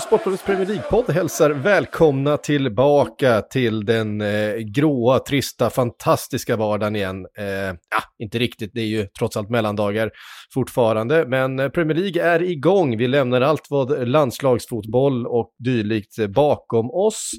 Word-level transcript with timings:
Sportbladets 0.00 0.44
Premier 0.44 0.66
League-podd 0.66 1.10
hälsar 1.10 1.50
välkomna 1.50 2.36
tillbaka 2.36 3.42
till 3.42 3.84
den 3.84 4.20
eh, 4.20 4.54
gråa, 4.56 5.18
trista, 5.18 5.70
fantastiska 5.70 6.56
vardagen 6.56 6.96
igen. 6.96 7.26
Eh, 7.38 7.44
ja, 7.46 8.02
inte 8.18 8.38
riktigt, 8.38 8.70
det 8.74 8.80
är 8.80 8.86
ju 8.86 9.06
trots 9.18 9.36
allt 9.36 9.50
mellandagar 9.50 10.10
fortfarande, 10.54 11.26
men 11.28 11.58
eh, 11.58 11.68
Premier 11.68 11.96
League 11.96 12.22
är 12.22 12.42
igång. 12.42 12.96
Vi 12.96 13.08
lämnar 13.08 13.40
allt 13.40 13.66
vad 13.70 14.08
landslagsfotboll 14.08 15.26
och 15.26 15.50
dylikt 15.64 16.28
bakom 16.28 16.90
oss. 16.90 17.30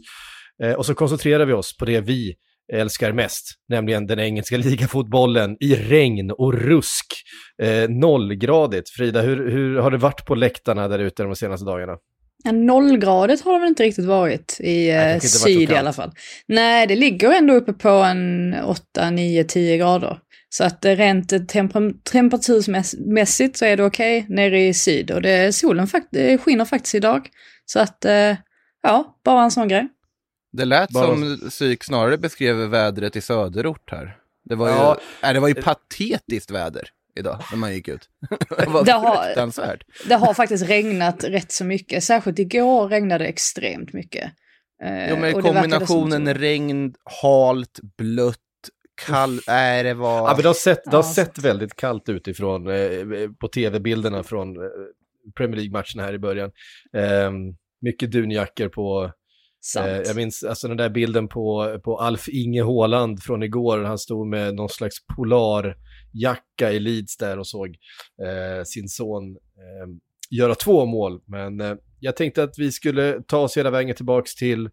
Eh, 0.64 0.74
och 0.74 0.86
så 0.86 0.96
koncentrerar 0.96 1.46
vi 1.46 1.54
oss 1.54 1.78
på 1.78 1.86
det 1.86 2.02
vi 2.02 2.36
älskar 2.74 3.12
mest, 3.12 3.46
nämligen 3.70 4.08
den 4.08 4.20
engelska 4.20 4.58
ligafotbollen 4.68 5.58
i 5.60 5.76
regn 5.76 6.32
och 6.32 6.54
rusk. 6.54 7.06
Eh, 7.62 7.90
nollgradigt. 7.90 8.90
Frida, 8.90 9.22
hur, 9.22 9.52
hur 9.52 9.78
har 9.78 9.92
det 9.92 9.98
varit 9.98 10.26
på 10.26 10.36
läktarna 10.36 10.88
där 10.88 11.00
ute 11.00 11.24
de 11.24 11.36
senaste 11.36 11.66
dagarna? 11.66 11.98
Ja, 12.46 12.52
nollgradigt 12.52 13.42
har 13.46 13.54
det 13.54 13.60
väl 13.60 13.68
inte 13.70 13.84
riktigt 13.84 14.06
varit 14.06 14.58
i 14.60 14.88
Nej, 14.88 14.90
eh, 15.10 15.14
inte 15.16 15.28
syd 15.28 15.72
i 15.72 15.76
alla 15.76 15.94
fall. 15.94 16.12
Nej, 16.48 16.88
det 16.88 16.96
ligger 16.96 17.32
ändå 17.32 17.54
uppe 17.54 17.74
på 17.74 17.90
en 17.90 18.56
8, 18.64 19.10
9, 19.12 19.44
10 19.44 19.78
grader. 19.78 20.20
Så 20.50 20.64
att 20.64 20.86
eh, 20.86 20.96
rent 20.96 21.34
eh, 21.34 21.40
temper- 21.40 21.94
temperatursmässigt 22.12 23.58
så 23.58 23.66
är 23.66 23.78
det 23.78 23.84
okej 23.84 24.26
nere 24.30 24.68
i 24.68 24.74
syd. 24.74 25.12
Och 25.12 25.22
det, 25.22 25.56
solen 25.56 25.88
fakt- 25.88 26.16
eh, 26.16 26.38
skiner 26.40 26.66
faktiskt 26.66 26.96
idag. 26.96 27.30
Så 27.66 27.80
att, 27.80 28.06
ja, 28.84 29.18
bara 29.26 29.44
en 29.44 29.52
sån 29.52 29.68
grej. 29.68 29.88
Det 30.58 30.66
lät 30.66 30.90
Bara- 30.90 31.06
som 31.08 31.40
psyk 31.50 31.84
snarare 31.84 32.18
beskrev 32.18 32.56
vädret 32.56 33.16
i 33.16 33.22
söderort 33.22 33.92
här. 33.92 34.16
Det 34.50 34.56
var 34.56 34.68
ju, 34.70 34.74
Ja. 34.76 34.98
nej, 35.24 35.34
det 35.34 35.40
var 35.40 35.48
ju 35.48 35.54
patetiskt 35.54 36.52
väder 36.52 36.90
idag 37.20 37.40
när 37.52 37.58
man 37.58 37.74
gick 37.74 37.88
ut. 37.88 38.10
det 38.58 38.66
var 38.70 38.86
Det 38.86 38.92
har-. 38.92 40.08
Det 40.10 40.16
har 40.16 40.34
faktiskt 40.34 40.70
regnat 40.70 41.24
rätt 41.24 41.52
så 41.52 41.66
mycket. 41.66 42.04
Särskilt 42.04 42.40
igår 42.40 42.90
regnade 42.90 43.24
det 43.24 43.28
extremt 43.28 43.94
mycket. 43.94 44.32
Eh, 44.84 45.10
Ja, 45.10 45.16
men 45.16 45.34
kombinationen 45.42 46.34
regn, 46.34 46.94
halt, 47.22 47.80
blött, 47.98 48.40
kall, 49.08 49.40
nej 49.48 49.84
det 49.84 49.94
var... 49.94 50.18
Ja, 50.18 50.34
men 50.34 50.42
det 50.42 50.50
har 50.50 50.54
sett, 50.54 50.84
det 50.86 50.92
har 50.98 51.04
Ja, 51.04 51.14
sett 51.14 51.38
väldigt 51.40 51.76
kallt 51.76 52.10
ut 52.10 52.28
ifrån, 52.28 52.68
eh, 52.68 53.30
på 53.40 53.48
tv-bilderna 53.48 54.24
från 54.24 54.58
eh, 54.58 54.70
Premier 55.38 55.56
League-matcherna 55.56 56.04
här 56.04 56.14
i 56.14 56.20
början. 56.20 56.52
Eh, 56.98 57.32
mycket 57.82 58.12
dunjackor 58.12 58.70
på, 58.70 59.12
eh, 59.80 59.98
jag 60.06 60.16
minns 60.16 60.44
alltså 60.44 60.68
den 60.68 60.78
där 60.78 60.90
bilden 60.90 61.28
på, 61.28 61.80
på 61.84 62.00
Alf 62.00 62.30
Inge 62.30 62.64
Haaland 62.64 63.24
från 63.24 63.44
igår, 63.44 63.84
han 63.84 63.98
stod 63.98 64.28
med 64.28 64.56
någon 64.56 64.70
slags 64.70 64.96
jacka 66.22 66.72
i 66.72 66.80
Leeds 66.80 67.18
där 67.18 67.40
och 67.40 67.48
såg 67.48 67.68
eh, 68.26 68.64
sin 68.64 68.88
son 68.88 69.32
eh, 69.32 69.88
göra 70.30 70.56
två 70.56 70.86
mål. 70.86 71.22
Men 71.26 71.62
eh, 71.62 71.76
jag 72.00 72.16
tänkte 72.16 72.44
att 72.44 72.54
vi 72.58 72.72
skulle 72.72 73.22
ta 73.28 73.38
oss 73.38 73.58
hela 73.58 73.70
vägen 73.70 73.96
tillbaks 73.96 74.36
till 74.36 74.66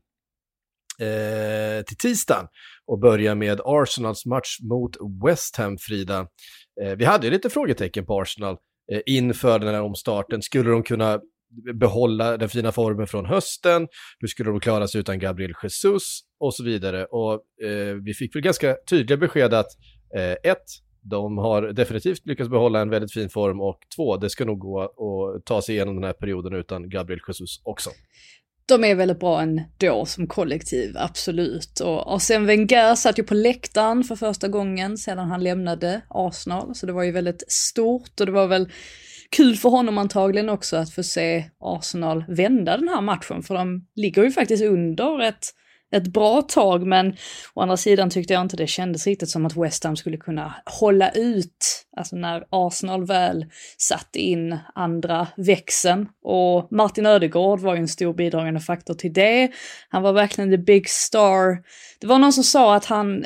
eh, 1.01 1.85
till 1.87 1.97
tisdagen 1.97 2.47
och 2.87 2.99
börja 2.99 3.35
med 3.35 3.61
Arsenals 3.65 4.27
match 4.27 4.59
mot 4.63 4.97
West 5.27 5.57
Ham, 5.57 5.79
Frida. 5.79 6.27
Eh, 6.83 6.97
vi 6.97 7.05
hade 7.05 7.27
ju 7.27 7.33
lite 7.33 7.51
frågetecken 7.51 8.07
på 8.07 8.21
Arsenal 8.21 8.57
eh, 8.93 9.01
inför 9.07 9.59
den 9.59 9.75
här 9.75 9.83
omstarten. 9.83 10.43
Skulle 10.43 10.71
de 10.71 10.83
kunna 10.83 11.21
behålla 11.75 12.37
den 12.37 12.49
fina 12.49 12.73
formen 12.73 13.07
från 13.07 13.27
hösten? 13.27 13.89
Hur 14.19 14.29
skulle 14.29 14.51
de 14.51 14.61
klara 14.61 14.89
sig 14.89 15.01
utan 15.01 15.19
Gabriel 15.19 15.55
Jesus? 15.63 16.21
Och 16.41 16.55
så 16.55 16.65
vidare. 16.65 17.05
Och 17.05 17.33
eh, 17.65 17.95
vi 18.05 18.15
fick 18.15 18.37
väl 18.37 18.43
ganska 18.43 18.77
tydliga 18.91 19.17
besked 19.17 19.55
att 19.55 19.71
eh, 20.17 20.51
ett, 20.51 20.65
de 21.03 21.39
har 21.39 21.63
definitivt 21.63 22.27
lyckats 22.27 22.51
behålla 22.51 22.81
en 22.81 22.91
väldigt 22.91 23.13
fin 23.13 23.29
form 23.29 23.61
och 23.61 23.79
två, 23.97 24.17
det 24.17 24.31
ska 24.31 24.45
nog 24.45 24.59
gå 24.59 24.81
att 24.81 25.45
ta 25.45 25.63
sig 25.63 25.75
igenom 25.75 25.95
den 25.95 26.05
här 26.05 26.13
perioden 26.13 26.53
utan 26.53 26.89
Gabriel 26.89 27.21
Jesus 27.29 27.61
också. 27.65 27.91
De 28.67 28.85
är 28.85 28.95
väldigt 28.95 29.21
bra 29.21 29.43
ändå 29.43 30.07
som 30.07 30.27
kollektiv, 30.27 30.93
absolut. 30.97 31.81
Och 31.81 32.15
Arsene 32.15 32.47
Wenger 32.47 32.95
satt 32.95 33.19
ju 33.19 33.23
på 33.23 33.35
läktaren 33.35 34.05
för 34.05 34.17
första 34.17 34.49
gången 34.49 34.99
sedan 34.99 35.31
han 35.31 35.45
lämnade 35.45 36.03
Arsenal, 36.09 36.75
så 36.75 36.87
det 36.87 36.93
var 36.93 37.03
ju 37.03 37.13
väldigt 37.13 37.45
stort 37.53 38.21
och 38.21 38.27
det 38.27 38.33
var 38.33 38.47
väl 38.47 38.69
kul 39.37 39.57
för 39.57 39.69
honom 39.69 39.99
antagligen 39.99 40.49
också 40.49 40.77
att 40.77 40.91
få 40.91 41.03
se 41.03 41.45
Arsenal 41.61 42.25
vända 42.29 42.77
den 42.77 42.89
här 42.89 43.01
matchen, 43.01 43.43
för 43.43 43.55
de 43.55 43.87
ligger 43.97 44.25
ju 44.25 44.31
faktiskt 44.31 44.65
under 44.65 45.23
ett, 45.23 45.47
ett 45.93 46.07
bra 46.07 46.43
tag, 46.43 46.87
men 46.87 47.17
å 47.55 47.61
andra 47.61 47.77
sidan 47.77 48.11
tyckte 48.11 48.33
jag 48.33 48.43
inte 48.43 48.57
det 48.57 48.67
kändes 48.67 49.07
riktigt 49.07 49.29
som 49.29 49.47
att 49.47 49.57
West 49.57 49.85
Ham 49.85 49.97
skulle 49.97 50.17
kunna 50.17 50.55
hålla 50.81 51.11
ut, 51.11 51.87
alltså 51.97 52.17
när 52.17 52.45
Arsenal 52.51 53.07
väl 53.07 53.47
satte 53.79 54.19
in 54.19 54.59
andra 54.75 55.27
växeln. 55.37 56.09
Och 56.23 56.73
Martin 56.73 57.07
Ödegård 57.07 57.61
var 57.61 57.75
ju 57.75 57.81
en 57.81 57.89
stor 57.89 58.15
bidragande 58.15 58.61
faktor 58.61 58.95
till 58.95 59.13
det. 59.13 59.51
Han 59.89 60.03
var 60.03 60.13
verkligen 60.13 60.51
the 60.51 60.59
big 60.59 60.89
star. 60.89 61.59
Det 62.01 62.07
var 62.07 62.19
någon 62.19 62.33
som 62.33 62.45
sa 62.45 62.75
att 62.75 62.85
han 62.85 63.25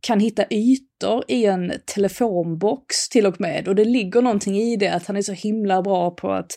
kan 0.00 0.20
hitta 0.20 0.44
ytor 0.50 1.24
i 1.28 1.46
en 1.46 1.72
telefonbox 1.94 3.08
till 3.08 3.26
och 3.26 3.40
med. 3.40 3.68
Och 3.68 3.74
det 3.74 3.84
ligger 3.84 4.22
någonting 4.22 4.56
i 4.56 4.76
det, 4.76 4.88
att 4.88 5.06
han 5.06 5.16
är 5.16 5.22
så 5.22 5.32
himla 5.32 5.82
bra 5.82 6.10
på 6.10 6.32
att 6.32 6.56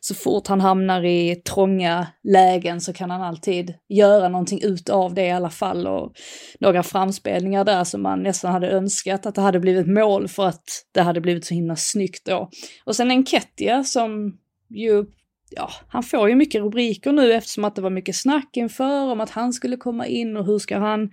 så 0.00 0.14
fort 0.14 0.46
han 0.46 0.60
hamnar 0.60 1.04
i 1.04 1.36
trånga 1.36 2.06
lägen 2.22 2.80
så 2.80 2.92
kan 2.92 3.10
han 3.10 3.22
alltid 3.22 3.74
göra 3.88 4.28
någonting 4.28 4.60
utav 4.62 5.14
det 5.14 5.26
i 5.26 5.30
alla 5.30 5.50
fall. 5.50 5.86
Och 5.86 6.12
några 6.60 6.82
framspelningar 6.82 7.64
där 7.64 7.84
som 7.84 8.02
man 8.02 8.22
nästan 8.22 8.52
hade 8.52 8.70
önskat 8.70 9.26
att 9.26 9.34
det 9.34 9.40
hade 9.40 9.60
blivit 9.60 9.86
mål 9.86 10.28
för 10.28 10.46
att 10.46 10.64
det 10.92 11.02
hade 11.02 11.20
blivit 11.20 11.44
så 11.44 11.54
himla 11.54 11.76
snyggt 11.76 12.26
då. 12.26 12.50
Och 12.84 12.96
sen 12.96 13.10
Enketia 13.10 13.84
som 13.84 14.38
ju, 14.70 15.04
ja, 15.50 15.70
han 15.88 16.02
får 16.02 16.28
ju 16.28 16.34
mycket 16.34 16.60
rubriker 16.60 17.12
nu 17.12 17.32
eftersom 17.32 17.64
att 17.64 17.76
det 17.76 17.82
var 17.82 17.90
mycket 17.90 18.16
snack 18.16 18.56
inför 18.56 19.10
om 19.12 19.20
att 19.20 19.30
han 19.30 19.52
skulle 19.52 19.76
komma 19.76 20.06
in 20.06 20.36
och 20.36 20.46
hur 20.46 20.58
ska 20.58 20.78
han 20.78 21.10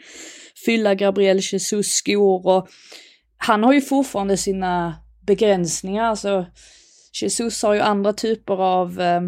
fylla 0.66 0.96
Gabriel 0.96 1.40
Jesus 1.52 1.88
skor 1.88 2.48
och 2.48 2.68
han 3.38 3.64
har 3.64 3.74
ju 3.74 3.82
fortfarande 3.82 4.38
sina 4.38 4.96
begränsningar, 5.28 6.04
alltså 6.04 6.46
Jesus 7.22 7.64
har 7.64 7.74
ju 7.74 7.80
andra 7.80 8.14
typer 8.14 8.54
av, 8.54 9.02
eh, 9.02 9.22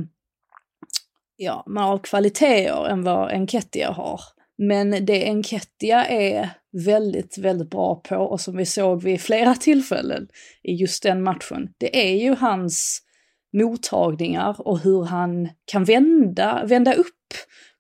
ja, 1.37 1.65
av 1.79 1.97
kvaliteter 1.97 2.87
än 2.87 3.03
vad 3.03 3.31
Enketia 3.31 3.91
har. 3.91 4.21
Men 4.57 5.05
det 5.05 5.25
Enketia 5.25 6.05
är 6.05 6.49
väldigt, 6.85 7.37
väldigt 7.37 7.69
bra 7.69 7.95
på 7.95 8.15
och 8.15 8.41
som 8.41 8.57
vi 8.57 8.65
såg 8.65 9.03
vid 9.03 9.21
flera 9.21 9.55
tillfällen 9.55 10.27
i 10.63 10.73
just 10.73 11.03
den 11.03 11.23
matchen, 11.23 11.69
det 11.77 12.09
är 12.09 12.15
ju 12.23 12.35
hans 12.35 13.01
mottagningar 13.53 14.55
och 14.67 14.79
hur 14.79 15.03
han 15.03 15.49
kan 15.65 15.83
vända, 15.83 16.65
vända 16.65 16.93
upp 16.93 17.15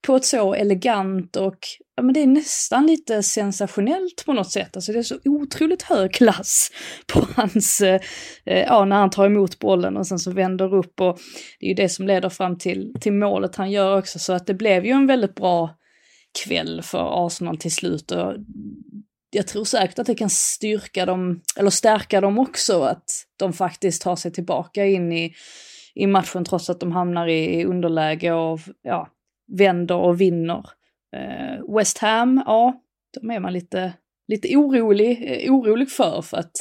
på 0.07 0.15
ett 0.15 0.25
så 0.25 0.53
elegant 0.53 1.35
och 1.35 1.57
ja, 1.95 2.03
men 2.03 2.13
det 2.13 2.19
är 2.19 2.27
nästan 2.27 2.87
lite 2.87 3.23
sensationellt 3.23 4.23
på 4.25 4.33
något 4.33 4.51
sätt. 4.51 4.75
Alltså 4.75 4.91
det 4.91 4.99
är 4.99 5.03
så 5.03 5.19
otroligt 5.25 5.81
hög 5.81 6.13
klass 6.13 6.71
på 7.13 7.27
hans, 7.35 7.81
eh, 7.81 8.01
eh, 8.45 8.59
ja 8.59 8.85
när 8.85 8.95
han 8.95 9.09
tar 9.09 9.25
emot 9.25 9.59
bollen 9.59 9.97
och 9.97 10.07
sen 10.07 10.19
så 10.19 10.31
vänder 10.31 10.75
upp 10.75 11.01
och 11.01 11.19
det 11.59 11.65
är 11.65 11.69
ju 11.69 11.75
det 11.75 11.89
som 11.89 12.07
leder 12.07 12.29
fram 12.29 12.57
till, 12.57 12.93
till 13.01 13.13
målet 13.13 13.55
han 13.55 13.71
gör 13.71 13.97
också. 13.97 14.19
Så 14.19 14.33
att 14.33 14.47
det 14.47 14.53
blev 14.53 14.85
ju 14.85 14.91
en 14.91 15.07
väldigt 15.07 15.35
bra 15.35 15.75
kväll 16.45 16.81
för 16.83 17.25
Arsenal 17.27 17.57
till 17.57 17.73
slut 17.73 18.11
och 18.11 18.33
jag 19.29 19.47
tror 19.47 19.65
säkert 19.65 19.99
att 19.99 20.07
det 20.07 20.15
kan 20.15 20.29
styrka 20.29 21.05
dem, 21.05 21.41
eller 21.57 21.69
stärka 21.69 22.21
dem 22.21 22.39
också, 22.39 22.81
att 22.81 23.05
de 23.37 23.53
faktiskt 23.53 24.01
tar 24.01 24.15
sig 24.15 24.31
tillbaka 24.31 24.85
in 24.85 25.11
i, 25.11 25.33
i 25.95 26.07
matchen 26.07 26.45
trots 26.45 26.69
att 26.69 26.79
de 26.79 26.91
hamnar 26.91 27.27
i 27.27 27.65
underläge 27.65 28.31
och 28.31 28.59
ja, 28.81 29.07
vänder 29.57 29.95
och 29.95 30.21
vinner. 30.21 30.65
Eh, 31.15 31.75
West 31.75 31.97
Ham, 31.97 32.43
ja, 32.45 32.81
de 33.19 33.31
är 33.31 33.39
man 33.39 33.53
lite, 33.53 33.93
lite 34.27 34.55
orolig, 34.55 35.43
eh, 35.45 35.53
orolig 35.53 35.91
för, 35.91 36.21
för 36.21 36.37
att 36.37 36.51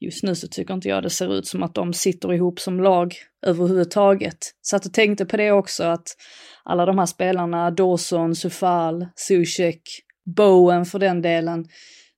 just 0.00 0.22
nu 0.22 0.34
så 0.34 0.48
tycker 0.48 0.74
inte 0.74 0.88
jag 0.88 1.02
det 1.02 1.10
ser 1.10 1.34
ut 1.34 1.46
som 1.46 1.62
att 1.62 1.74
de 1.74 1.92
sitter 1.92 2.32
ihop 2.32 2.60
som 2.60 2.80
lag 2.80 3.14
överhuvudtaget. 3.46 4.38
Så 4.60 4.76
att 4.76 4.84
jag 4.84 4.94
tänkte 4.94 5.26
på 5.26 5.36
det 5.36 5.52
också 5.52 5.84
att 5.84 6.08
alla 6.64 6.86
de 6.86 6.98
här 6.98 7.06
spelarna, 7.06 7.70
Dawson, 7.70 8.34
Sufal, 8.34 9.06
Zuzek, 9.16 9.82
Bowen 10.36 10.84
för 10.84 10.98
den 10.98 11.22
delen, 11.22 11.64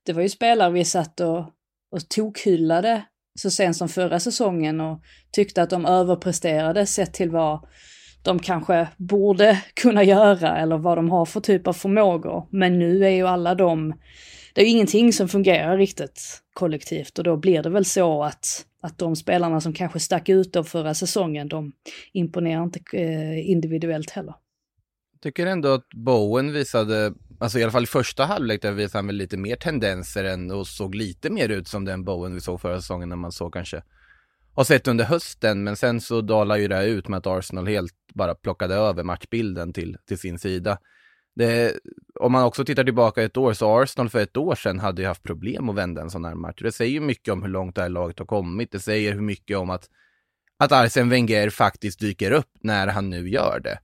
det 0.05 0.13
var 0.13 0.21
ju 0.21 0.29
spelare 0.29 0.71
vi 0.71 0.85
satt 0.85 1.19
och, 1.19 1.39
och 1.91 2.09
tokhyllade 2.09 3.03
så 3.39 3.51
sent 3.51 3.77
som 3.77 3.89
förra 3.89 4.19
säsongen 4.19 4.81
och 4.81 5.01
tyckte 5.31 5.61
att 5.61 5.69
de 5.69 5.85
överpresterade 5.85 6.85
sett 6.85 7.13
till 7.13 7.29
vad 7.29 7.67
de 8.23 8.39
kanske 8.39 8.87
borde 8.97 9.63
kunna 9.73 10.03
göra 10.03 10.57
eller 10.57 10.77
vad 10.77 10.97
de 10.97 11.09
har 11.09 11.25
för 11.25 11.39
typ 11.39 11.67
av 11.67 11.73
förmågor. 11.73 12.47
Men 12.51 12.79
nu 12.79 13.05
är 13.05 13.09
ju 13.09 13.27
alla 13.27 13.55
de, 13.55 13.93
det 14.53 14.61
är 14.61 14.65
ju 14.65 14.71
ingenting 14.71 15.13
som 15.13 15.27
fungerar 15.27 15.77
riktigt 15.77 16.41
kollektivt 16.53 17.17
och 17.17 17.23
då 17.23 17.37
blir 17.37 17.63
det 17.63 17.69
väl 17.69 17.85
så 17.85 18.23
att, 18.23 18.65
att 18.81 18.97
de 18.97 19.15
spelarna 19.15 19.61
som 19.61 19.73
kanske 19.73 19.99
stack 19.99 20.29
ut 20.29 20.55
av 20.55 20.63
förra 20.63 20.93
säsongen, 20.93 21.47
de 21.47 21.71
imponerar 22.13 22.63
inte 22.63 22.79
eh, 22.93 23.49
individuellt 23.49 24.09
heller. 24.09 24.33
Tycker 25.21 25.45
ändå 25.45 25.69
att 25.69 25.87
Bowen 25.95 26.53
visade, 26.53 27.13
alltså 27.41 27.59
i 27.59 27.63
alla 27.63 27.71
fall 27.71 27.83
i 27.83 27.87
första 27.87 28.25
halvlek 28.25 28.61
där 28.61 28.71
visade 28.71 28.97
han 28.97 29.07
väl 29.07 29.15
lite 29.15 29.37
mer 29.37 29.55
tendenser 29.55 30.23
än 30.23 30.51
och 30.51 30.67
såg 30.67 30.95
lite 30.95 31.29
mer 31.29 31.49
ut 31.49 31.67
som 31.67 31.85
den 31.85 32.03
Bowen 32.03 32.33
vi 32.33 32.41
såg 32.41 32.61
förra 32.61 32.81
säsongen 32.81 33.09
när 33.09 33.15
man 33.15 33.31
såg 33.31 33.53
kanske 33.53 33.83
har 34.53 34.63
sett 34.63 34.87
under 34.87 35.05
hösten, 35.05 35.63
men 35.63 35.75
sen 35.75 36.01
så 36.01 36.21
dalar 36.21 36.57
ju 36.57 36.67
det 36.67 36.75
här 36.75 36.87
ut 36.87 37.07
med 37.07 37.17
att 37.17 37.27
Arsenal 37.27 37.67
helt 37.67 37.93
bara 38.13 38.35
plockade 38.35 38.75
över 38.75 39.03
matchbilden 39.03 39.73
till, 39.73 39.97
till 40.07 40.17
sin 40.17 40.39
sida. 40.39 40.77
Det, 41.35 41.79
om 42.19 42.31
man 42.31 42.43
också 42.43 42.65
tittar 42.65 42.83
tillbaka 42.83 43.23
ett 43.23 43.37
år, 43.37 43.53
så 43.53 43.81
Arsenal 43.81 44.09
för 44.09 44.19
ett 44.19 44.37
år 44.37 44.55
sedan 44.55 44.79
hade 44.79 45.01
ju 45.01 45.07
haft 45.07 45.23
problem 45.23 45.69
att 45.69 45.75
vända 45.75 46.01
en 46.01 46.09
sån 46.09 46.25
här 46.25 46.35
match. 46.35 46.61
Det 46.61 46.71
säger 46.71 46.91
ju 46.91 46.99
mycket 46.99 47.31
om 47.33 47.41
hur 47.41 47.49
långt 47.49 47.75
det 47.75 47.81
här 47.81 47.89
laget 47.89 48.19
har 48.19 48.25
kommit. 48.25 48.71
Det 48.71 48.79
säger 48.79 49.13
hur 49.13 49.21
mycket 49.21 49.57
om 49.57 49.69
att, 49.69 49.89
att 50.57 50.71
Arsene 50.71 51.09
Wenger 51.09 51.49
faktiskt 51.49 51.99
dyker 51.99 52.31
upp 52.31 52.49
när 52.61 52.87
han 52.87 53.09
nu 53.09 53.29
gör 53.29 53.59
det. 53.63 53.79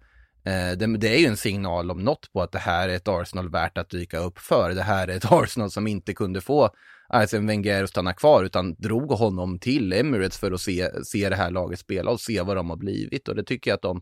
Eh, 0.48 0.78
det, 0.78 0.98
det, 0.98 1.16
är 1.16 1.20
ju 1.20 1.26
en 1.26 1.38
signal 1.38 1.92
om 1.92 2.04
något 2.04 2.34
på 2.34 2.42
att 2.42 2.52
det 2.52 2.60
här 2.60 2.90
är 2.90 2.96
ett 2.96 3.08
Arsenal 3.08 3.50
värt 3.50 3.78
att 3.78 3.90
dyka 3.90 4.18
upp 4.18 4.40
för. 4.40 4.76
Det 4.76 4.82
här 4.82 5.08
är 5.08 5.18
ett 5.18 5.32
Arsenal 5.32 5.72
som 5.72 5.88
inte 5.88 6.14
kunde 6.14 6.42
få 6.42 6.70
Arsene 7.10 7.48
Wenger 7.48 7.84
att 7.84 7.90
stanna 7.90 8.14
kvar 8.14 8.44
utan 8.44 8.76
drog 8.76 9.12
honom 9.12 9.60
till 9.60 9.94
Emirates 9.94 10.38
för 10.38 10.52
att 10.52 10.62
se, 10.62 11.06
se 11.06 11.30
det 11.30 11.36
här 11.36 11.52
laget 11.52 11.80
spela 11.80 12.12
och 12.12 12.22
se 12.22 12.42
vad 12.42 12.56
de 12.56 12.70
har 12.70 12.78
blivit. 12.78 13.28
Och 13.28 13.36
det 13.36 13.44
tycker 13.44 13.72
jag 13.72 13.76
att 13.76 13.82
de 13.82 14.02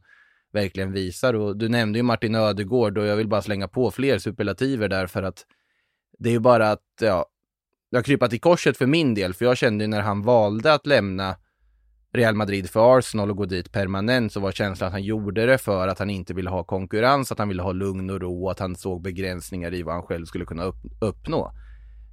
verkligen 0.53 0.91
visar. 0.91 1.33
Och 1.33 1.57
du 1.57 1.69
nämnde 1.69 1.99
ju 1.99 2.03
Martin 2.03 2.35
Ödegård 2.35 2.97
och 2.97 3.05
jag 3.05 3.15
vill 3.15 3.27
bara 3.27 3.41
slänga 3.41 3.67
på 3.67 3.91
fler 3.91 4.17
superlativer 4.19 4.87
där 4.87 5.07
för 5.07 5.23
att 5.23 5.45
det 6.19 6.29
är 6.29 6.33
ju 6.33 6.39
bara 6.39 6.71
att, 6.71 6.85
ja, 7.01 7.25
det 7.91 7.97
har 7.97 8.03
krypat 8.03 8.33
i 8.33 8.39
korset 8.39 8.77
för 8.77 8.85
min 8.85 9.13
del, 9.13 9.33
för 9.33 9.45
jag 9.45 9.57
kände 9.57 9.83
ju 9.83 9.87
när 9.87 10.01
han 10.01 10.21
valde 10.21 10.73
att 10.73 10.87
lämna 10.87 11.35
Real 12.15 12.35
Madrid 12.35 12.69
för 12.69 12.97
Arsenal 12.97 13.29
och 13.29 13.37
gå 13.37 13.45
dit 13.45 13.71
permanent 13.71 14.33
så 14.33 14.39
var 14.39 14.51
känslan 14.51 14.87
att 14.87 14.93
han 14.93 15.03
gjorde 15.03 15.45
det 15.45 15.57
för 15.57 15.87
att 15.87 15.99
han 15.99 16.09
inte 16.09 16.33
ville 16.33 16.49
ha 16.49 16.63
konkurrens, 16.63 17.31
att 17.31 17.39
han 17.39 17.47
ville 17.47 17.61
ha 17.61 17.71
lugn 17.71 18.09
och 18.09 18.21
ro 18.21 18.45
och 18.45 18.51
att 18.51 18.59
han 18.59 18.75
såg 18.75 19.01
begränsningar 19.01 19.73
i 19.73 19.83
vad 19.83 19.93
han 19.93 20.03
själv 20.03 20.25
skulle 20.25 20.45
kunna 20.45 20.63
upp, 20.63 20.75
uppnå. 21.01 21.51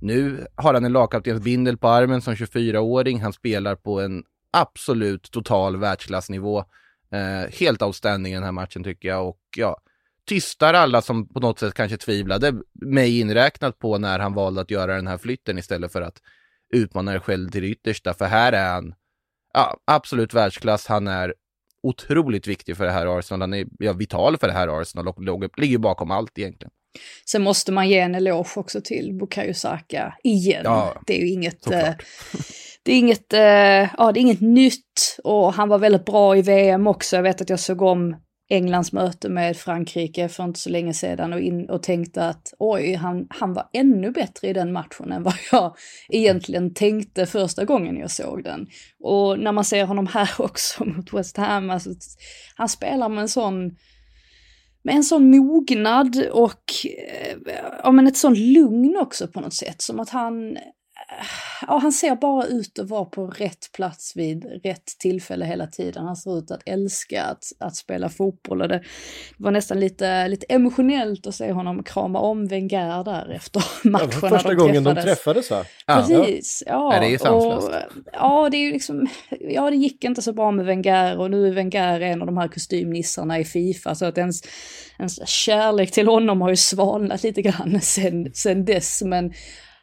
Nu 0.01 0.47
har 0.55 0.75
han 0.75 0.85
en 0.85 0.93
lagkaptensbindel 0.93 1.79
på 1.79 1.89
armen 1.89 2.23
som 2.23 2.35
24-åring. 2.35 3.21
Han 3.21 3.33
spelar 3.33 3.75
på 3.75 4.01
en 4.01 4.25
absolut 4.53 5.31
total 5.31 5.77
världsklassnivå. 5.77 6.59
Eh, 7.13 7.53
helt 7.61 7.83
outstanding 7.83 8.33
i 8.33 8.37
den 8.37 8.45
här 8.45 8.53
matchen 8.53 8.85
tycker 8.85 9.09
jag 9.09 9.29
och 9.29 9.41
ja, 9.57 9.77
tystar 10.29 10.75
alla 10.75 11.03
som 11.03 11.29
på 11.29 11.41
något 11.41 11.59
sätt 11.59 11.75
kanske 11.75 11.97
tvivlade, 11.97 12.53
mig 12.73 13.21
inräknat 13.21 13.79
på 13.79 13.99
när 13.99 14.19
han 14.19 14.35
valde 14.35 14.61
att 14.61 14.71
göra 14.71 14.97
den 14.97 15.07
här 15.07 15.19
flytten 15.19 15.59
istället 15.59 15.93
för 15.93 16.03
att 16.03 16.23
utmana 16.75 17.11
sig 17.11 17.21
själv 17.21 17.51
till 17.51 17.63
det 17.63 17.69
yttersta. 17.69 18.15
För 18.15 18.25
här 18.25 18.53
är 18.53 18.73
han 18.73 18.95
ja, 19.53 19.77
absolut 19.85 20.35
världsklass. 20.35 20.87
Han 20.87 21.07
är 21.07 21.35
otroligt 21.83 22.47
viktig 22.47 22.77
för 22.77 22.85
det 22.85 22.93
här 22.93 23.19
Arsenal. 23.19 23.41
Han 23.41 23.55
är 23.55 23.67
ja, 23.79 23.93
vital 23.93 24.39
för 24.39 24.47
det 24.47 24.53
här 24.53 24.81
Arsenal 24.81 25.09
och 25.09 25.59
ligger 25.61 25.79
bakom 25.79 26.11
allt 26.11 26.39
egentligen. 26.39 26.73
Sen 27.27 27.43
måste 27.43 27.73
man 27.73 27.89
ge 27.89 27.99
en 27.99 28.15
eloge 28.15 28.51
också 28.57 28.81
till 28.81 29.15
Bukayo 29.15 29.55
Saka 29.55 30.15
igen. 30.25 30.63
Ja, 30.65 31.03
det 31.07 31.17
är 31.17 31.21
ju 31.21 31.29
inget... 31.29 31.67
Eh, 31.67 31.91
det 32.85 32.93
är 32.93 32.99
inget, 32.99 33.33
eh, 33.33 33.41
ja, 33.99 34.13
det 34.15 34.21
är 34.21 34.23
inget 34.23 34.41
nytt 34.41 35.19
och 35.25 35.53
han 35.53 35.69
var 35.69 35.79
väldigt 35.79 36.05
bra 36.05 36.37
i 36.37 36.43
VM 36.43 36.87
också. 36.87 37.17
Jag 37.17 37.23
vet 37.23 37.41
att 37.41 37.51
jag 37.51 37.61
såg 37.61 37.83
om 37.83 38.17
Englands 38.53 38.93
möte 38.93 39.29
med 39.29 39.57
Frankrike 39.57 40.29
för 40.29 40.45
inte 40.45 40.61
så 40.61 40.71
länge 40.71 40.95
sedan 40.95 41.33
och, 41.33 41.41
in, 41.41 41.71
och 41.71 41.83
tänkte 41.83 42.27
att 42.27 42.55
oj, 42.59 42.95
han, 42.95 43.27
han 43.31 43.55
var 43.55 43.69
ännu 43.73 44.11
bättre 44.11 44.49
i 44.49 44.53
den 44.53 44.73
matchen 44.73 45.13
än 45.13 45.23
vad 45.23 45.35
jag 45.53 45.77
egentligen 46.09 46.75
tänkte 46.75 47.27
första 47.27 47.65
gången 47.65 47.97
jag 47.97 48.11
såg 48.11 48.45
den. 48.45 48.67
Och 49.01 49.39
när 49.39 49.53
man 49.53 49.65
ser 49.65 49.85
honom 49.85 50.07
här 50.07 50.31
också 50.39 50.85
mot 50.85 51.13
West 51.13 51.37
Ham, 51.37 51.71
alltså, 51.71 51.91
han 52.57 52.69
spelar 52.69 53.09
med 53.09 53.23
en 53.23 53.29
sån 53.29 53.77
med 54.85 54.95
en 54.95 55.05
sån 55.05 55.31
mognad 55.31 56.27
och 56.33 56.65
eh, 56.85 57.37
ja, 57.83 57.91
men 57.91 58.07
ett 58.07 58.17
sånt 58.17 58.39
lugn 58.39 58.97
också 58.97 59.29
på 59.29 59.41
något 59.41 59.55
sätt. 59.55 59.83
Som 59.83 60.01
att 60.01 60.09
han, 60.09 60.57
ja, 61.67 61.79
han 61.79 61.93
ser 61.93 62.17
bara 62.17 62.47
ut 62.47 62.79
att 62.79 62.89
vara 62.89 63.05
på 63.05 63.27
rätt 63.27 63.73
plats 63.73 64.17
vid 64.17 64.45
rätt 64.65 64.87
tillfälle 64.99 65.45
hela 65.45 65.67
tiden. 65.67 66.05
Han 66.05 66.17
ser 66.17 66.39
ut 66.39 66.51
att 66.51 66.63
älska 66.67 67.23
att, 67.23 67.45
att 67.59 67.77
spela 67.77 68.09
fotboll 68.09 68.63
och 68.63 68.69
det 68.69 68.83
var 69.37 69.51
nästan 69.51 69.81
lite, 69.81 70.29
lite 70.29 70.47
emotionellt 70.49 71.27
att 71.27 71.35
se 71.35 71.53
honom 71.53 71.83
krama 71.83 72.19
om 72.19 72.47
Wenger 72.47 73.05
där 73.05 73.33
efter 73.35 73.65
matcherna 73.89 74.11
ja, 74.23 74.29
första 74.29 74.49
de 74.49 74.55
gången 74.55 74.85
träffades. 74.85 75.05
de 75.05 75.11
träffades 75.11 75.51
va? 75.51 75.65
Precis, 75.87 76.63
ja. 76.67 76.95
ja. 76.95 77.01
det 77.01 77.07
är 77.07 77.11
ju 77.11 77.19
sanslöst. 77.19 77.71
Ja, 78.13 78.49
det 78.51 78.57
är 78.57 78.63
ju 78.63 78.73
liksom, 78.73 79.07
ja 79.41 79.71
det 79.71 79.77
gick 79.77 80.05
inte 80.05 80.23
så 80.23 80.33
bra 80.33 80.51
med 80.51 80.65
Wenger 80.65 81.19
och 81.19 81.31
nu 81.31 81.47
är 81.47 81.53
Wenger 81.53 82.01
en 82.01 82.21
av 82.21 82.27
de 82.27 82.37
här 82.37 82.49
kostymnissarna 82.49 83.39
i 83.39 83.45
Fifa 83.45 83.95
så 83.95 84.05
att 84.05 84.19
ens, 84.19 84.43
ens 84.99 85.29
kärlek 85.29 85.91
till 85.91 86.09
honom 86.09 86.41
har 86.41 86.51
ju 86.51 86.57
svalnat 86.57 87.23
lite 87.23 87.43
grann 87.43 87.81
sen, 87.83 88.31
sen 88.35 88.65
dess 88.65 89.03
men 89.03 89.33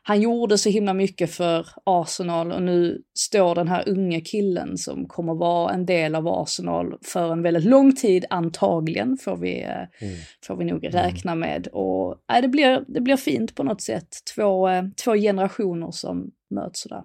han 0.04 0.22
gjorde 0.22 0.58
så 0.58 0.70
himla 0.70 0.94
mycket 0.94 1.32
för 1.32 1.68
Arsenal 1.84 2.52
och 2.52 2.62
nu 2.62 3.02
står 3.14 3.56
den 3.56 3.68
här 3.68 3.90
unge 3.90 4.22
killen 4.22 4.78
som 4.78 5.08
kommer 5.08 5.34
vara 5.34 5.74
en 5.74 5.86
del 5.86 6.16
av 6.16 6.28
Arsenal 6.28 6.98
för 7.02 7.32
en 7.32 7.42
väldigt 7.42 7.64
lång 7.64 7.96
tid 7.96 8.26
antagligen 8.30 9.18
får 9.18 9.38
vi, 9.38 9.62
eh, 9.62 9.78
mm. 9.78 10.16
får 10.46 10.56
vi 10.56 10.66
nog 10.66 10.86
mm. 10.86 10.92
räkna 10.92 11.36
med. 11.36 11.68
Och 11.68 12.12
äh, 12.34 12.42
det, 12.42 12.48
blir, 12.48 12.86
det 12.88 13.02
blir 13.02 13.18
fint 13.18 13.56
på 13.56 13.64
något 13.64 13.82
sätt, 13.82 14.08
två, 14.36 14.70
eh, 14.70 14.84
två 15.04 15.14
generationer 15.14 15.92
som 15.92 16.32
möts 16.50 16.82
sådär. 16.82 17.04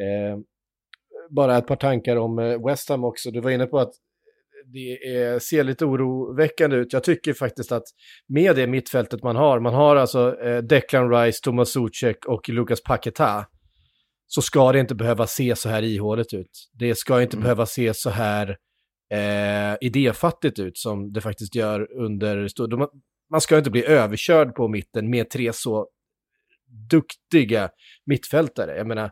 Eh, 0.00 0.38
bara 1.30 1.58
ett 1.58 1.66
par 1.66 1.76
tankar 1.76 2.16
om 2.16 2.38
eh, 2.38 2.66
West 2.66 2.88
Ham 2.88 3.04
också. 3.04 3.30
Du 3.30 3.40
var 3.40 3.50
inne 3.50 3.66
på 3.66 3.78
att 3.78 3.92
det 4.66 5.16
är, 5.16 5.38
ser 5.38 5.64
lite 5.64 5.84
oroväckande 5.84 6.76
ut. 6.76 6.92
Jag 6.92 7.04
tycker 7.04 7.32
faktiskt 7.32 7.72
att 7.72 7.84
med 8.28 8.56
det 8.56 8.66
mittfältet 8.66 9.22
man 9.22 9.36
har, 9.36 9.60
man 9.60 9.74
har 9.74 9.96
alltså 9.96 10.40
eh, 10.40 10.58
Declan 10.58 11.10
Rice, 11.10 11.40
Thomas 11.42 11.72
Zuzek 11.72 12.26
och 12.26 12.48
Lucas 12.48 12.82
Paqueta, 12.82 13.46
så 14.26 14.42
ska 14.42 14.72
det 14.72 14.80
inte 14.80 14.94
behöva 14.94 15.26
se 15.26 15.56
så 15.56 15.68
här 15.68 15.82
ihåligt 15.82 16.34
ut. 16.34 16.70
Det 16.72 16.94
ska 16.94 17.22
inte 17.22 17.36
mm. 17.36 17.42
behöva 17.42 17.66
se 17.66 17.94
så 17.94 18.10
här 18.10 18.56
eh, 19.12 19.76
idéfattigt 19.80 20.58
ut 20.58 20.78
som 20.78 21.12
det 21.12 21.20
faktiskt 21.20 21.54
gör 21.54 21.92
under... 21.92 22.48
Man 23.30 23.40
ska 23.40 23.58
inte 23.58 23.70
bli 23.70 23.84
överkörd 23.86 24.54
på 24.54 24.68
mitten 24.68 25.10
med 25.10 25.30
tre 25.30 25.52
så 25.52 25.88
duktiga 26.90 27.70
mittfältare. 28.06 28.76
Jag 28.76 28.86
menar, 28.86 29.10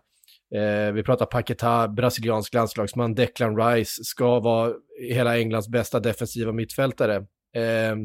Eh, 0.54 0.92
vi 0.92 1.02
pratar 1.02 1.26
Paquetá, 1.26 1.88
brasiliansk 1.88 2.54
landslagsman, 2.54 3.14
Declan 3.14 3.56
Rice 3.56 4.04
ska 4.04 4.40
vara 4.40 4.74
hela 5.10 5.38
Englands 5.38 5.68
bästa 5.68 6.00
defensiva 6.00 6.52
mittfältare. 6.52 7.16
Eh, 7.56 7.96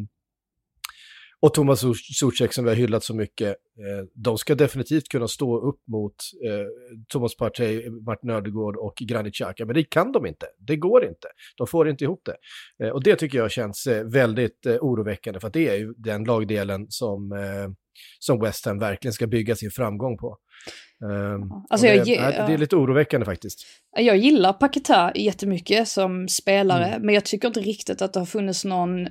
och 1.43 1.53
Thomas 1.53 1.83
Zuzek 2.19 2.53
som 2.53 2.63
vi 2.63 2.69
har 2.69 2.77
hyllat 2.77 3.03
så 3.03 3.15
mycket, 3.15 3.47
eh, 3.49 4.05
de 4.15 4.37
ska 4.37 4.55
definitivt 4.55 5.09
kunna 5.09 5.27
stå 5.27 5.59
upp 5.59 5.79
mot 5.87 6.15
eh, 6.45 6.65
Thomas 7.07 7.37
Partey, 7.37 7.89
Martin 7.89 8.29
Ödegård 8.29 8.75
och 8.77 8.95
Granit 8.95 9.35
Xhaka, 9.35 9.65
men 9.65 9.75
det 9.75 9.83
kan 9.83 10.11
de 10.11 10.25
inte. 10.25 10.45
Det 10.57 10.75
går 10.75 11.05
inte. 11.05 11.27
De 11.57 11.67
får 11.67 11.89
inte 11.89 12.03
ihop 12.03 12.21
det. 12.25 12.35
Eh, 12.85 12.91
och 12.91 13.03
det 13.03 13.15
tycker 13.15 13.37
jag 13.37 13.51
känns 13.51 13.87
eh, 13.87 14.03
väldigt 14.03 14.65
eh, 14.65 14.75
oroväckande, 14.75 15.39
för 15.39 15.47
att 15.47 15.53
det 15.53 15.69
är 15.69 15.75
ju 15.75 15.93
den 15.97 16.23
lagdelen 16.23 16.85
som, 16.89 17.31
eh, 17.31 17.71
som 18.19 18.39
West 18.39 18.65
Ham 18.65 18.79
verkligen 18.79 19.13
ska 19.13 19.27
bygga 19.27 19.55
sin 19.55 19.71
framgång 19.71 20.17
på. 20.17 20.37
Um, 21.03 21.65
alltså 21.69 21.87
det, 21.87 21.95
jag, 21.95 22.33
det 22.47 22.53
är 22.53 22.57
lite 22.57 22.75
oroväckande 22.75 23.25
faktiskt. 23.25 23.65
Jag 23.97 24.17
gillar 24.17 24.53
Paketa 24.53 25.11
jättemycket 25.15 25.87
som 25.87 26.27
spelare, 26.27 26.85
mm. 26.85 27.05
men 27.05 27.15
jag 27.15 27.25
tycker 27.25 27.47
inte 27.47 27.59
riktigt 27.59 28.01
att 28.01 28.13
det 28.13 28.19
har 28.19 28.25
funnits 28.25 28.65
någon 28.65 29.07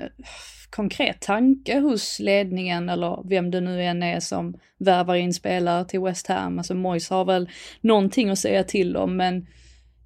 konkret 0.71 1.21
tanke 1.21 1.79
hos 1.81 2.21
ledningen 2.21 2.89
eller 2.89 3.29
vem 3.29 3.51
det 3.51 3.61
nu 3.61 3.83
än 3.83 4.03
är 4.03 4.21
som 4.21 4.55
värvar 4.79 5.15
in 5.15 5.35
spelare 5.35 5.85
till 5.85 6.01
West 6.01 6.27
Ham. 6.27 6.59
Alltså 6.59 6.75
Moise 6.75 7.15
har 7.15 7.25
väl 7.25 7.49
någonting 7.81 8.31
att 8.31 8.39
säga 8.39 8.65
till 8.65 8.97
om, 8.97 9.17
men 9.17 9.47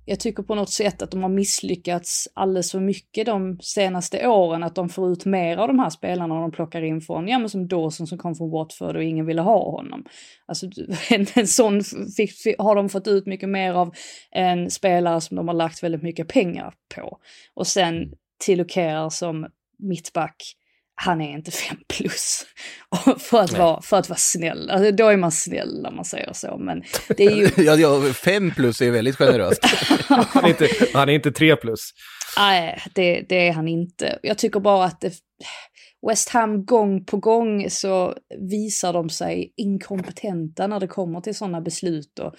jag 0.08 0.20
tycker 0.20 0.42
på 0.42 0.54
något 0.54 0.70
sätt 0.70 1.02
att 1.02 1.10
de 1.10 1.22
har 1.22 1.28
misslyckats 1.28 2.28
alldeles 2.34 2.72
för 2.72 2.80
mycket 2.80 3.26
de 3.26 3.58
senaste 3.60 4.28
åren, 4.28 4.62
att 4.62 4.74
de 4.74 4.88
får 4.88 5.12
ut 5.12 5.24
mer 5.24 5.56
av 5.56 5.68
de 5.68 5.78
här 5.78 5.90
spelarna 5.90 6.40
de 6.40 6.50
plockar 6.50 6.82
in 6.82 7.00
från, 7.00 7.28
ja 7.28 7.38
men 7.38 7.50
som 7.50 7.68
Dawson 7.68 8.06
som 8.06 8.18
kom 8.18 8.34
från 8.34 8.50
Watford 8.50 8.96
och 8.96 9.02
ingen 9.02 9.26
ville 9.26 9.42
ha 9.42 9.70
honom. 9.70 10.04
Alltså 10.46 10.66
en, 11.10 11.26
en 11.34 11.46
sån 11.46 11.82
fick, 12.16 12.32
har 12.58 12.74
de 12.74 12.88
fått 12.88 13.08
ut 13.08 13.26
mycket 13.26 13.48
mer 13.48 13.72
av 13.72 13.94
en 14.30 14.70
spelare 14.70 15.20
som 15.20 15.36
de 15.36 15.48
har 15.48 15.54
lagt 15.54 15.82
väldigt 15.82 16.02
mycket 16.02 16.28
pengar 16.28 16.74
på. 16.94 17.18
Och 17.54 17.66
sen 17.66 18.12
till 18.44 18.64
som 19.10 19.46
mittback, 19.78 20.36
han 20.98 21.20
är 21.20 21.32
inte 21.32 21.50
fem 21.50 21.76
plus. 21.88 22.46
för, 23.18 23.40
att 23.40 23.52
vara, 23.58 23.82
för 23.82 23.96
att 23.96 24.08
vara 24.08 24.18
snäll. 24.18 24.70
Alltså, 24.70 24.92
då 24.92 25.08
är 25.08 25.16
man 25.16 25.32
snäll 25.32 25.82
när 25.82 25.90
man 25.90 26.04
säger 26.04 26.32
så. 26.32 26.58
Men 26.58 26.82
det 27.16 27.24
är 27.24 27.36
ju... 27.36 27.50
ja, 27.64 27.74
ja, 27.74 28.12
fem 28.12 28.50
plus 28.50 28.80
är 28.80 28.90
väldigt 28.90 29.16
generöst. 29.16 29.60
han, 30.08 30.44
är 30.44 30.48
inte, 30.48 30.68
han 30.94 31.08
är 31.08 31.12
inte 31.12 31.32
tre 31.32 31.56
plus. 31.56 31.90
Nej, 32.38 32.82
det, 32.94 33.26
det 33.28 33.48
är 33.48 33.52
han 33.52 33.68
inte. 33.68 34.18
Jag 34.22 34.38
tycker 34.38 34.60
bara 34.60 34.84
att 34.84 35.00
det, 35.00 35.12
West 36.08 36.28
Ham 36.28 36.64
gång 36.64 37.04
på 37.04 37.16
gång 37.16 37.70
så 37.70 38.14
visar 38.50 38.92
de 38.92 39.10
sig 39.10 39.52
inkompetenta 39.56 40.66
när 40.66 40.80
det 40.80 40.86
kommer 40.86 41.20
till 41.20 41.34
sådana 41.34 41.60
beslut. 41.60 42.18
Och 42.18 42.34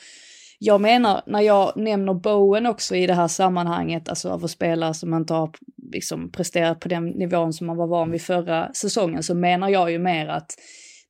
jag 0.59 0.81
menar, 0.81 1.21
när 1.25 1.41
jag 1.41 1.77
nämner 1.77 2.13
Bowen 2.13 2.65
också 2.65 2.95
i 2.95 3.07
det 3.07 3.13
här 3.13 3.27
sammanhanget, 3.27 4.09
alltså 4.09 4.29
av 4.29 4.47
spelare 4.47 4.93
som 4.93 5.13
inte 5.13 5.33
har 5.33 5.51
liksom 5.93 6.31
presterat 6.31 6.79
på 6.79 6.89
den 6.89 7.05
nivån 7.05 7.53
som 7.53 7.67
man 7.67 7.77
var 7.77 7.87
van 7.87 8.11
vid 8.11 8.21
förra 8.21 8.73
säsongen, 8.73 9.23
så 9.23 9.35
menar 9.35 9.69
jag 9.69 9.91
ju 9.91 9.99
mer 9.99 10.27
att 10.27 10.51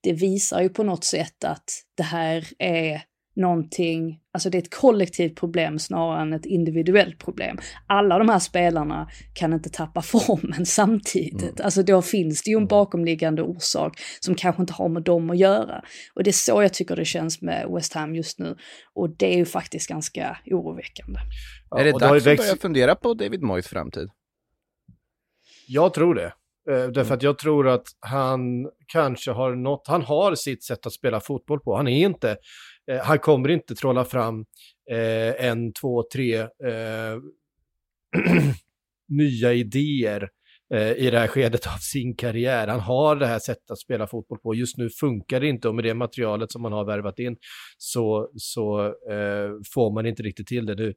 det 0.03 0.13
visar 0.13 0.61
ju 0.61 0.69
på 0.69 0.83
något 0.83 1.03
sätt 1.03 1.43
att 1.43 1.63
det 1.97 2.03
här 2.03 2.43
är 2.59 3.01
någonting, 3.37 4.19
alltså 4.33 4.49
det 4.49 4.57
är 4.57 4.61
ett 4.61 4.75
kollektivt 4.75 5.35
problem 5.35 5.79
snarare 5.79 6.21
än 6.21 6.33
ett 6.33 6.45
individuellt 6.45 7.19
problem. 7.19 7.57
Alla 7.87 8.17
de 8.17 8.29
här 8.29 8.39
spelarna 8.39 9.09
kan 9.33 9.53
inte 9.53 9.69
tappa 9.69 10.01
formen 10.01 10.65
samtidigt. 10.65 11.41
Mm. 11.41 11.55
Alltså 11.63 11.83
då 11.83 12.01
finns 12.01 12.43
det 12.43 12.49
ju 12.49 12.55
en 12.55 12.57
mm. 12.57 12.67
bakomliggande 12.67 13.41
orsak 13.41 13.99
som 14.19 14.35
kanske 14.35 14.61
inte 14.61 14.73
har 14.73 14.89
med 14.89 15.03
dem 15.03 15.29
att 15.29 15.37
göra. 15.37 15.83
Och 16.13 16.23
det 16.23 16.29
är 16.29 16.31
så 16.31 16.61
jag 16.61 16.73
tycker 16.73 16.95
det 16.95 17.05
känns 17.05 17.41
med 17.41 17.67
West 17.69 17.93
Ham 17.93 18.15
just 18.15 18.39
nu. 18.39 18.55
Och 18.93 19.09
det 19.09 19.33
är 19.33 19.37
ju 19.37 19.45
faktiskt 19.45 19.89
ganska 19.89 20.37
oroväckande. 20.45 21.19
Ja, 21.69 21.79
är 21.79 21.83
det 21.83 21.91
dags 21.91 22.25
växt... 22.25 22.27
att 22.27 22.47
börja 22.47 22.61
fundera 22.61 22.95
på 22.95 23.13
David 23.13 23.41
Moyes 23.41 23.67
framtid? 23.67 24.09
Jag 25.67 25.93
tror 25.93 26.15
det. 26.15 26.33
Uh, 26.71 26.87
därför 26.87 27.13
att 27.13 27.23
jag 27.23 27.37
tror 27.37 27.67
att 27.67 27.87
han 27.99 28.41
kanske 28.87 29.31
har 29.31 29.55
något, 29.55 29.87
han 29.87 30.01
har 30.01 30.35
sitt 30.35 30.63
sätt 30.63 30.85
att 30.85 30.93
spela 30.93 31.19
fotboll 31.19 31.59
på. 31.59 31.75
Han 31.75 31.87
är 31.87 32.05
inte 32.05 32.37
Eh, 32.91 32.99
han 33.03 33.19
kommer 33.19 33.49
inte 33.49 33.75
trolla 33.75 34.05
fram 34.05 34.45
eh, 34.91 35.45
en, 35.45 35.73
två, 35.73 36.03
tre 36.13 36.39
eh, 36.39 37.17
nya 39.09 39.53
idéer 39.53 40.29
eh, 40.73 40.91
i 40.91 41.09
det 41.11 41.19
här 41.19 41.27
skedet 41.27 41.67
av 41.67 41.77
sin 41.77 42.15
karriär. 42.15 42.67
Han 42.67 42.79
har 42.79 43.15
det 43.15 43.27
här 43.27 43.39
sättet 43.39 43.71
att 43.71 43.79
spela 43.79 44.07
fotboll 44.07 44.39
på. 44.39 44.55
Just 44.55 44.77
nu 44.77 44.89
funkar 44.89 45.39
det 45.39 45.47
inte 45.47 45.67
och 45.67 45.75
med 45.75 45.83
det 45.83 45.93
materialet 45.93 46.51
som 46.51 46.61
man 46.61 46.73
har 46.73 46.85
värvat 46.85 47.19
in 47.19 47.37
så, 47.77 48.31
så 48.35 48.85
eh, 48.85 49.49
får 49.73 49.93
man 49.93 50.05
inte 50.05 50.23
riktigt 50.23 50.47
till 50.47 50.65
det. 50.65 50.75
Nu 50.75 50.93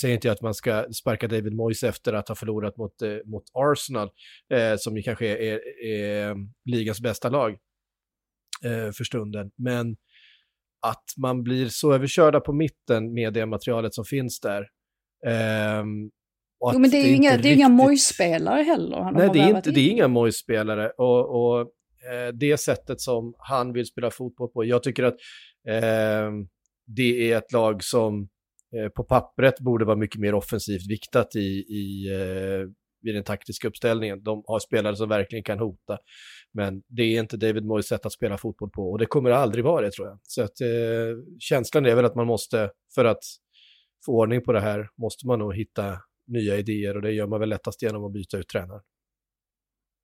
säger 0.00 0.14
inte 0.14 0.28
jag 0.28 0.34
att 0.34 0.42
man 0.42 0.54
ska 0.54 0.86
sparka 0.92 1.28
David 1.28 1.54
Moyes 1.54 1.82
efter 1.82 2.12
att 2.12 2.28
ha 2.28 2.34
förlorat 2.34 2.76
mot, 2.76 3.02
eh, 3.02 3.16
mot 3.24 3.44
Arsenal, 3.52 4.10
eh, 4.50 4.76
som 4.76 4.96
ju 4.96 5.02
kanske 5.02 5.26
är, 5.26 5.36
är, 5.36 5.60
är 5.86 6.36
ligans 6.64 7.00
bästa 7.00 7.28
lag 7.28 7.50
eh, 8.64 8.92
för 8.92 9.04
stunden. 9.04 9.50
Men 9.56 9.96
att 10.84 11.04
man 11.16 11.42
blir 11.42 11.68
så 11.68 11.92
överkörda 11.92 12.40
på 12.40 12.52
mitten 12.52 13.12
med 13.12 13.32
det 13.32 13.46
materialet 13.46 13.94
som 13.94 14.04
finns 14.04 14.40
där. 14.40 14.60
Um, 15.80 16.10
jo, 16.72 16.78
men 16.78 16.90
det 16.90 16.96
är 16.96 17.06
ju 17.06 17.14
inga, 17.14 17.32
riktigt... 17.36 17.56
inga 17.56 17.68
Mojs-spelare 17.68 18.62
heller. 18.62 19.12
Nej, 19.12 19.30
det 19.32 19.38
är, 19.38 19.56
inte, 19.56 19.70
det 19.70 19.80
är 19.80 19.90
inga 19.90 20.08
Mojs-spelare. 20.08 20.90
Och, 20.90 21.44
och 21.44 21.60
eh, 21.60 22.32
det 22.34 22.60
sättet 22.60 23.00
som 23.00 23.34
han 23.38 23.72
vill 23.72 23.86
spela 23.86 24.10
fotboll 24.10 24.48
på, 24.48 24.64
jag 24.64 24.82
tycker 24.82 25.02
att 25.02 25.16
eh, 25.68 26.30
det 26.86 27.32
är 27.32 27.38
ett 27.38 27.52
lag 27.52 27.84
som 27.84 28.28
eh, 28.76 28.88
på 28.88 29.04
pappret 29.04 29.60
borde 29.60 29.84
vara 29.84 29.96
mycket 29.96 30.20
mer 30.20 30.34
offensivt 30.34 30.90
viktat 30.90 31.36
i, 31.36 31.64
i, 31.68 32.08
vid 33.04 33.14
den 33.14 33.24
taktiska 33.24 33.68
uppställningen. 33.68 34.22
De 34.22 34.42
har 34.46 34.58
spelare 34.58 34.96
som 34.96 35.08
verkligen 35.08 35.44
kan 35.44 35.58
hota. 35.58 35.98
Men 36.52 36.82
det 36.88 37.02
är 37.02 37.20
inte 37.20 37.36
David 37.36 37.64
Moyes 37.64 37.86
sätt 37.86 38.06
att 38.06 38.12
spela 38.12 38.38
fotboll 38.38 38.70
på 38.70 38.90
och 38.90 38.98
det 38.98 39.06
kommer 39.06 39.30
aldrig 39.30 39.64
vara 39.64 39.84
det 39.84 39.90
tror 39.90 40.08
jag. 40.08 40.18
Så 40.22 40.42
att, 40.42 40.60
eh, 40.60 40.68
känslan 41.38 41.86
är 41.86 41.94
väl 41.94 42.04
att 42.04 42.14
man 42.14 42.26
måste, 42.26 42.70
för 42.94 43.04
att 43.04 43.22
få 44.06 44.12
ordning 44.12 44.42
på 44.42 44.52
det 44.52 44.60
här, 44.60 44.88
måste 44.96 45.26
man 45.26 45.38
nog 45.38 45.54
hitta 45.56 45.98
nya 46.26 46.56
idéer 46.56 46.96
och 46.96 47.02
det 47.02 47.12
gör 47.12 47.26
man 47.26 47.40
väl 47.40 47.48
lättast 47.48 47.82
genom 47.82 48.04
att 48.04 48.12
byta 48.12 48.38
ut 48.38 48.48
tränaren. 48.48 48.82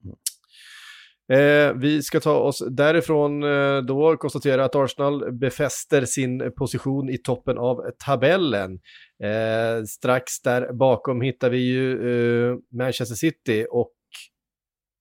Mm. 0.04 0.16
Eh, 1.33 1.73
vi 1.75 2.03
ska 2.03 2.21
ta 2.21 2.39
oss 2.39 2.63
därifrån 2.71 3.43
eh, 3.43 3.79
då, 3.79 4.17
konstatera 4.17 4.65
att 4.65 4.75
Arsenal 4.75 5.33
befäster 5.33 6.05
sin 6.05 6.53
position 6.59 7.11
i 7.11 7.19
toppen 7.19 7.59
av 7.59 7.91
tabellen. 8.05 8.73
Eh, 9.25 9.85
strax 9.85 10.43
där 10.43 10.73
bakom 10.73 11.21
hittar 11.21 11.51
vi 11.51 11.59
ju 11.59 11.93
eh, 11.93 12.57
Manchester 12.79 13.15
City 13.15 13.67
och 13.71 13.93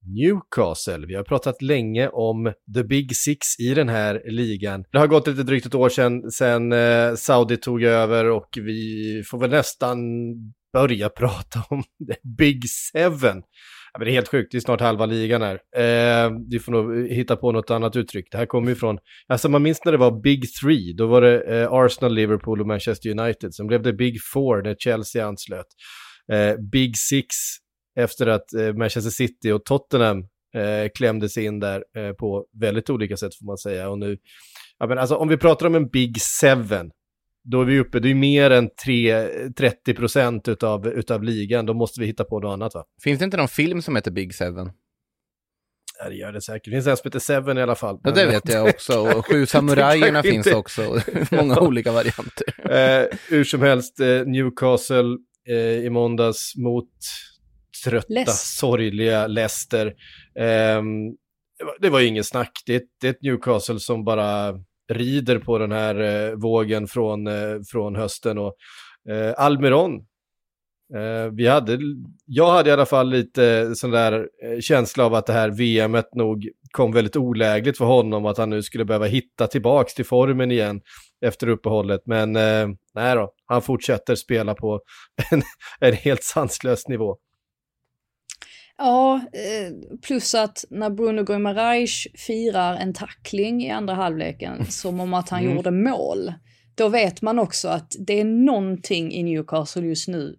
Newcastle. 0.06 1.08
Vi 1.08 1.16
har 1.16 1.24
pratat 1.24 1.62
länge 1.62 2.10
om 2.10 2.54
the 2.76 2.84
big 2.84 3.16
six 3.16 3.60
i 3.60 3.74
den 3.74 3.90
här 3.90 4.22
ligan. 4.26 4.84
Det 4.92 5.00
har 5.00 5.08
gått 5.08 5.28
lite 5.28 5.44
drygt 5.44 5.66
ett 5.66 5.76
år 5.76 5.90
sedan, 5.90 6.32
sedan 6.32 6.72
eh, 6.72 7.16
Saudi 7.16 7.58
tog 7.58 7.84
över 7.84 8.26
och 8.26 8.50
vi 8.56 9.24
får 9.26 9.40
väl 9.40 9.50
nästan 9.50 10.00
börja 10.74 11.10
prata 11.20 11.64
om 11.70 11.84
the 11.84 12.16
big 12.38 12.70
seven. 12.70 13.44
Ja, 13.93 14.00
men 14.00 14.05
det 14.05 14.12
är 14.12 14.13
helt 14.13 14.27
sjukt, 14.27 14.51
det 14.51 14.58
är 14.58 14.60
snart 14.60 14.81
halva 14.81 15.05
ligan 15.05 15.41
här. 15.41 15.60
Eh, 15.75 16.31
du 16.48 16.60
får 16.60 16.72
nog 16.72 16.98
eh, 16.98 17.15
hitta 17.15 17.36
på 17.36 17.51
något 17.51 17.72
annat 17.72 17.96
uttryck. 17.96 18.27
Det 18.31 18.38
här 18.38 18.46
kommer 18.46 18.69
ju 18.69 18.75
från, 18.75 18.98
alltså 19.27 19.50
man 19.50 19.63
minns 19.63 19.86
när 19.86 19.91
det 19.91 19.98
var 19.98 20.22
Big 20.22 20.43
Three, 20.62 20.93
då 20.93 21.08
var 21.08 21.22
det 21.22 21.41
eh, 21.41 21.72
Arsenal, 21.72 22.13
Liverpool 22.13 22.62
och 22.62 22.67
Manchester 22.67 23.10
United. 23.19 23.53
Sen 23.53 23.67
blev 23.67 23.81
det 23.81 23.93
Big 23.93 24.17
Four 24.34 24.62
när 24.62 24.75
Chelsea 24.79 25.27
anslöt. 25.27 25.67
Eh, 26.31 26.55
Big 26.72 26.98
Six 26.98 27.36
efter 28.00 28.27
att 28.27 28.53
eh, 28.53 28.74
Manchester 28.74 29.12
City 29.12 29.51
och 29.51 29.65
Tottenham 29.65 30.19
eh, 30.55 30.89
klämdes 30.96 31.38
in 31.38 31.60
där 31.60 31.84
eh, 31.98 32.12
på 32.12 32.46
väldigt 32.62 32.89
olika 32.89 33.17
sätt 33.17 33.36
får 33.36 33.46
man 33.46 33.58
säga. 33.58 33.89
Och 33.89 34.00
nu, 34.00 34.17
ja, 34.79 34.88
men 34.88 34.98
alltså, 34.98 35.15
om 35.15 35.27
vi 35.27 35.38
pratar 35.38 35.65
om 35.65 35.75
en 35.75 35.88
Big 35.88 36.22
Seven, 36.22 36.91
då 37.51 37.62
är 37.62 37.65
vi 37.65 37.79
uppe, 37.79 38.00
det 38.00 38.10
är 38.10 38.15
mer 38.15 38.51
än 38.51 38.70
3, 38.84 39.29
30 39.58 39.94
procent 39.94 40.48
utav, 40.48 40.88
utav 40.88 41.24
ligan, 41.24 41.65
då 41.65 41.74
måste 41.74 42.00
vi 42.00 42.06
hitta 42.06 42.24
på 42.24 42.39
något 42.39 42.53
annat 42.53 42.74
va? 42.74 42.84
Finns 43.03 43.20
det 43.20 43.25
inte 43.25 43.38
någon 43.38 43.48
film 43.48 43.82
som 43.82 43.96
heter 43.96 44.12
Big 44.12 44.36
Seven? 44.36 44.72
Ja, 46.00 46.10
det 46.10 46.15
gör 46.15 46.32
det 46.32 46.41
säkert. 46.41 46.65
Det 46.65 46.72
finns 46.72 46.88
en 46.88 46.98
som 46.98 47.08
heter 47.08 47.20
Seven 47.20 47.58
i 47.58 47.62
alla 47.62 47.75
fall. 47.75 48.00
Ja, 48.03 48.12
det 48.12 48.25
vet 48.25 48.50
jag 48.50 48.70
också. 48.70 49.00
Och 49.18 49.25
Sju 49.25 49.46
samurajerna 49.46 50.24
finns 50.24 50.48
också. 50.48 51.01
Många 51.32 51.60
olika 51.60 51.91
varianter. 51.91 52.48
Eh, 52.70 53.06
hur 53.29 53.44
som 53.44 53.62
helst, 53.62 54.00
eh, 54.00 54.25
Newcastle 54.25 55.18
eh, 55.48 55.56
i 55.56 55.89
måndags 55.89 56.53
mot 56.56 56.89
trötta, 57.84 58.13
Less. 58.13 58.58
sorgliga 58.58 59.27
Leicester. 59.27 59.94
Um, 60.77 61.15
det 61.79 61.89
var 61.89 62.00
ju 62.00 62.08
ingen 62.08 62.24
snack. 62.24 62.51
Det 62.65 62.75
är, 62.75 62.82
det 63.01 63.08
är 63.08 63.12
ett 63.12 63.22
Newcastle 63.22 63.79
som 63.79 64.03
bara 64.03 64.53
rider 64.89 65.39
på 65.39 65.58
den 65.58 65.72
här 65.72 66.00
eh, 66.00 66.36
vågen 66.36 66.88
från, 66.88 67.27
eh, 67.27 67.58
från 67.72 67.96
hösten. 67.96 68.38
Och 68.38 68.55
uh, 69.10 69.34
Almiron, 69.38 70.05
vi 71.31 71.48
hade, 71.48 71.79
jag 72.25 72.51
hade 72.51 72.69
i 72.69 72.74
alla 72.74 72.86
fall 72.86 73.10
lite 73.10 73.75
sån 73.75 73.91
där 73.91 74.27
känsla 74.62 75.05
av 75.05 75.13
att 75.13 75.25
det 75.25 75.34
här 75.34 75.50
VMet 75.50 76.15
nog 76.15 76.50
kom 76.72 76.91
väldigt 76.91 77.15
olägligt 77.15 77.77
för 77.77 77.86
honom, 77.86 78.25
att 78.25 78.38
han 78.38 78.50
nu 78.50 78.63
skulle 78.63 78.86
behöva 78.86 79.05
hitta 79.05 79.48
tillbaks 79.48 79.93
till 79.93 80.05
formen 80.05 80.51
igen 80.51 80.81
efter 81.25 81.48
uppehållet. 81.50 82.01
Men 82.05 82.34
nej 82.93 83.15
då, 83.15 83.34
han 83.46 83.62
fortsätter 83.62 84.15
spela 84.15 84.55
på 84.55 84.81
en, 85.31 85.41
en 85.79 85.93
helt 85.93 86.24
sanslös 86.24 86.88
nivå. 86.88 87.17
Ja, 88.82 89.16
eh, 89.16 89.98
plus 90.02 90.36
att 90.36 90.66
när 90.70 90.90
Bruno 90.90 91.24
Guimaraes 91.24 92.08
firar 92.14 92.76
en 92.76 92.94
tackling 92.94 93.64
i 93.64 93.72
andra 93.72 93.94
halvleken 93.94 94.66
som 94.72 95.00
om 95.00 95.14
att 95.14 95.30
han 95.30 95.44
mm. 95.44 95.56
gjorde 95.56 95.72
mål, 95.72 96.34
då 96.76 96.90
vet 96.90 97.22
man 97.22 97.40
också 97.40 97.68
att 97.68 97.96
det 98.00 98.20
är 98.20 98.26
någonting 98.26 99.14
i 99.14 99.24
Newcastle 99.24 99.86
just 99.86 100.08
nu. 100.08 100.36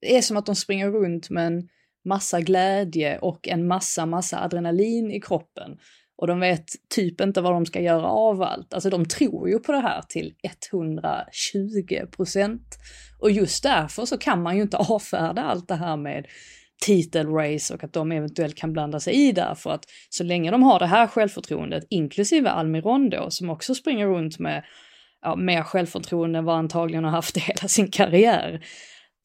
Det 0.00 0.16
är 0.16 0.22
som 0.22 0.36
att 0.36 0.46
de 0.46 0.56
springer 0.56 0.90
runt 0.90 1.30
med 1.30 1.46
en 1.46 1.68
massa 2.04 2.40
glädje 2.40 3.18
och 3.18 3.48
en 3.48 3.66
massa, 3.66 4.06
massa 4.06 4.44
adrenalin 4.44 5.10
i 5.10 5.20
kroppen. 5.20 5.78
Och 6.16 6.26
de 6.26 6.40
vet 6.40 6.64
typ 6.94 7.20
inte 7.20 7.40
vad 7.40 7.52
de 7.52 7.66
ska 7.66 7.80
göra 7.80 8.06
av 8.08 8.42
allt. 8.42 8.74
Alltså 8.74 8.90
de 8.90 9.04
tror 9.04 9.48
ju 9.48 9.58
på 9.58 9.72
det 9.72 9.80
här 9.80 10.02
till 10.02 10.34
120 10.70 12.06
procent. 12.16 12.78
Och 13.18 13.30
just 13.30 13.62
därför 13.62 14.04
så 14.04 14.18
kan 14.18 14.42
man 14.42 14.56
ju 14.56 14.62
inte 14.62 14.76
avfärda 14.88 15.42
allt 15.42 15.68
det 15.68 15.74
här 15.74 15.96
med 15.96 16.26
titelrace 16.82 17.74
och 17.74 17.84
att 17.84 17.92
de 17.92 18.12
eventuellt 18.12 18.56
kan 18.56 18.72
blanda 18.72 19.00
sig 19.00 19.14
i 19.14 19.32
där 19.32 19.54
för 19.54 19.70
att 19.70 19.84
så 20.08 20.24
länge 20.24 20.50
de 20.50 20.62
har 20.62 20.78
det 20.78 20.86
här 20.86 21.06
självförtroendet, 21.06 21.84
inklusive 21.90 22.50
Almiron 22.50 23.10
då, 23.10 23.30
som 23.30 23.50
också 23.50 23.74
springer 23.74 24.06
runt 24.06 24.38
med 24.38 24.64
ja, 25.22 25.36
mer 25.36 25.62
självförtroende 25.62 26.38
än 26.38 26.44
vad 26.44 26.56
antagligen 26.56 27.04
har 27.04 27.10
haft 27.10 27.36
i 27.36 27.40
hela 27.40 27.68
sin 27.68 27.90
karriär. 27.90 28.64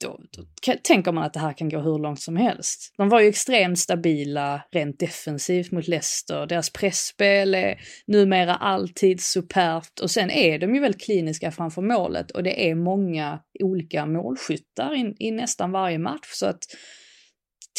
Då, 0.03 0.20
då 0.38 0.74
tänker 0.84 1.12
man 1.12 1.24
att 1.24 1.34
det 1.34 1.39
här 1.39 1.53
kan 1.53 1.70
gå 1.70 1.79
hur 1.79 2.00
långt 2.00 2.22
som 2.22 2.38
helst. 2.38 2.94
De 2.98 3.10
var 3.10 3.20
ju 3.20 3.27
extremt 3.27 3.79
stabila 3.79 4.62
rent 4.72 5.00
defensivt 5.00 5.72
mot 5.72 5.88
Leicester. 5.88 6.46
Deras 6.46 6.70
pressspel 6.70 7.56
är 7.56 7.79
numera 8.08 8.56
alltid 8.56 9.22
superbt 9.22 10.00
och 10.00 10.12
sen 10.12 10.32
är 10.32 10.60
de 10.60 10.75
ju 10.75 10.82
väldigt 10.82 11.01
kliniska 11.01 11.51
framför 11.51 11.82
målet 11.82 12.32
och 12.32 12.44
det 12.44 12.70
är 12.70 12.75
många 12.75 13.39
olika 13.60 14.06
målskyttar 14.06 14.96
i, 14.96 15.15
i 15.20 15.32
nästan 15.32 15.72
varje 15.72 16.00
match 16.00 16.29
så 16.32 16.46
att 16.46 16.63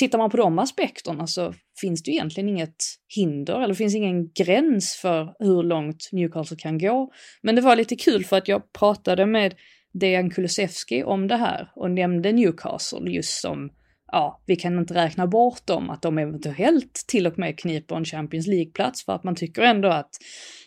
tittar 0.01 0.19
man 0.19 0.31
på 0.31 0.37
de 0.37 0.59
aspekterna 0.59 1.27
så 1.27 1.55
finns 1.81 2.03
det 2.03 2.11
ju 2.11 2.17
egentligen 2.17 2.49
inget 2.49 2.85
hinder 3.17 3.61
eller 3.61 3.75
finns 3.75 3.95
ingen 3.95 4.33
gräns 4.33 4.97
för 4.97 5.35
hur 5.39 5.63
långt 5.63 6.09
Newcastle 6.13 6.57
kan 6.57 6.79
gå. 6.79 7.13
Men 7.43 7.55
det 7.55 7.61
var 7.61 7.77
lite 7.77 7.97
kul 7.97 8.25
för 8.25 8.37
att 8.37 8.49
jag 8.49 8.73
pratade 8.73 9.27
med 9.27 9.55
Dejan 9.93 10.31
Kulusevski 10.31 11.05
om 11.05 11.29
det 11.29 11.37
här 11.37 11.71
och 11.75 11.91
nämnde 11.91 12.33
Newcastle 12.33 13.11
just 13.11 13.41
som, 13.41 13.71
ja, 14.13 14.43
vi 14.47 14.57
kan 14.57 14.79
inte 14.79 14.95
räkna 14.95 15.27
bort 15.27 15.67
dem, 15.67 15.91
att 15.91 16.03
de 16.03 16.19
eventuellt 16.19 17.05
till 17.09 17.27
och 17.27 17.39
med 17.39 17.59
kniper 17.59 17.97
en 17.97 18.05
Champions 18.05 18.47
League-plats 18.47 19.05
för 19.05 19.13
att 19.13 19.25
man 19.25 19.35
tycker 19.35 19.63
ändå 19.63 19.89
att 19.89 20.11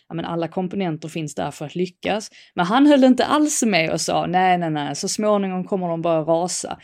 ja, 0.10 0.16
men 0.16 0.26
alla 0.26 0.48
komponenter 0.48 1.10
finns 1.10 1.36
där 1.36 1.52
för 1.52 1.66
att 1.66 1.76
lyckas. 1.76 2.30
Men 2.56 2.66
han 2.66 2.88
höll 2.88 3.04
inte 3.04 3.26
alls 3.26 3.64
med 3.64 3.92
och 3.92 4.02
sa 4.02 4.26
nej, 4.26 4.58
nej, 4.58 4.72
nej, 4.72 4.96
så 4.96 5.08
småningom 5.08 5.64
kommer 5.64 5.88
de 5.88 6.02
bara 6.02 6.22
rasa. 6.22 6.78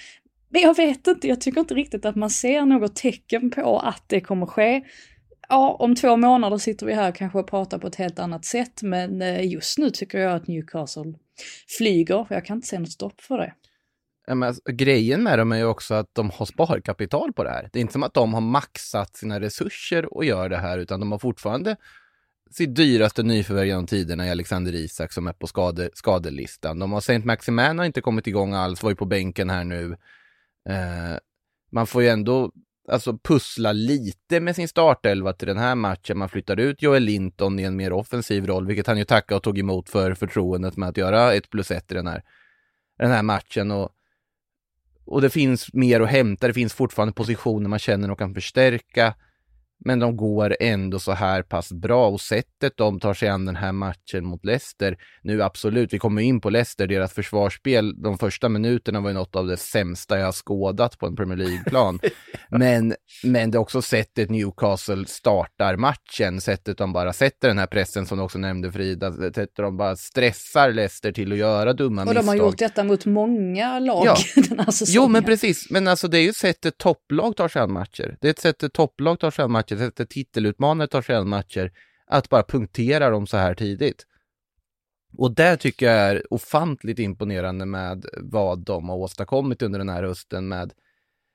Men 0.49 0.61
jag 0.61 0.75
vet 0.75 1.07
inte, 1.07 1.27
jag 1.27 1.41
tycker 1.41 1.59
inte 1.59 1.73
riktigt 1.73 2.05
att 2.05 2.15
man 2.15 2.29
ser 2.29 2.65
något 2.65 2.95
tecken 2.95 3.51
på 3.51 3.79
att 3.79 4.03
det 4.07 4.21
kommer 4.21 4.45
ske. 4.45 4.81
Ja, 5.49 5.77
om 5.79 5.95
två 5.95 6.17
månader 6.17 6.57
sitter 6.57 6.85
vi 6.85 6.93
här 6.93 7.11
kanske 7.11 7.39
och 7.39 7.47
pratar 7.47 7.77
på 7.77 7.87
ett 7.87 7.95
helt 7.95 8.19
annat 8.19 8.45
sätt, 8.45 8.81
men 8.81 9.21
eh, 9.21 9.51
just 9.51 9.77
nu 9.77 9.89
tycker 9.89 10.19
jag 10.19 10.35
att 10.35 10.47
Newcastle 10.47 11.13
flyger. 11.77 12.27
Jag 12.29 12.45
kan 12.45 12.57
inte 12.57 12.67
se 12.67 12.79
något 12.79 12.91
stopp 12.91 13.21
för 13.21 13.37
det. 13.37 13.53
Ja, 14.27 14.35
men 14.35 14.47
alltså, 14.47 14.61
grejen 14.71 15.23
med 15.23 15.39
dem 15.39 15.51
är 15.51 15.57
ju 15.57 15.65
också 15.65 15.93
att 15.93 16.09
de 16.13 16.29
har 16.29 16.45
sparkapital 16.45 17.33
på 17.33 17.43
det 17.43 17.49
här. 17.49 17.69
Det 17.73 17.79
är 17.79 17.81
inte 17.81 17.93
som 17.93 18.03
att 18.03 18.13
de 18.13 18.33
har 18.33 18.41
maxat 18.41 19.15
sina 19.15 19.39
resurser 19.39 20.13
och 20.13 20.25
gör 20.25 20.49
det 20.49 20.57
här, 20.57 20.77
utan 20.77 20.99
de 20.99 21.11
har 21.11 21.19
fortfarande 21.19 21.75
sitt 22.51 22.75
dyraste 22.75 23.23
nyförvärv 23.23 23.65
genom 23.65 23.87
tiderna 23.87 24.27
i 24.27 24.31
Alexander 24.31 24.75
Isak 24.75 25.13
som 25.13 25.27
är 25.27 25.33
på 25.33 25.47
skade, 25.47 25.89
skadelistan. 25.93 26.79
De 26.79 26.91
har 26.91 27.01
Saint 27.01 27.25
Maximan 27.25 27.79
har 27.79 27.85
inte 27.85 28.01
kommit 28.01 28.27
igång 28.27 28.53
alls, 28.53 28.83
var 28.83 28.89
ju 28.89 28.95
på 28.95 29.05
bänken 29.05 29.49
här 29.49 29.63
nu. 29.63 29.95
Eh, 30.69 31.17
man 31.71 31.87
får 31.87 32.03
ju 32.03 32.09
ändå 32.09 32.51
alltså, 32.87 33.17
pussla 33.17 33.71
lite 33.71 34.39
med 34.39 34.55
sin 34.55 34.67
startelva 34.67 35.33
till 35.33 35.47
den 35.47 35.57
här 35.57 35.75
matchen. 35.75 36.17
Man 36.17 36.29
flyttar 36.29 36.59
ut 36.59 36.81
Joel 36.81 37.03
Linton 37.03 37.59
i 37.59 37.63
en 37.63 37.75
mer 37.75 37.93
offensiv 37.93 38.47
roll, 38.47 38.67
vilket 38.67 38.87
han 38.87 38.97
ju 38.97 39.05
tackade 39.05 39.37
och 39.37 39.43
tog 39.43 39.59
emot 39.59 39.89
för 39.89 40.13
förtroendet 40.13 40.77
med 40.77 40.89
att 40.89 40.97
göra 40.97 41.33
ett 41.33 41.49
plus 41.49 41.71
ett 41.71 41.91
i 41.91 41.95
den 41.95 42.07
här, 42.07 42.23
den 42.97 43.11
här 43.11 43.23
matchen. 43.23 43.71
Och, 43.71 43.89
och 45.05 45.21
det 45.21 45.29
finns 45.29 45.73
mer 45.73 46.01
att 46.01 46.09
hämta, 46.09 46.47
det 46.47 46.53
finns 46.53 46.73
fortfarande 46.73 47.13
positioner 47.13 47.69
man 47.69 47.79
känner 47.79 48.11
och 48.11 48.19
kan 48.19 48.33
förstärka. 48.33 49.13
Men 49.85 49.99
de 49.99 50.17
går 50.17 50.55
ändå 50.59 50.99
så 50.99 51.11
här 51.11 51.41
pass 51.41 51.71
bra 51.71 52.07
och 52.07 52.21
sättet 52.21 52.77
de 52.77 52.99
tar 52.99 53.13
sig 53.13 53.29
an 53.29 53.45
den 53.45 53.55
här 53.55 53.71
matchen 53.71 54.25
mot 54.25 54.45
Leicester. 54.45 54.97
Nu 55.21 55.43
absolut, 55.43 55.93
vi 55.93 55.99
kommer 55.99 56.21
in 56.21 56.41
på 56.41 56.49
Leicester, 56.49 56.87
deras 56.87 57.13
försvarsspel 57.13 58.01
de 58.01 58.17
första 58.17 58.49
minuterna 58.49 59.01
var 59.01 59.09
ju 59.09 59.13
något 59.13 59.35
av 59.35 59.47
det 59.47 59.57
sämsta 59.57 60.19
jag 60.19 60.33
skådat 60.35 60.97
på 60.99 61.05
en 61.05 61.15
Premier 61.15 61.37
League-plan. 61.37 61.99
men, 62.49 62.95
men 63.23 63.51
det 63.51 63.57
är 63.57 63.59
också 63.59 63.81
sättet 63.81 64.29
Newcastle 64.29 65.05
startar 65.07 65.75
matchen, 65.75 66.41
sättet 66.41 66.77
de 66.77 66.93
bara 66.93 67.13
sätter 67.13 67.47
den 67.47 67.57
här 67.57 67.67
pressen 67.67 68.05
som 68.05 68.17
du 68.17 68.23
också 68.23 68.37
nämnde 68.37 68.71
Frida, 68.71 69.13
sättet 69.13 69.55
de 69.55 69.77
bara 69.77 69.95
stressar 69.95 70.71
Leicester 70.71 71.11
till 71.11 71.31
att 71.31 71.37
göra 71.37 71.73
dumma 71.73 72.05
misstag. 72.05 72.17
Och 72.17 72.23
de 72.23 72.27
har 72.27 72.35
gjort 72.35 72.57
detta 72.57 72.83
mot 72.83 73.05
många 73.05 73.79
lag 73.79 74.05
ja. 74.05 74.17
den 74.49 74.59
här 74.59 74.71
säsongen. 74.71 74.95
Jo, 74.95 75.07
men 75.07 75.23
precis, 75.23 75.69
men 75.69 75.87
alltså 75.87 76.07
det 76.07 76.17
är 76.17 76.23
ju 76.23 76.33
sättet 76.33 76.77
topplag 76.77 77.35
tar 77.35 77.47
sig 77.47 77.61
an 77.61 77.71
matcher. 77.71 78.17
Det 78.21 78.27
är 78.27 78.31
ett 78.31 78.39
sätt 78.39 78.63
topplag 78.73 79.19
tar 79.19 79.31
sig 79.31 79.43
an 79.43 79.51
matcher 79.51 79.68
matcher, 79.75 79.85
sätter 79.85 80.05
titelutmanare 80.05 80.87
tar 80.87 81.01
sig 81.01 81.15
an 81.15 81.29
matcher, 81.29 81.71
att 82.07 82.29
bara 82.29 82.43
punktera 82.43 83.09
dem 83.09 83.27
så 83.27 83.37
här 83.37 83.55
tidigt. 83.55 84.05
Och 85.17 85.35
det 85.35 85.57
tycker 85.57 85.85
jag 85.85 85.95
är 85.95 86.33
ofantligt 86.33 86.99
imponerande 86.99 87.65
med 87.65 88.05
vad 88.17 88.59
de 88.65 88.89
har 88.89 88.97
åstadkommit 88.97 89.61
under 89.61 89.79
den 89.79 89.89
här 89.89 90.03
hösten 90.03 90.47
med, 90.47 90.73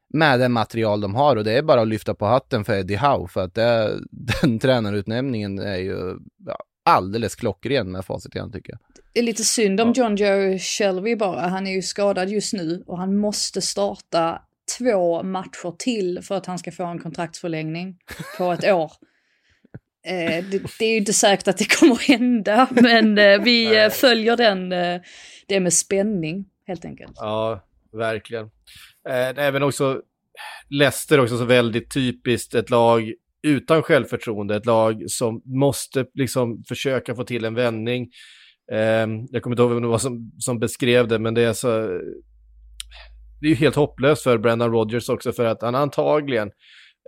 med 0.08 0.40
det 0.40 0.48
material 0.48 1.00
de 1.00 1.14
har 1.14 1.36
och 1.36 1.44
det 1.44 1.52
är 1.52 1.62
bara 1.62 1.80
att 1.80 1.88
lyfta 1.88 2.14
på 2.14 2.26
hatten 2.26 2.64
för 2.64 2.78
Eddie 2.78 2.96
Howe 2.96 3.28
för 3.28 3.44
att 3.44 3.54
det, 3.54 4.00
den 4.42 4.58
tränarutnämningen 4.58 5.58
är 5.58 5.76
ju 5.76 6.18
ja, 6.46 6.56
alldeles 6.84 7.34
klockren 7.34 7.92
med 7.92 8.04
facit 8.04 8.34
igen 8.34 8.52
tycker 8.52 8.72
jag. 8.72 8.80
Det 9.12 9.20
är 9.20 9.24
lite 9.24 9.44
synd 9.44 9.80
om 9.80 9.92
John 9.92 10.16
Joe 10.16 10.58
Shelby 10.58 11.16
bara, 11.16 11.40
han 11.40 11.66
är 11.66 11.72
ju 11.72 11.82
skadad 11.82 12.28
just 12.28 12.52
nu 12.52 12.84
och 12.86 12.98
han 12.98 13.16
måste 13.16 13.60
starta 13.60 14.42
två 14.78 15.22
matcher 15.22 15.76
till 15.78 16.20
för 16.22 16.34
att 16.34 16.46
han 16.46 16.58
ska 16.58 16.72
få 16.72 16.84
en 16.84 16.98
kontraktsförlängning 16.98 17.96
på 18.38 18.52
ett 18.52 18.64
år. 18.72 18.92
Eh, 20.06 20.44
det, 20.44 20.62
det, 20.78 20.84
är 20.84 20.90
ju 20.90 20.96
inte 20.96 21.12
säkert 21.12 21.48
att 21.48 21.58
det 21.58 21.78
kommer 21.78 21.96
hända, 21.96 22.68
men 22.70 23.18
eh, 23.18 23.42
vi 23.42 23.76
eh, 23.76 23.90
följer 23.90 24.36
den, 24.36 24.72
eh, 24.72 25.00
det 25.46 25.60
med 25.60 25.72
spänning 25.72 26.44
helt 26.66 26.84
enkelt. 26.84 27.12
Ja, 27.16 27.64
verkligen. 27.92 28.50
Även 29.36 29.62
också 29.62 30.02
Leicester 30.70 31.20
också 31.20 31.38
så 31.38 31.44
väldigt 31.44 31.94
typiskt 31.94 32.54
ett 32.54 32.70
lag 32.70 33.12
utan 33.42 33.82
självförtroende, 33.82 34.56
ett 34.56 34.66
lag 34.66 35.04
som 35.06 35.42
måste 35.44 36.06
liksom 36.14 36.64
försöka 36.68 37.14
få 37.14 37.24
till 37.24 37.44
en 37.44 37.54
vändning. 37.54 38.10
Eh, 38.72 39.06
jag 39.30 39.42
kommer 39.42 39.54
inte 39.54 39.62
ihåg 39.62 39.72
vem 39.72 39.82
det 39.82 39.88
var 39.88 39.98
som, 39.98 40.32
som 40.38 40.58
beskrev 40.58 41.08
det, 41.08 41.18
men 41.18 41.34
det 41.34 41.42
är 41.42 41.52
så 41.52 42.00
det 43.44 43.48
är 43.48 43.50
ju 43.50 43.56
helt 43.56 43.76
hopplöst 43.76 44.22
för 44.22 44.38
Brendan 44.38 44.72
Rodgers 44.72 45.08
också 45.08 45.32
för 45.32 45.44
att 45.44 45.62
han 45.62 45.74
antagligen, 45.74 46.50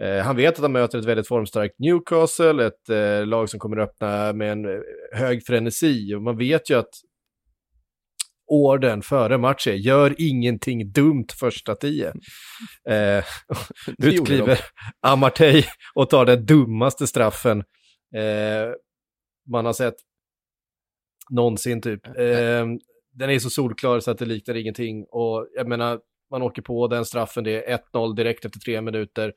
eh, 0.02 0.18
han 0.18 0.36
vet 0.36 0.54
att 0.54 0.62
han 0.62 0.72
möter 0.72 0.98
ett 0.98 1.04
väldigt 1.04 1.28
formstarkt 1.28 1.78
Newcastle, 1.78 2.66
ett 2.66 2.88
eh, 2.88 3.26
lag 3.26 3.48
som 3.48 3.60
kommer 3.60 3.76
att 3.76 3.88
öppna 3.88 4.32
med 4.32 4.52
en 4.52 4.64
eh, 4.64 4.80
hög 5.12 5.46
frenesi 5.46 6.14
och 6.14 6.22
man 6.22 6.36
vet 6.36 6.70
ju 6.70 6.78
att 6.78 6.90
orden 8.46 9.02
före 9.02 9.38
matchen, 9.38 9.76
gör 9.76 10.14
ingenting 10.18 10.92
dumt 10.92 11.26
första 11.40 11.74
tio. 11.74 12.12
Eh, 12.88 13.24
ut 13.98 14.26
kliver 14.26 14.60
Amartey 15.06 15.64
och 15.94 16.10
tar 16.10 16.26
den 16.26 16.46
dummaste 16.46 17.06
straffen 17.06 17.58
eh, 18.16 18.72
man 19.50 19.66
har 19.66 19.72
sett 19.72 19.96
någonsin 21.30 21.82
typ. 21.82 22.06
Eh, 22.06 22.66
den 23.14 23.30
är 23.30 23.38
så 23.38 23.50
solklar 23.50 24.00
så 24.00 24.10
att 24.10 24.18
det 24.18 24.24
liknar 24.26 24.54
ingenting 24.54 25.04
och 25.10 25.48
jag 25.54 25.68
menar, 25.68 26.00
man 26.30 26.42
åker 26.42 26.62
på 26.62 26.88
den 26.88 27.04
straffen, 27.04 27.44
det 27.44 27.70
är 27.70 27.78
1-0 27.92 28.16
direkt 28.16 28.44
efter 28.44 28.60
tre 28.60 28.80
minuter. 28.80 29.32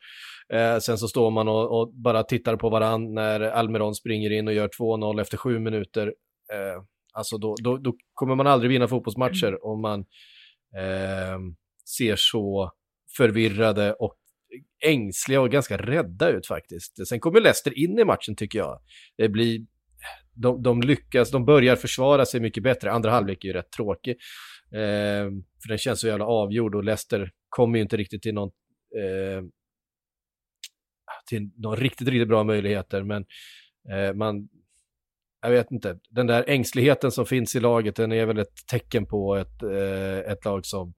Eh, 0.53 0.77
sen 0.77 0.97
så 0.97 1.07
står 1.07 1.31
man 1.31 1.47
och, 1.47 1.79
och 1.79 1.93
bara 1.93 2.23
tittar 2.23 2.55
på 2.55 2.69
varandra 2.69 3.21
när 3.21 3.41
Almiron 3.41 3.95
springer 3.95 4.31
in 4.31 4.47
och 4.47 4.53
gör 4.53 4.69
2-0 4.79 5.21
efter 5.21 5.37
sju 5.37 5.59
minuter. 5.59 6.07
Eh, 6.53 6.83
alltså 7.13 7.37
då, 7.37 7.55
då, 7.63 7.77
då, 7.77 7.93
kommer 8.13 8.35
man 8.35 8.47
aldrig 8.47 8.71
vinna 8.71 8.87
fotbollsmatcher 8.87 9.47
mm. 9.47 9.59
om 9.61 9.81
man 9.81 9.99
eh, 10.77 11.39
ser 11.97 12.15
så 12.17 12.71
förvirrade 13.17 13.93
och 13.93 14.15
ängsliga 14.85 15.41
och 15.41 15.49
ganska 15.49 15.77
rädda 15.77 16.29
ut 16.29 16.47
faktiskt. 16.47 17.07
Sen 17.07 17.19
kommer 17.19 17.41
Leicester 17.41 17.79
in 17.79 17.99
i 17.99 18.05
matchen 18.05 18.35
tycker 18.35 18.59
jag. 18.59 18.79
Det 19.17 19.29
blir, 19.29 19.59
de, 20.33 20.63
de 20.63 20.81
lyckas, 20.81 21.31
de 21.31 21.45
börjar 21.45 21.75
försvara 21.75 22.25
sig 22.25 22.39
mycket 22.39 22.63
bättre. 22.63 22.91
Andra 22.91 23.11
halvlek 23.11 23.43
är 23.43 23.47
ju 23.47 23.53
rätt 23.53 23.71
tråkig. 23.71 24.15
Eh, 24.71 25.31
för 25.61 25.67
den 25.67 25.77
känns 25.77 25.99
så 25.99 26.07
jävla 26.07 26.25
avgjord 26.25 26.75
och 26.75 26.83
Leicester 26.83 27.31
kommer 27.49 27.77
ju 27.77 27.81
inte 27.81 27.97
riktigt 27.97 28.21
till 28.21 28.33
någon 28.33 28.51
eh, 28.97 29.43
till 31.29 31.49
någon 31.55 31.77
riktigt, 31.77 32.07
riktigt 32.07 32.27
bra 32.27 32.43
möjligheter, 32.43 33.03
men 33.03 33.25
eh, 33.91 34.13
man, 34.13 34.49
jag 35.41 35.49
vet 35.49 35.71
inte, 35.71 35.99
den 36.09 36.27
där 36.27 36.43
ängsligheten 36.47 37.11
som 37.11 37.25
finns 37.25 37.55
i 37.55 37.59
laget, 37.59 37.95
den 37.95 38.11
är 38.11 38.25
väl 38.25 38.37
ett 38.37 38.67
tecken 38.71 39.05
på 39.05 39.35
ett, 39.35 39.63
eh, 39.63 40.31
ett 40.31 40.45
lag 40.45 40.65
som 40.65 40.93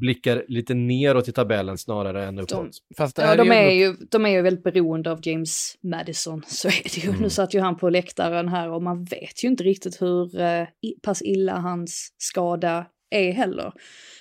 blickar 0.00 0.44
lite 0.48 0.74
neråt 0.74 1.28
i 1.28 1.32
tabellen 1.32 1.78
snarare 1.78 2.24
än 2.24 2.38
uppåt. 2.38 2.70
De, 2.96 3.10
ja, 3.16 3.36
de, 3.36 3.50
är 3.50 3.70
ju, 3.70 3.96
de 4.10 4.26
är 4.26 4.30
ju 4.30 4.42
väldigt 4.42 4.64
beroende 4.64 5.10
av 5.10 5.20
James 5.22 5.74
Madison, 5.82 6.42
så 6.46 6.68
är 6.68 6.82
det 6.82 6.96
ju. 6.96 7.08
Mm. 7.08 7.22
Nu 7.22 7.30
satt 7.30 7.54
ju 7.54 7.60
han 7.60 7.76
på 7.76 7.90
läktaren 7.90 8.48
här 8.48 8.70
och 8.70 8.82
man 8.82 9.04
vet 9.04 9.44
ju 9.44 9.48
inte 9.48 9.64
riktigt 9.64 10.02
hur 10.02 10.40
eh, 10.40 10.66
pass 11.02 11.22
illa 11.22 11.58
hans 11.58 12.14
skada 12.18 12.86
är 13.10 13.32
heller. 13.32 13.72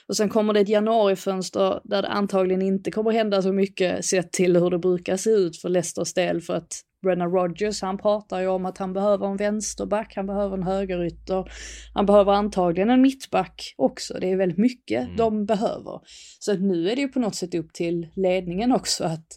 Och 0.08 0.18
sen 0.18 0.30
kommer 0.30 0.54
det 0.54 0.60
ett 0.60 0.70
januarifönster 0.70 1.82
där 1.84 2.02
det 2.02 2.08
antagligen 2.08 2.62
inte 2.62 2.92
kommer 2.92 3.12
hända 3.12 3.42
så 3.42 3.54
mycket 3.54 4.06
sett 4.06 4.32
till 4.32 4.58
hur 4.58 4.70
det 4.70 4.80
brukar 4.80 5.18
se 5.18 5.30
ut 5.30 5.58
för 5.58 5.70
Leicesters 5.70 6.14
del 6.14 6.42
för 6.42 6.54
att 6.54 6.82
Brennan 7.04 7.32
Rogers, 7.32 7.82
han 7.82 7.98
pratar 7.98 8.42
ju 8.42 8.48
om 8.48 8.66
att 8.66 8.78
han 8.78 8.94
behöver 8.94 9.28
en 9.28 9.38
vänsterback, 9.38 10.14
han 10.16 10.26
behöver 10.26 10.58
en 10.58 10.64
högerytter, 10.64 11.52
han 11.94 12.06
behöver 12.06 12.32
antagligen 12.32 12.90
en 12.90 13.02
mittback 13.02 13.74
också. 13.78 14.18
Det 14.22 14.32
är 14.32 14.38
väldigt 14.38 14.58
mycket 14.58 15.04
mm. 15.04 15.18
de 15.18 15.46
behöver. 15.46 16.00
Så 16.40 16.52
att 16.52 16.62
nu 16.62 16.90
är 16.90 16.96
det 16.96 17.02
ju 17.02 17.08
på 17.08 17.20
något 17.20 17.36
sätt 17.36 17.56
upp 17.56 17.74
till 17.74 18.08
ledningen 18.16 18.72
också 18.72 19.04
att 19.04 19.28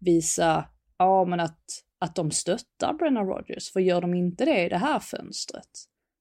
visa, 0.00 0.64
ja 0.98 1.24
men 1.24 1.40
att, 1.40 1.64
att 2.00 2.16
de 2.16 2.30
stöttar 2.30 2.94
Brennan 2.98 3.26
Rogers, 3.26 3.72
för 3.72 3.80
gör 3.80 4.00
de 4.00 4.14
inte 4.14 4.44
det 4.44 4.66
i 4.66 4.68
det 4.68 4.78
här 4.78 4.98
fönstret, 4.98 5.70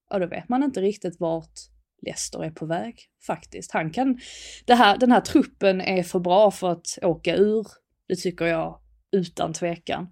ja 0.10 0.20
då 0.20 0.28
vet 0.28 0.50
man 0.50 0.64
inte 0.64 0.82
riktigt 0.82 1.20
vart 1.20 1.54
Leicester 2.02 2.44
är 2.44 2.52
på 2.52 2.66
väg 2.66 2.96
faktiskt. 3.28 3.72
Han 3.72 3.92
kan, 3.92 4.20
det 4.66 4.76
här, 4.76 4.98
den 4.98 5.12
här 5.12 5.22
truppen 5.22 5.82
är 5.82 6.04
för 6.04 6.20
bra 6.20 6.52
för 6.52 6.72
att 6.72 6.98
åka 7.02 7.36
ur, 7.36 7.68
det 8.08 8.16
tycker 8.16 8.46
jag 8.46 8.80
utan 9.12 9.54
tvekan. 9.54 10.08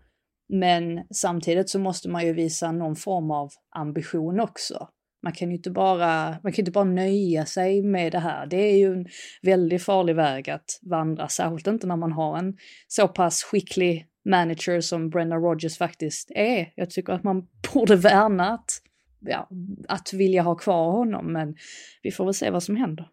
Men 0.49 1.03
samtidigt 1.11 1.69
så 1.69 1.79
måste 1.79 2.09
man 2.09 2.25
ju 2.25 2.33
visa 2.33 2.71
någon 2.71 2.95
form 2.95 3.31
av 3.31 3.49
ambition 3.75 4.39
också. 4.39 4.87
Man 5.23 5.33
kan 5.33 5.49
ju 5.49 5.55
inte 5.55 5.71
bara, 5.71 6.29
man 6.43 6.51
kan 6.51 6.61
inte 6.61 6.71
bara 6.71 6.83
nöja 6.83 7.45
sig 7.45 7.81
med 7.81 8.11
det 8.11 8.19
här. 8.19 8.45
Det 8.45 8.57
är 8.57 8.77
ju 8.77 8.93
en 8.93 9.05
väldigt 9.41 9.83
farlig 9.83 10.15
väg 10.15 10.49
att 10.49 10.79
vandra, 10.81 11.27
särskilt 11.27 11.67
inte 11.67 11.87
när 11.87 11.95
man 11.95 12.11
har 12.11 12.37
en 12.37 12.57
så 12.87 13.07
pass 13.07 13.43
skicklig 13.43 14.07
manager 14.29 14.81
som 14.81 15.09
Brenda 15.09 15.35
Rogers 15.35 15.77
faktiskt 15.77 16.31
är. 16.35 16.73
Jag 16.75 16.89
tycker 16.89 17.13
att 17.13 17.23
man 17.23 17.47
borde 17.73 17.95
värna 17.95 18.53
att, 18.53 18.81
ja, 19.29 19.49
att 19.87 20.13
vilja 20.13 20.41
ha 20.41 20.55
kvar 20.55 20.91
honom, 20.91 21.33
men 21.33 21.55
vi 22.03 22.11
får 22.11 22.25
väl 22.25 22.33
se 22.33 22.49
vad 22.49 22.63
som 22.63 22.75
händer. 22.75 23.09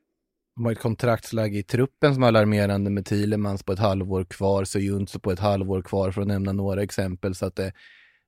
De 0.56 0.64
har 0.64 0.72
ett 0.72 0.78
kontraktsläge 0.78 1.58
i 1.58 1.62
truppen 1.62 2.14
som 2.14 2.22
är 2.22 2.28
alarmerande 2.28 2.90
med 2.90 3.06
Thielemans 3.06 3.62
på 3.62 3.72
ett 3.72 3.78
halvår 3.78 4.24
kvar, 4.24 4.64
Sojuntsu 4.64 5.18
på 5.18 5.32
ett 5.32 5.38
halvår 5.38 5.82
kvar 5.82 6.10
för 6.10 6.22
att 6.22 6.28
nämna 6.28 6.52
några 6.52 6.82
exempel. 6.82 7.34
Så 7.34 7.46
att 7.46 7.56
det 7.56 7.72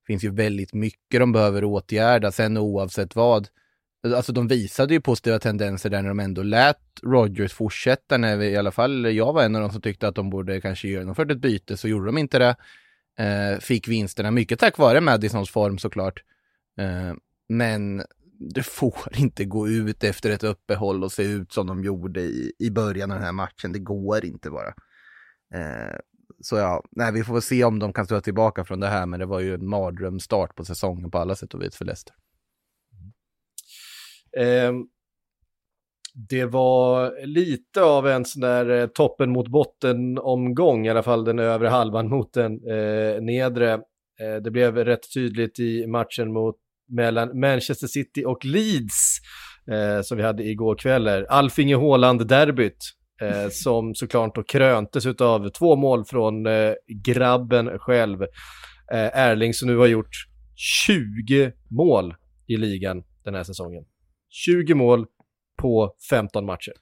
finns 0.07 0.25
ju 0.25 0.31
väldigt 0.31 0.75
mycket 0.75 1.21
de 1.21 1.33
behöver 1.33 1.65
åtgärda. 1.65 2.33
Sen 2.33 2.57
oavsett 2.57 3.17
vad, 3.17 3.49
alltså 4.17 4.33
de 4.33 4.49
visade 4.49 4.95
ju 4.95 5.01
positiva 5.01 5.39
tendenser 5.39 5.91
där 5.91 6.03
när 6.03 6.09
de 6.09 6.21
ändå 6.21 6.43
lät 6.43 6.79
Rogers 7.03 7.53
fortsätta. 7.53 8.17
När 8.17 8.37
vi, 8.37 8.47
i 8.47 8.57
alla 8.57 8.71
fall 8.71 9.15
jag 9.15 9.33
var 9.33 9.43
en 9.43 9.57
av 9.57 9.63
de 9.63 9.71
som 9.71 9.81
tyckte 9.81 10.09
att 10.09 10.15
de 10.15 10.31
borde 10.31 10.61
kanske 10.61 10.89
genomfört 10.89 11.31
ett 11.31 11.41
byte, 11.41 11.77
så 11.77 11.89
gjorde 11.89 12.07
de 12.07 12.19
inte 12.19 12.39
det. 12.39 12.57
Eh, 13.19 13.59
fick 13.61 13.89
vinsterna, 13.89 14.31
mycket 14.31 14.59
tack 14.59 14.79
vare 14.79 15.01
Madisons 15.01 15.51
form 15.51 15.79
såklart. 15.79 16.23
Eh, 16.79 17.15
men 17.49 18.03
det 18.55 18.63
får 18.63 19.09
inte 19.19 19.45
gå 19.45 19.69
ut 19.69 20.05
efter 20.05 20.31
ett 20.31 20.45
uppehåll 20.45 21.05
och 21.05 21.13
se 21.13 21.23
ut 21.23 21.53
som 21.53 21.67
de 21.67 21.85
gjorde 21.85 22.21
i, 22.21 22.53
i 22.59 22.71
början 22.71 23.11
av 23.11 23.17
den 23.17 23.27
här 23.27 23.33
matchen. 23.33 23.73
Det 23.73 23.79
går 23.79 24.25
inte 24.25 24.51
bara. 24.51 24.75
Eh, 25.55 25.97
så 26.41 26.57
ja, 26.57 26.85
nej, 26.91 27.13
vi 27.13 27.25
får 27.25 27.33
väl 27.33 27.43
se 27.43 27.65
om 27.65 27.79
de 27.79 27.93
kan 27.93 28.07
stå 28.07 28.21
tillbaka 28.21 28.65
från 28.65 28.81
det 28.81 28.87
här, 28.87 29.07
men 29.07 29.21
det 29.21 29.27
var 29.27 29.41
ju 29.41 29.55
en 29.55 29.69
mardrömsstart 29.69 30.55
på 30.55 30.65
säsongen 30.65 31.11
på 31.11 31.19
alla 31.19 31.35
sätt 31.35 31.55
och 31.55 31.63
vis 31.63 31.77
för 31.77 31.85
Leicester. 31.85 32.15
Eh, 34.37 34.73
det 36.29 36.45
var 36.45 37.27
lite 37.27 37.83
av 37.83 38.07
en 38.07 38.25
sån 38.25 38.41
där 38.41 38.71
eh, 38.71 38.87
toppen 38.87 39.31
mot 39.31 39.49
botten 39.49 40.19
omgång, 40.19 40.87
i 40.87 40.91
alla 40.91 41.03
fall 41.03 41.25
den 41.25 41.39
övre 41.39 41.69
halvan 41.69 42.09
mot 42.09 42.33
den 42.33 42.53
eh, 42.69 43.23
nedre. 43.23 43.73
Eh, 44.21 44.37
det 44.43 44.51
blev 44.51 44.77
rätt 44.77 45.13
tydligt 45.15 45.61
i 45.61 45.87
matchen 45.87 46.33
mot 46.33 46.57
mellan 46.89 47.41
Manchester 47.41 47.87
City 47.87 48.25
och 48.25 48.45
Leeds 48.45 49.19
eh, 49.71 50.03
som 50.03 50.17
vi 50.17 50.23
hade 50.23 50.45
igår 50.45 50.77
kväll. 50.77 51.09
Alfinge 51.29 51.77
Haaland-derbyt 51.77 52.93
eh, 53.21 53.49
som 53.51 53.95
såklart 53.95 54.35
då 54.35 54.43
kröntes 54.43 55.07
av 55.07 55.49
två 55.49 55.77
mål 55.77 56.05
från 56.05 56.47
eh, 56.47 56.73
grabben 57.05 57.79
själv, 57.79 58.23
eh, 58.93 59.19
Erling, 59.19 59.55
som 59.55 59.69
nu 59.69 59.77
har 59.77 59.87
gjort 59.87 60.17
20 60.87 61.53
mål 61.71 62.15
i 62.47 62.57
ligan 62.57 63.05
den 63.25 63.35
här 63.35 63.45
säsongen. 63.45 63.85
20 64.31 64.75
mål 64.75 65.07
på 65.57 65.95
15 66.11 66.47
matcher. 66.47 66.73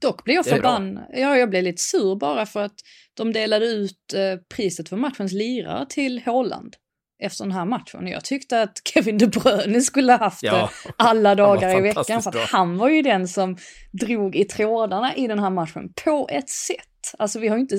Dock 0.00 0.24
blir 0.24 0.34
jag 0.34 0.46
förbannad. 0.46 1.04
Ja, 1.12 1.36
jag 1.36 1.50
blev 1.50 1.62
lite 1.62 1.82
sur 1.82 2.16
bara 2.16 2.46
för 2.46 2.62
att 2.62 2.76
de 3.14 3.32
delade 3.32 3.66
ut 3.66 4.14
eh, 4.14 4.40
priset 4.56 4.88
för 4.88 4.96
matchens 4.96 5.32
lirare 5.32 5.86
till 5.88 6.22
Håland 6.26 6.76
efter 7.18 7.44
den 7.44 7.52
här 7.52 7.64
matchen. 7.64 8.06
Jag 8.06 8.24
tyckte 8.24 8.62
att 8.62 8.80
Kevin 8.94 9.18
De 9.18 9.26
Bruyne 9.26 9.80
skulle 9.80 10.12
haft 10.12 10.42
ja, 10.42 10.70
det 10.84 10.92
alla 10.96 11.34
dagar 11.34 11.78
i 11.78 11.80
veckan. 11.80 12.22
För 12.22 12.30
att 12.30 12.50
han 12.50 12.78
var 12.78 12.88
ju 12.88 13.02
den 13.02 13.28
som 13.28 13.56
drog 13.92 14.36
i 14.36 14.44
trådarna 14.44 15.14
i 15.14 15.26
den 15.26 15.38
här 15.38 15.50
matchen 15.50 15.92
på 16.04 16.28
ett 16.30 16.48
sätt. 16.48 17.14
Alltså 17.18 17.38
vi 17.38 17.48
har 17.48 17.56
ju 17.56 17.62
inte 17.62 17.76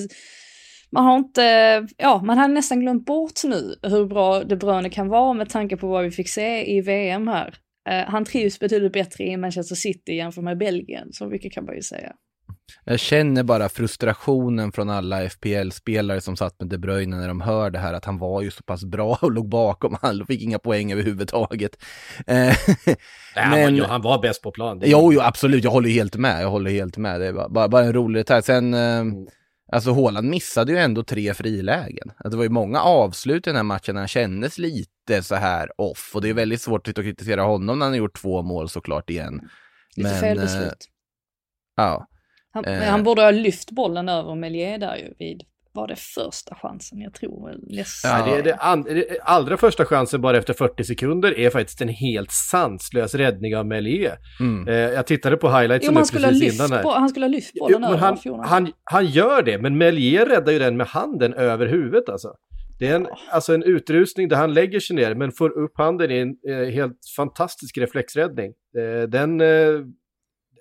man 0.91 1.05
har 1.05 1.17
inte, 1.17 1.87
ja, 1.97 2.21
man 2.23 2.37
har 2.37 2.47
nästan 2.47 2.79
glömt 2.79 3.05
bort 3.05 3.43
nu 3.43 3.75
hur 3.81 4.05
bra 4.05 4.43
De 4.43 4.55
Bruyne 4.55 4.89
kan 4.89 5.07
vara 5.07 5.33
med 5.33 5.49
tanke 5.49 5.77
på 5.77 5.87
vad 5.87 6.03
vi 6.03 6.11
fick 6.11 6.29
se 6.29 6.77
i 6.77 6.81
VM 6.81 7.27
här. 7.27 7.55
Uh, 7.89 8.09
han 8.09 8.25
trivs 8.25 8.59
betydligt 8.59 8.93
bättre 8.93 9.23
i 9.23 9.37
Manchester 9.37 9.75
City 9.75 10.15
jämfört 10.15 10.43
med 10.43 10.57
Belgien, 10.57 11.13
så 11.13 11.25
mycket 11.27 11.53
kan 11.53 11.65
man 11.65 11.75
ju 11.75 11.81
säga. 11.81 12.13
Jag 12.83 12.99
känner 12.99 13.43
bara 13.43 13.69
frustrationen 13.69 14.71
från 14.71 14.89
alla 14.89 15.29
FPL-spelare 15.29 16.21
som 16.21 16.37
satt 16.37 16.59
med 16.59 16.69
De 16.69 16.77
Bruyne 16.77 17.17
när 17.17 17.27
de 17.27 17.41
hör 17.41 17.69
det 17.69 17.79
här 17.79 17.93
att 17.93 18.05
han 18.05 18.17
var 18.17 18.41
ju 18.41 18.51
så 18.51 18.63
pass 18.63 18.83
bra 18.83 19.17
och 19.21 19.31
låg 19.31 19.49
bakom 19.49 19.97
all 20.01 20.21
och 20.21 20.27
fick 20.27 20.41
inga 20.41 20.59
poäng 20.59 20.91
överhuvudtaget. 20.91 21.83
Eh, 22.27 22.35
Nej, 22.85 22.95
men, 23.35 23.63
han, 23.63 23.79
var, 23.79 23.87
han 23.87 24.01
var 24.01 24.21
bäst 24.21 24.41
på 24.41 24.51
plan. 24.51 24.81
Jo, 24.83 25.13
jo, 25.13 25.21
absolut, 25.21 25.63
jag 25.63 25.71
håller 25.71 25.89
helt 25.89 26.15
med. 26.15 26.43
Jag 26.43 26.49
håller 26.49 26.71
helt 26.71 26.97
med. 26.97 27.21
Det 27.21 27.31
var 27.31 27.49
bara, 27.49 27.67
bara 27.67 27.83
en 27.83 27.93
rolig 27.93 28.19
detalj. 28.19 28.43
Sen, 28.43 28.73
eh, 28.73 28.79
mm. 28.79 29.27
alltså 29.71 29.91
Håland 29.91 30.29
missade 30.29 30.71
ju 30.71 30.77
ändå 30.77 31.03
tre 31.03 31.33
frilägen. 31.33 32.11
Alltså, 32.17 32.29
det 32.29 32.37
var 32.37 32.43
ju 32.43 32.49
många 32.49 32.81
avslut 32.81 33.47
i 33.47 33.49
den 33.49 33.55
här 33.55 33.63
matchen 33.63 33.95
när 33.95 34.01
han 34.01 34.07
kändes 34.07 34.57
lite 34.57 35.23
så 35.23 35.35
här 35.35 35.81
off. 35.81 36.11
Och 36.13 36.21
det 36.21 36.29
är 36.29 36.33
väldigt 36.33 36.61
svårt 36.61 36.87
att 36.87 36.95
kritisera 36.95 37.41
honom 37.41 37.79
när 37.79 37.85
han 37.85 37.93
har 37.93 37.97
gjort 37.97 38.21
två 38.21 38.41
mål 38.41 38.69
såklart 38.69 39.09
igen. 39.09 39.49
Lite 39.95 40.09
men, 40.09 40.19
fel 40.19 40.37
eh, 40.37 40.43
beslut. 40.43 40.65
Eh, 40.71 40.75
ja. 41.75 42.07
Han, 42.51 42.65
eh. 42.65 42.79
han 42.79 43.03
borde 43.03 43.21
ha 43.21 43.31
lyft 43.31 43.71
bollen 43.71 44.09
över 44.09 44.35
Melier 44.35 44.77
där 44.77 44.95
ju 44.95 45.13
vid 45.19 45.43
var 45.73 45.87
det 45.87 45.95
första 45.95 46.55
chansen, 46.55 47.01
jag 47.01 47.13
tror. 47.13 47.55
Yes. 47.73 48.01
Ja, 48.03 48.25
det, 48.25 48.31
är 48.31 48.43
det, 48.43 48.53
and, 48.53 48.85
det 48.85 49.19
allra 49.21 49.57
första 49.57 49.85
chansen 49.85 50.21
bara 50.21 50.37
efter 50.37 50.53
40 50.53 50.83
sekunder 50.83 51.39
är 51.39 51.49
faktiskt 51.49 51.81
en 51.81 51.89
helt 51.89 52.31
sanslös 52.31 53.15
räddning 53.15 53.57
av 53.57 53.65
Melier. 53.65 54.17
Mm. 54.39 54.67
Eh, 54.67 54.75
jag 54.75 55.07
tittade 55.07 55.37
på 55.37 55.49
highlightsen 55.49 55.93
jo, 55.95 55.99
precis 55.99 56.55
innan 56.55 56.71
här. 56.71 56.83
På, 56.83 56.91
han 56.91 57.09
skulle 57.09 57.25
ha 57.25 57.31
lyft 57.31 57.53
bollen 57.53 57.81
jo, 57.81 57.87
över 57.87 57.97
han, 57.97 58.17
han, 58.45 58.71
han, 58.83 59.05
gör 59.05 59.41
det, 59.41 59.57
men 59.57 59.77
Melier 59.77 60.25
räddar 60.25 60.51
ju 60.51 60.59
den 60.59 60.77
med 60.77 60.87
handen 60.87 61.33
över 61.33 61.67
huvudet 61.67 62.09
alltså. 62.09 62.33
Det 62.79 62.87
är 62.87 62.95
en, 62.95 63.07
oh. 63.07 63.17
alltså 63.31 63.53
en 63.53 63.63
utrustning 63.63 64.27
där 64.27 64.37
han 64.37 64.53
lägger 64.53 64.79
sig 64.79 64.95
ner 64.95 65.15
men 65.15 65.31
får 65.31 65.49
upp 65.49 65.77
handen 65.77 66.11
i 66.11 66.17
en 66.17 66.35
eh, 66.49 66.73
helt 66.73 66.97
fantastisk 67.15 67.77
reflexräddning. 67.77 68.53
Eh, 68.77 69.09
den, 69.09 69.41
eh, 69.41 69.47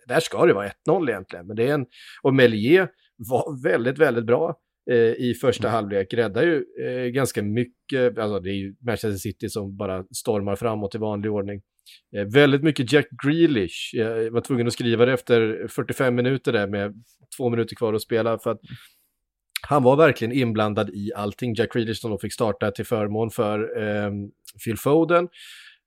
där 0.09 0.21
ska 0.21 0.47
det 0.47 0.53
vara 0.53 0.71
1-0 0.88 1.11
egentligen. 1.11 1.47
Men 1.47 1.57
det 1.57 1.66
är 1.68 1.75
en, 1.75 1.87
och 2.23 2.35
Melier 2.35 2.88
var 3.16 3.62
väldigt, 3.62 3.99
väldigt 3.99 4.25
bra 4.25 4.55
eh, 4.90 4.97
i 4.97 5.35
första 5.40 5.68
mm. 5.68 5.75
halvlek. 5.75 6.14
Räddar 6.14 6.42
ju 6.42 6.64
eh, 6.83 7.07
ganska 7.07 7.42
mycket, 7.42 8.18
alltså 8.18 8.40
det 8.40 8.51
är 8.51 8.55
ju 8.55 8.75
Manchester 8.81 9.18
City 9.18 9.49
som 9.49 9.77
bara 9.77 10.05
stormar 10.16 10.57
framåt 10.57 10.94
i 10.94 10.99
vanlig 10.99 11.33
ordning. 11.33 11.61
Eh, 12.16 12.25
väldigt 12.25 12.62
mycket 12.62 12.92
Jack 12.92 13.07
Grealish. 13.25 13.90
Jag 13.92 14.31
var 14.31 14.40
tvungen 14.40 14.66
att 14.66 14.73
skriva 14.73 15.07
det 15.07 15.12
efter 15.12 15.66
45 15.68 16.14
minuter 16.14 16.53
där 16.53 16.66
med 16.66 17.05
två 17.37 17.49
minuter 17.49 17.77
kvar 17.77 17.94
att 17.94 18.03
spela 18.03 18.38
för 18.38 18.51
att 18.51 18.61
han 19.68 19.83
var 19.83 19.97
verkligen 19.97 20.33
inblandad 20.33 20.90
i 20.90 21.12
allting. 21.16 21.55
Jack 21.55 21.73
Grealish 21.73 22.01
som 22.01 22.11
då 22.11 22.18
fick 22.18 22.33
starta 22.33 22.71
till 22.71 22.87
förmån 22.87 23.31
för 23.31 23.83
eh, 23.83 24.11
Phil 24.64 24.77
Foden. 24.77 25.29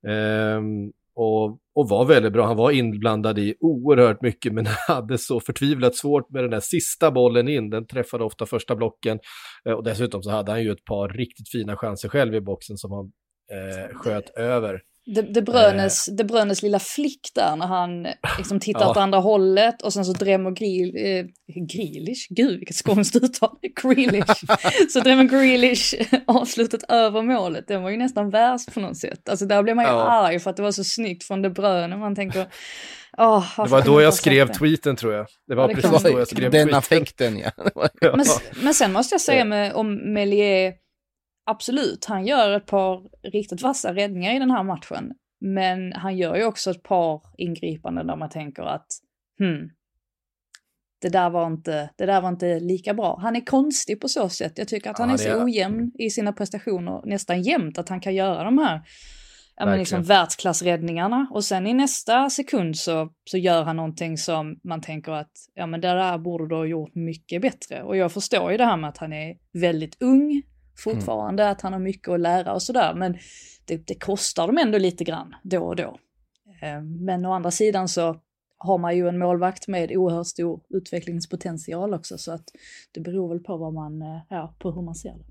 Um, 0.07 0.91
och, 1.15 1.59
och 1.75 1.89
var 1.89 2.05
väldigt 2.05 2.33
bra. 2.33 2.45
Han 2.45 2.57
var 2.57 2.71
inblandad 2.71 3.39
i 3.39 3.55
oerhört 3.59 4.21
mycket 4.21 4.53
men 4.53 4.65
hade 4.87 5.17
så 5.17 5.39
förtvivlat 5.39 5.95
svårt 5.95 6.29
med 6.29 6.43
den 6.43 6.51
där 6.51 6.59
sista 6.59 7.11
bollen 7.11 7.47
in. 7.47 7.69
Den 7.69 7.87
träffade 7.87 8.23
ofta 8.23 8.45
första 8.45 8.75
blocken 8.75 9.19
eh, 9.65 9.73
och 9.73 9.83
dessutom 9.83 10.23
så 10.23 10.31
hade 10.31 10.51
han 10.51 10.63
ju 10.63 10.71
ett 10.71 10.85
par 10.85 11.09
riktigt 11.09 11.49
fina 11.51 11.77
chanser 11.77 12.09
själv 12.09 12.35
i 12.35 12.41
boxen 12.41 12.77
som 12.77 12.91
han 12.91 13.11
eh, 13.51 13.95
sköt 13.95 14.29
över. 14.29 14.81
De, 15.05 15.21
de, 15.21 15.41
Brönes, 15.41 16.07
eh. 16.07 16.13
de 16.13 16.23
Brönes 16.23 16.63
lilla 16.63 16.79
flick 16.79 17.31
där 17.35 17.55
när 17.55 17.67
han 17.67 18.07
liksom 18.37 18.59
tittar 18.59 18.81
ja. 18.81 18.89
åt 18.89 18.97
andra 18.97 19.19
hållet 19.19 19.81
och 19.81 19.93
sen 19.93 20.05
så 20.05 20.13
drämmer 20.13 20.51
Grill, 20.51 20.95
eh, 20.95 21.25
Grealish, 21.55 22.27
gud 22.29 22.59
vilket 22.59 22.75
skånskt 22.75 23.15
uttal, 23.15 23.57
Grealish. 23.81 24.45
så 24.89 24.99
drämmer 24.99 25.23
Grealish 25.23 25.95
avslutet 26.27 26.83
över 26.87 27.21
målet, 27.21 27.67
den 27.67 27.83
var 27.83 27.89
ju 27.89 27.97
nästan 27.97 28.29
värst 28.29 28.73
på 28.73 28.79
något 28.79 28.97
sätt. 28.97 29.29
Alltså 29.29 29.45
där 29.45 29.63
blev 29.63 29.75
man 29.75 29.85
ju 29.85 29.91
ja. 29.91 30.01
arg 30.01 30.39
för 30.39 30.49
att 30.49 30.55
det 30.55 30.63
var 30.63 30.71
så 30.71 30.83
snyggt 30.83 31.23
från 31.23 31.41
De 31.41 31.49
Bruyne, 31.49 31.97
man 31.97 32.15
tänker 32.15 32.47
Oh, 33.17 33.63
det 33.63 33.69
var 33.69 33.81
då 33.81 34.01
jag 34.01 34.13
skrev 34.13 34.47
det? 34.47 34.53
tweeten 34.53 34.95
tror 34.95 35.13
jag. 35.13 35.27
Det 35.47 35.55
var 35.55 35.63
ja, 35.63 35.67
det 35.67 35.81
precis 35.81 36.03
då 36.03 36.19
jag 36.19 36.27
skrev 36.27 36.51
Den 36.51 36.67
tweeten. 36.67 36.73
affekten 36.73 37.37
ja. 37.37 37.51
men, 38.01 38.25
men 38.63 38.73
sen 38.73 38.93
måste 38.93 39.13
jag 39.13 39.21
säga 39.21 39.45
med, 39.45 39.73
om 39.73 40.13
Melier 40.13 40.73
absolut, 41.51 42.05
han 42.05 42.25
gör 42.25 42.57
ett 42.57 42.65
par 42.65 43.09
riktigt 43.31 43.61
vassa 43.61 43.93
räddningar 43.93 44.35
i 44.35 44.39
den 44.39 44.51
här 44.51 44.63
matchen. 44.63 45.13
Men 45.41 45.93
han 45.93 46.17
gör 46.17 46.35
ju 46.35 46.45
också 46.45 46.71
ett 46.71 46.83
par 46.83 47.21
ingripanden 47.37 48.07
där 48.07 48.15
man 48.15 48.29
tänker 48.29 48.63
att, 48.63 48.87
hmm, 49.39 49.69
det 51.01 51.09
där 51.09 51.29
var 51.29 51.47
inte, 51.47 51.89
det 51.97 52.05
där 52.05 52.21
var 52.21 52.29
inte 52.29 52.59
lika 52.59 52.93
bra. 52.93 53.19
Han 53.21 53.35
är 53.35 53.45
konstig 53.45 54.01
på 54.01 54.07
så 54.07 54.29
sätt. 54.29 54.57
Jag 54.57 54.67
tycker 54.67 54.89
att 54.89 54.99
han 54.99 55.09
ja, 55.09 55.13
är 55.13 55.17
så 55.17 55.29
är... 55.29 55.45
ojämn 55.45 55.91
i 55.99 56.09
sina 56.09 56.33
prestationer, 56.33 57.01
nästan 57.05 57.41
jämnt, 57.41 57.77
att 57.77 57.89
han 57.89 58.01
kan 58.01 58.15
göra 58.15 58.43
de 58.43 58.57
här 58.57 58.81
ja, 59.55 59.65
men 59.65 59.79
liksom 59.79 60.03
världsklassräddningarna. 60.03 61.27
Och 61.31 61.43
sen 61.43 61.67
i 61.67 61.73
nästa 61.73 62.29
sekund 62.29 62.77
så, 62.77 63.09
så 63.29 63.37
gör 63.37 63.63
han 63.63 63.75
någonting 63.75 64.17
som 64.17 64.59
man 64.63 64.81
tänker 64.81 65.11
att 65.11 65.31
ja 65.53 65.67
men 65.67 65.81
det 65.81 65.87
där 65.87 66.17
borde 66.17 66.47
du 66.47 66.55
ha 66.55 66.65
gjort 66.65 66.95
mycket 66.95 67.41
bättre. 67.41 67.83
Och 67.83 67.97
jag 67.97 68.11
förstår 68.11 68.51
ju 68.51 68.57
det 68.57 68.65
här 68.65 68.77
med 68.77 68.89
att 68.89 68.97
han 68.97 69.13
är 69.13 69.35
väldigt 69.53 70.01
ung, 70.01 70.43
fortfarande, 70.83 71.43
mm. 71.43 71.51
att 71.51 71.61
han 71.61 71.73
har 71.73 71.79
mycket 71.79 72.09
att 72.09 72.19
lära 72.19 72.53
och 72.53 72.61
sådär. 72.61 72.93
Men 72.93 73.17
det, 73.65 73.87
det, 73.87 73.95
kostar 73.95 74.47
dem 74.47 74.57
ändå 74.57 74.77
lite 74.77 75.03
grann 75.03 75.35
då 75.43 75.63
och 75.63 75.75
då. 75.75 75.97
Eh, 76.61 76.81
men 76.81 77.25
å 77.25 77.33
andra 77.33 77.51
sidan 77.51 77.87
så 77.87 78.15
har 78.57 78.77
man 78.77 78.97
ju 78.97 79.07
en 79.07 79.17
målvakt 79.19 79.67
med 79.67 79.91
oerhört 79.91 80.27
stor 80.27 80.61
utvecklingspotential 80.69 81.93
också 81.93 82.17
så 82.17 82.31
att 82.31 82.43
det 82.91 82.99
beror 82.99 83.29
väl 83.29 83.39
på 83.39 83.57
vad 83.57 83.73
man, 83.73 84.01
eh, 84.01 84.21
ja, 84.29 84.55
på 84.59 84.71
hur 84.71 84.81
man 84.81 84.95
ser 84.95 85.09
det. 85.09 85.25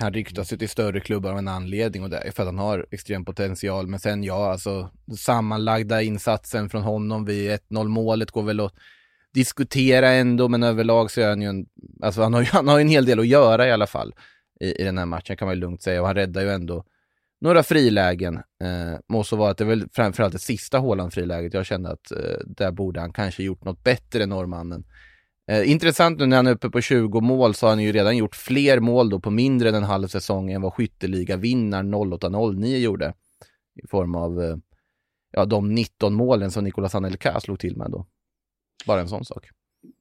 Han 0.00 0.12
ryktas 0.12 0.52
ju 0.52 0.56
till 0.56 0.68
större 0.68 1.00
klubbar 1.00 1.30
av 1.30 1.38
en 1.38 1.48
anledning 1.48 2.02
och 2.02 2.10
det 2.10 2.18
är 2.18 2.30
för 2.30 2.42
att 2.42 2.48
han 2.48 2.58
har 2.58 2.86
extrem 2.90 3.24
potential. 3.24 3.86
Men 3.86 4.00
sen 4.00 4.24
ja, 4.24 4.52
alltså 4.52 4.90
sammanlagda 5.18 6.02
insatsen 6.02 6.70
från 6.70 6.82
honom 6.82 7.24
vid 7.24 7.50
1-0 7.50 7.88
målet 7.88 8.30
går 8.30 8.42
väl 8.42 8.60
att 8.60 8.74
diskutera 9.34 10.10
ändå, 10.10 10.48
men 10.48 10.62
överlag 10.62 11.10
så 11.10 11.20
är 11.20 11.28
han 11.28 11.42
ju 11.42 11.48
en, 11.48 11.66
alltså 12.02 12.22
han 12.22 12.34
har 12.34 12.40
ju, 12.40 12.46
han 12.46 12.68
har 12.68 12.80
en 12.80 12.88
hel 12.88 13.04
del 13.04 13.20
att 13.20 13.26
göra 13.26 13.68
i 13.68 13.72
alla 13.72 13.86
fall 13.86 14.14
i, 14.62 14.82
i 14.82 14.84
den 14.84 14.98
här 14.98 15.06
matchen 15.06 15.36
kan 15.36 15.46
man 15.46 15.54
ju 15.54 15.60
lugnt 15.60 15.82
säga 15.82 16.00
och 16.00 16.06
han 16.06 16.16
räddar 16.16 16.42
ju 16.42 16.50
ändå 16.50 16.84
några 17.40 17.62
frilägen. 17.62 18.36
Eh, 18.36 18.98
må 19.08 19.24
så 19.24 19.36
vara 19.36 19.50
att 19.50 19.58
det 19.58 19.64
är 19.64 19.68
väl 19.68 19.88
framförallt 19.92 20.32
det 20.32 20.38
sista 20.38 20.78
Håland-friläget 20.78 21.54
jag 21.54 21.66
kände 21.66 21.90
att 21.90 22.10
eh, 22.10 22.38
där 22.46 22.72
borde 22.72 23.00
han 23.00 23.12
kanske 23.12 23.42
gjort 23.42 23.64
något 23.64 23.84
bättre, 23.84 24.26
norrmannen. 24.26 24.84
Eh, 25.50 25.70
intressant 25.70 26.18
nu 26.18 26.26
när 26.26 26.36
han 26.36 26.46
är 26.46 26.52
uppe 26.52 26.70
på 26.70 26.80
20 26.80 27.20
mål 27.20 27.54
så 27.54 27.66
har 27.66 27.70
han 27.70 27.82
ju 27.82 27.92
redan 27.92 28.16
gjort 28.16 28.36
fler 28.36 28.80
mål 28.80 29.10
då 29.10 29.20
på 29.20 29.30
mindre 29.30 29.68
än 29.68 29.74
en 29.74 29.82
halv 29.82 30.08
säsong 30.08 30.52
än 30.52 30.62
vad 30.62 30.74
skytteligavinnaren 30.74 31.94
08-09 31.94 32.76
gjorde. 32.76 33.14
I 33.84 33.86
form 33.88 34.14
av 34.14 34.42
eh, 34.42 34.56
ja, 35.30 35.44
de 35.44 35.74
19 35.74 36.14
målen 36.14 36.50
som 36.50 36.64
Nicolas 36.64 36.94
Anelka 36.94 37.40
slog 37.40 37.58
till 37.58 37.76
med 37.76 37.90
då. 37.90 38.06
Bara 38.86 39.00
en 39.00 39.08
sån 39.08 39.24
sak. 39.24 39.48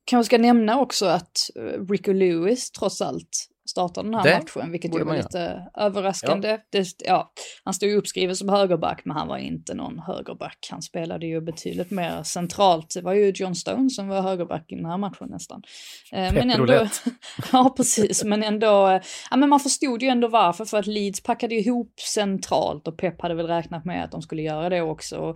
Kanske 0.06 0.26
ska 0.26 0.38
nämna 0.38 0.80
också 0.80 1.06
att 1.06 1.38
eh, 1.56 1.86
Rico 1.89 2.12
Lewis 2.12 2.71
trots 2.71 3.02
allt 3.02 3.47
startar 3.72 4.04
den 4.04 4.14
här 4.14 4.24
Det 4.24 4.40
matchen, 4.40 4.72
vilket 4.72 4.96
ju 4.96 5.04
var 5.04 5.18
lite 5.18 5.68
överraskande. 5.78 6.50
Ja. 6.50 6.58
Det, 6.70 6.88
ja, 7.06 7.32
han 7.64 7.74
stod 7.74 7.90
ju 7.90 7.96
uppskriven 7.96 8.36
som 8.36 8.50
högerback, 8.50 9.02
men 9.06 9.18
han 9.18 9.28
var 9.28 9.38
inte 9.38 9.74
någon 9.74 10.00
högerback. 10.00 10.68
Han 10.72 10.82
spelade 10.82 11.26
ju 11.26 11.42
betydligt 11.42 11.92
mer 11.92 12.24
centralt. 12.24 12.94
Det 12.94 13.02
var 13.02 13.14
ju 13.14 13.32
John 13.36 13.56
Stone 13.56 13.90
som 13.90 14.08
var 14.08 14.22
högerback 14.22 14.72
i 14.72 14.76
den 14.76 14.86
här 14.86 14.98
matchen 14.98 15.28
nästan. 15.30 15.62
Eh, 16.12 16.34
men 16.34 16.50
ändå, 16.50 16.88
ja, 17.52 17.74
precis, 17.78 18.24
men 18.24 18.44
ändå, 18.44 18.88
eh, 18.88 19.02
ja, 19.32 19.38
men 19.38 19.50
man 19.50 19.60
förstod 19.60 20.04
ju 20.04 20.08
ändå 20.08 20.28
varför, 20.28 20.66
för 20.66 20.78
att 20.78 20.88
Leeds 20.88 21.24
packade 21.24 21.56
ihop 21.56 22.00
centralt 22.00 22.88
och 22.88 22.98
Pep 22.98 23.22
hade 23.22 23.36
väl 23.36 23.48
räknat 23.48 23.86
med 23.86 24.04
att 24.04 24.12
de 24.12 24.22
skulle 24.22 24.42
göra 24.42 24.70
det 24.70 24.82
också 24.82 25.36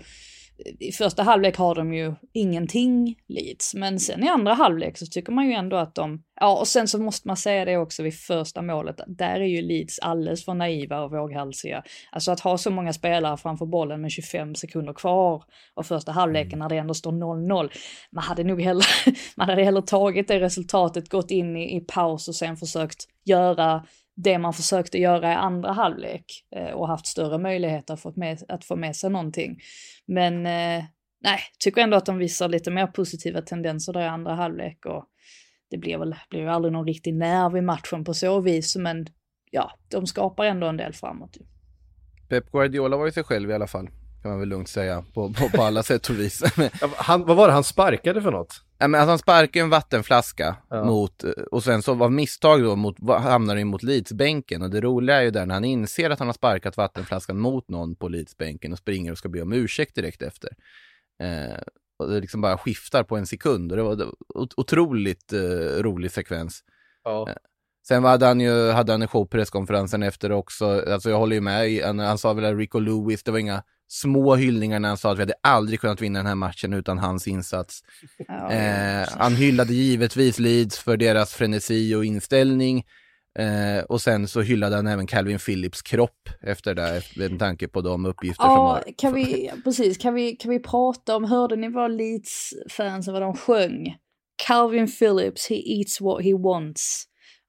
i 0.80 0.92
första 0.92 1.24
halvlek 1.24 1.58
har 1.58 1.76
de 1.76 1.94
ju 1.94 2.16
ingenting 2.34 3.16
Leeds, 3.28 3.74
men 3.74 4.00
sen 4.00 4.24
i 4.24 4.28
andra 4.28 4.54
halvlek 4.54 4.98
så 4.98 5.06
tycker 5.06 5.32
man 5.32 5.46
ju 5.46 5.54
ändå 5.54 5.78
att 5.78 5.96
de, 5.96 6.24
ja 6.40 6.58
och 6.58 6.68
sen 6.68 6.88
så 6.88 7.00
måste 7.02 7.28
man 7.28 7.38
säga 7.38 7.66
det 7.66 7.78
också 7.78 8.04
vid 8.04 8.14
första 8.14 8.62
målet, 8.62 9.00
där 9.08 9.40
är 9.40 9.46
ju 9.46 9.62
Leeds 9.62 10.00
alldeles 10.00 10.46
för 10.46 10.54
naiva 10.54 11.02
och 11.02 11.12
våghalsiga. 11.12 11.84
Alltså 12.12 12.32
att 12.32 12.40
ha 12.40 12.58
så 12.58 12.72
många 12.72 12.94
spelare 12.94 13.38
framför 13.38 13.66
bollen 13.66 14.02
med 14.02 14.12
25 14.12 14.56
sekunder 14.56 14.94
kvar 14.94 15.44
och 15.74 15.86
första 15.86 16.12
halvleken 16.12 16.54
mm. 16.54 16.60
när 16.60 16.70
det 16.70 16.78
ändå 16.78 16.94
står 16.94 17.12
0-0, 17.12 17.70
man 18.12 18.24
hade 18.24 18.44
nog 18.44 18.62
hellre, 18.62 18.86
man 19.36 19.50
hade 19.50 19.64
hellre 19.64 19.82
tagit 19.82 20.28
det 20.28 20.40
resultatet, 20.40 21.10
gått 21.10 21.32
in 21.32 21.58
i, 21.58 21.78
i 21.78 21.80
paus 21.80 22.28
och 22.28 22.36
sen 22.36 22.58
försökt 22.58 23.06
göra 23.26 23.86
det 24.16 24.38
man 24.38 24.54
försökte 24.54 24.98
göra 24.98 25.32
i 25.32 25.36
andra 25.36 25.72
halvlek 25.72 26.26
eh, 26.56 26.72
och 26.72 26.88
haft 26.88 27.08
större 27.08 27.38
möjligheter 27.38 27.94
att 27.94 28.02
få 28.02 28.14
med, 28.16 28.44
att 28.48 28.66
få 28.66 28.76
med 28.76 28.96
sig 28.96 29.10
någonting. 29.10 29.60
Men 30.06 30.46
eh, 30.46 30.84
nej, 31.22 31.40
tycker 31.60 31.82
ändå 31.82 31.98
att 31.98 32.06
de 32.06 32.18
visar 32.18 32.48
lite 32.48 32.72
mer 32.72 32.88
positiva 32.88 33.42
tendenser 33.42 33.94
där 33.94 34.02
i 34.02 34.08
andra 34.08 34.36
halvlek 34.36 34.86
och 34.86 35.06
det 35.70 35.78
blir 35.78 35.98
väl 35.98 36.16
blir 36.30 36.40
ju 36.40 36.48
aldrig 36.48 36.74
någon 36.74 36.88
riktig 36.88 37.14
nerv 37.14 37.58
i 37.58 37.62
matchen 37.62 38.04
på 38.04 38.14
så 38.14 38.42
vis, 38.42 38.76
men 38.76 39.08
ja, 39.52 39.72
de 39.92 40.08
skapar 40.08 40.46
ändå 40.46 40.68
en 40.68 40.78
del 40.78 40.94
framåt. 40.94 41.38
Pep 42.30 42.52
Guardiola 42.52 42.98
var 42.98 43.06
ju 43.06 43.12
sig 43.12 43.24
själv 43.24 43.50
i 43.50 43.54
alla 43.54 43.68
fall 43.68 43.90
kan 44.26 44.32
man 44.32 44.40
väl 44.40 44.50
lugnt 44.50 44.70
säga, 44.70 45.06
på, 45.14 45.34
på, 45.34 45.50
på 45.50 45.64
alla 45.64 45.84
sätt 45.84 46.10
och 46.10 46.20
vis. 46.20 46.44
han, 46.98 47.26
vad 47.26 47.38
var 47.38 47.48
det 47.48 47.54
han 47.54 47.64
sparkade 47.64 48.22
för 48.22 48.32
något? 48.32 48.65
Ja, 48.78 48.88
men 48.88 49.02
alltså 49.02 49.12
han 49.12 49.20
sparkade 49.20 49.64
en 49.64 49.70
vattenflaska 49.70 50.56
ja. 50.70 50.84
mot, 50.84 51.24
och 51.52 51.64
sen 51.64 51.82
så 51.82 51.94
var 51.94 52.10
misstag 52.10 52.64
då 52.64 52.76
mot, 52.76 53.10
hamnar 53.10 53.56
in 53.56 53.68
mot 53.68 53.84
Leedsbänken 53.84 54.62
och 54.62 54.70
det 54.70 54.82
roliga 54.82 55.16
är 55.16 55.22
ju 55.22 55.32
där 55.32 55.46
när 55.46 55.54
han 55.54 55.66
inser 55.66 56.10
att 56.10 56.20
han 56.20 56.28
har 56.28 56.34
sparkat 56.34 56.78
vattenflaskan 56.78 57.40
mot 57.40 57.70
någon 57.70 57.96
på 57.96 58.08
Leedsbänken 58.08 58.72
och 58.72 58.78
springer 58.78 59.12
och 59.12 59.18
ska 59.18 59.30
be 59.30 59.42
om 59.42 59.54
ursäkt 59.54 59.96
direkt 59.96 60.22
efter. 60.22 60.50
Eh, 61.24 61.60
och 62.00 62.10
det 62.10 62.20
liksom 62.20 62.42
bara 62.42 62.58
skiftar 62.58 63.04
på 63.04 63.18
en 63.18 63.28
sekund 63.28 63.72
och 63.72 63.78
det 63.78 63.84
var, 63.84 63.96
det 63.96 64.06
var 64.06 64.14
otroligt 64.58 65.34
eh, 65.34 65.84
rolig 65.84 66.12
sekvens. 66.12 66.64
Ja. 67.04 67.30
Eh, 67.30 67.36
Sen 67.88 68.04
hade 68.04 68.26
han 68.26 68.40
ju 68.40 68.72
hade 68.72 68.92
han 68.92 69.02
en 69.02 69.08
show 69.08 69.26
presskonferensen 69.26 70.04
efter 70.04 70.32
också. 70.32 70.66
Alltså 70.92 71.10
jag 71.10 71.18
håller 71.18 71.36
ju 71.36 71.42
med. 71.42 71.82
Han, 71.84 72.00
han 72.00 72.18
sa 72.18 72.34
väl 72.34 72.46
att 72.46 72.58
Rico 72.58 72.80
Lewis, 72.80 73.24
det 73.24 73.32
var 73.32 73.40
inga 73.40 73.64
små 73.88 74.36
hyllningar 74.36 74.80
när 74.80 74.90
han 74.90 74.98
sa 74.98 75.12
att 75.12 75.18
vi 75.18 75.22
hade 75.22 75.34
aldrig 75.44 75.80
kunnat 75.80 76.02
vinna 76.02 76.20
den 76.20 76.26
här 76.26 76.36
matchen 76.36 76.74
utan 76.74 76.98
hans 76.98 77.28
insats. 77.28 77.82
Ja, 78.28 78.52
eh, 78.52 79.08
han 79.18 79.36
hyllade 79.36 79.74
givetvis 79.74 80.40
Leeds 80.40 80.80
för 80.80 80.98
deras 80.98 81.34
frenesi 81.34 81.96
och 81.96 82.06
inställning. 82.06 82.84
Eh, 83.40 83.84
och 83.84 84.02
sen 84.02 84.28
så 84.28 84.42
hyllade 84.42 84.76
han 84.76 84.88
även 84.88 85.08
Calvin 85.08 85.40
Phillips 85.40 85.82
kropp 85.82 86.30
efter 86.42 86.76
det, 86.76 87.02
med 87.16 87.40
tanke 87.40 87.68
på 87.68 87.82
de 87.82 88.06
uppgifter 88.06 88.44
ja, 88.44 88.56
som 88.56 88.66
har... 88.66 88.84
Kan 88.98 89.14
vi, 89.14 89.52
precis, 89.64 89.98
kan 89.98 90.14
vi, 90.14 90.36
kan 90.36 90.52
vi 90.52 90.60
prata 90.60 91.16
om, 91.16 91.24
hörde 91.24 91.56
ni 91.56 91.70
vad 91.70 91.92
Leeds-fansen, 91.92 93.14
vad 93.14 93.22
de 93.22 93.36
sjöng? 93.36 93.96
Calvin 94.48 94.88
Phillips, 94.88 95.50
he 95.50 95.56
eats 95.56 96.02
what 96.02 96.24
he 96.24 96.34
wants. 96.34 97.06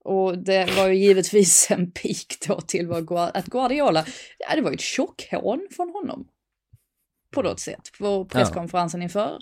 Och 0.07 0.39
det 0.39 0.77
var 0.77 0.89
ju 0.89 0.95
givetvis 0.95 1.71
en 1.71 1.91
pik 1.91 2.47
då 2.49 2.61
till 2.61 2.87
vad 2.87 3.13
att 3.13 3.47
Guardiola, 3.47 4.05
ja 4.39 4.57
det 4.57 4.61
var 4.61 4.71
ju 4.71 4.75
ett 4.75 4.81
tjockhån 4.81 5.69
från 5.77 5.91
honom. 5.91 6.29
På 7.31 7.43
något 7.43 7.61
sätt, 7.61 7.91
på 7.99 8.25
presskonferensen 8.25 9.03
inför. 9.03 9.39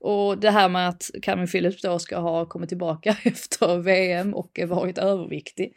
Och 0.00 0.38
det 0.38 0.50
här 0.50 0.68
med 0.68 0.88
att 0.88 1.10
Calvin 1.22 1.46
Phillips 1.46 1.82
då 1.82 1.98
ska 1.98 2.18
ha 2.18 2.46
kommit 2.46 2.68
tillbaka 2.68 3.16
efter 3.24 3.76
VM 3.78 4.34
och 4.34 4.58
varit 4.66 4.98
överviktig. 4.98 5.72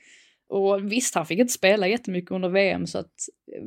Och 0.49 0.91
visst, 0.91 1.15
han 1.15 1.25
fick 1.25 1.39
inte 1.39 1.53
spela 1.53 1.87
jättemycket 1.87 2.31
under 2.31 2.49
VM 2.49 2.87
så 2.87 2.97
att 2.97 3.13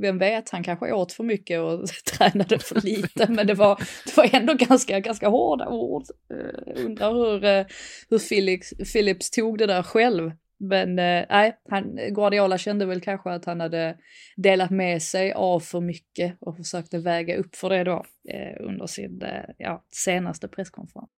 vem 0.00 0.18
vet, 0.18 0.50
han 0.50 0.62
kanske 0.62 0.92
åt 0.92 1.12
för 1.12 1.24
mycket 1.24 1.60
och 1.60 1.86
tränade 2.16 2.58
för 2.58 2.80
lite. 2.80 3.26
men 3.28 3.46
det 3.46 3.54
var, 3.54 3.82
det 4.06 4.16
var 4.16 4.28
ändå 4.32 4.54
ganska, 4.54 5.00
ganska 5.00 5.28
hårda 5.28 5.68
ord. 5.68 6.04
Uh, 6.32 6.84
undrar 6.84 7.12
hur, 7.12 7.60
uh, 7.60 7.66
hur 8.10 8.18
Phillips, 8.28 8.92
Phillips 8.92 9.30
tog 9.30 9.58
det 9.58 9.66
där 9.66 9.82
själv. 9.82 10.32
Men 10.60 10.98
eh, 10.98 11.24
nej, 11.28 11.56
eh, 11.72 12.14
Guardiola 12.14 12.58
kände 12.58 12.86
väl 12.86 13.00
kanske 13.00 13.30
att 13.30 13.44
han 13.44 13.60
hade 13.60 13.96
delat 14.36 14.70
med 14.70 15.02
sig 15.02 15.32
av 15.32 15.60
för 15.60 15.80
mycket 15.80 16.36
och 16.40 16.56
försökte 16.56 16.98
väga 16.98 17.36
upp 17.36 17.56
för 17.56 17.70
det 17.70 17.84
då 17.84 18.04
eh, 18.28 18.66
under 18.66 18.86
sin 18.86 19.22
eh, 19.22 19.44
ja, 19.58 19.84
senaste 19.90 20.48
presskonferens. 20.48 21.10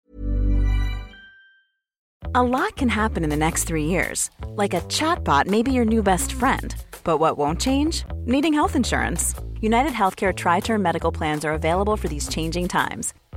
A 2.34 2.42
lot 2.42 2.76
can 2.76 2.88
happen 2.88 3.24
in 3.24 3.30
the 3.30 3.36
next 3.36 3.66
three 3.66 3.84
years. 3.84 4.30
Like 4.56 4.74
a 4.74 4.80
chatbot 4.88 5.46
may 5.46 5.62
be 5.62 5.72
your 5.72 5.84
new 5.84 6.02
best 6.02 6.32
friend. 6.32 6.74
But 7.02 7.18
what 7.18 7.38
won't 7.38 7.60
change? 7.60 8.04
Needing 8.26 8.52
health 8.54 8.76
insurance. 8.76 9.34
United 9.60 9.92
Healthcare 9.92 10.32
Tri 10.32 10.60
Term 10.60 10.82
Medical 10.82 11.12
Plans 11.12 11.44
are 11.44 11.54
available 11.54 11.96
for 11.96 12.08
these 12.08 12.28
changing 12.28 12.68
times. 12.68 13.14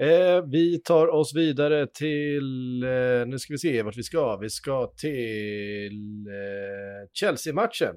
Eh, 0.00 0.42
vi 0.50 0.78
tar 0.78 1.08
oss 1.08 1.34
vidare 1.34 1.86
till, 1.86 2.82
eh, 2.82 3.26
nu 3.26 3.38
ska 3.38 3.52
vi 3.54 3.58
se 3.58 3.82
vart 3.82 3.96
vi 3.96 4.02
ska. 4.02 4.36
Vi 4.36 4.50
ska 4.50 4.92
till 4.96 6.26
eh, 6.26 7.08
Chelsea-matchen. 7.12 7.94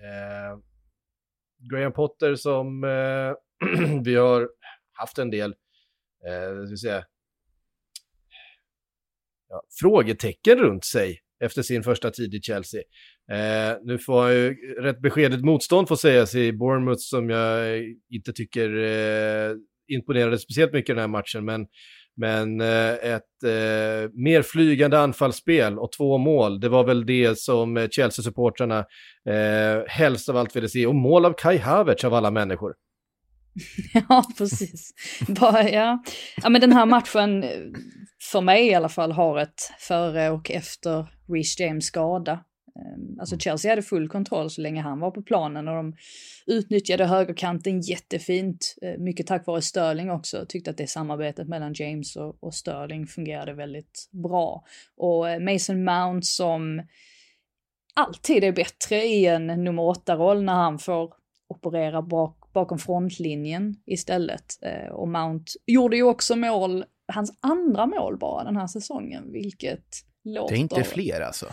Eh, 0.00 0.58
Graham 1.70 1.92
Potter 1.92 2.34
som 2.34 2.84
eh, 2.84 3.34
vi 4.04 4.14
har 4.14 4.48
haft 4.92 5.18
en 5.18 5.30
del, 5.30 5.54
eh, 6.26 6.64
ska 6.64 6.70
vi 6.70 6.76
säga, 6.76 7.04
ja, 9.48 9.62
frågetecken 9.80 10.58
runt 10.58 10.84
sig 10.84 11.18
efter 11.44 11.62
sin 11.62 11.82
första 11.82 12.10
tid 12.10 12.34
i 12.34 12.42
Chelsea. 12.42 12.82
Eh, 13.32 13.78
nu 13.82 13.98
får 13.98 14.22
han 14.22 14.32
ju 14.32 14.54
rätt 14.80 15.00
beskedet 15.00 15.44
motstånd 15.44 15.88
får 15.88 15.96
sägas 15.96 16.34
i 16.34 16.52
Bournemouth 16.52 17.00
som 17.00 17.30
jag 17.30 17.84
inte 18.10 18.32
tycker 18.32 18.76
eh, 18.76 19.56
imponerade 19.90 20.38
speciellt 20.38 20.72
mycket 20.72 20.90
i 20.90 20.92
den 20.92 21.00
här 21.00 21.08
matchen, 21.08 21.44
men, 21.44 21.66
men 22.16 22.60
eh, 22.60 22.92
ett 22.92 23.42
eh, 23.44 24.10
mer 24.12 24.42
flygande 24.42 24.98
anfallsspel 24.98 25.78
och 25.78 25.92
två 25.92 26.18
mål, 26.18 26.60
det 26.60 26.68
var 26.68 26.84
väl 26.84 27.06
det 27.06 27.38
som 27.38 27.76
eh, 27.76 27.88
Chelsea-supportrarna 27.88 28.78
eh, 29.28 29.84
helst 29.88 30.28
av 30.28 30.36
allt 30.36 30.56
ville 30.56 30.68
se. 30.68 30.86
Och 30.86 30.94
mål 30.94 31.24
av 31.24 31.32
Kai 31.32 31.58
Havertz 31.58 32.04
av 32.04 32.14
alla 32.14 32.30
människor. 32.30 32.74
ja, 34.08 34.24
precis. 34.38 34.90
Bara, 35.28 35.70
ja. 35.70 36.02
ja, 36.42 36.48
men 36.48 36.60
den 36.60 36.72
här 36.72 36.86
matchen, 36.86 37.42
eh, 37.44 37.50
för 38.30 38.40
mig 38.40 38.66
i 38.66 38.74
alla 38.74 38.88
fall, 38.88 39.12
har 39.12 39.38
ett 39.38 39.70
före 39.78 40.30
och 40.30 40.50
efter 40.50 41.06
Reece 41.32 41.60
James 41.60 41.84
skada. 41.84 42.44
Ehm, 42.80 43.20
alltså 43.20 43.38
Chelsea 43.38 43.72
hade 43.72 43.82
full 43.82 44.08
kontroll 44.08 44.50
så 44.50 44.60
länge 44.60 44.82
han 44.82 45.00
var 45.00 45.10
på 45.10 45.22
planen 45.22 45.68
och 45.68 45.74
de 45.74 45.96
utnyttjade 46.46 47.06
högerkanten 47.06 47.80
jättefint. 47.80 48.76
Eh, 48.82 48.98
mycket 48.98 49.26
tack 49.26 49.46
vare 49.46 49.62
Sterling 49.62 50.10
också. 50.10 50.44
Tyckte 50.48 50.70
att 50.70 50.76
det 50.76 50.86
samarbetet 50.86 51.48
mellan 51.48 51.72
James 51.74 52.16
och, 52.16 52.36
och 52.40 52.54
Sterling 52.54 53.06
fungerade 53.06 53.52
väldigt 53.52 54.08
bra. 54.10 54.64
Och 54.96 55.30
eh, 55.30 55.40
Mason 55.40 55.84
Mount 55.84 56.26
som 56.26 56.82
alltid 57.94 58.44
är 58.44 58.52
bättre 58.52 58.96
i 58.96 59.26
en 59.26 59.46
nummer 59.46 59.82
åtta-roll 59.82 60.42
när 60.42 60.54
han 60.54 60.78
får 60.78 61.14
operera 61.48 62.02
bak, 62.02 62.52
bakom 62.52 62.78
frontlinjen 62.78 63.76
istället. 63.86 64.58
Eh, 64.62 64.92
och 64.92 65.08
Mount 65.08 65.52
gjorde 65.66 65.96
ju 65.96 66.02
också 66.02 66.36
mål, 66.36 66.84
hans 67.12 67.38
andra 67.40 67.86
mål 67.86 68.18
bara 68.18 68.44
den 68.44 68.56
här 68.56 68.66
säsongen, 68.66 69.32
vilket 69.32 70.09
låter... 70.24 70.54
Det 70.54 70.58
är 70.58 70.60
inte 70.60 70.82
fler 70.84 71.20
alltså? 71.20 71.46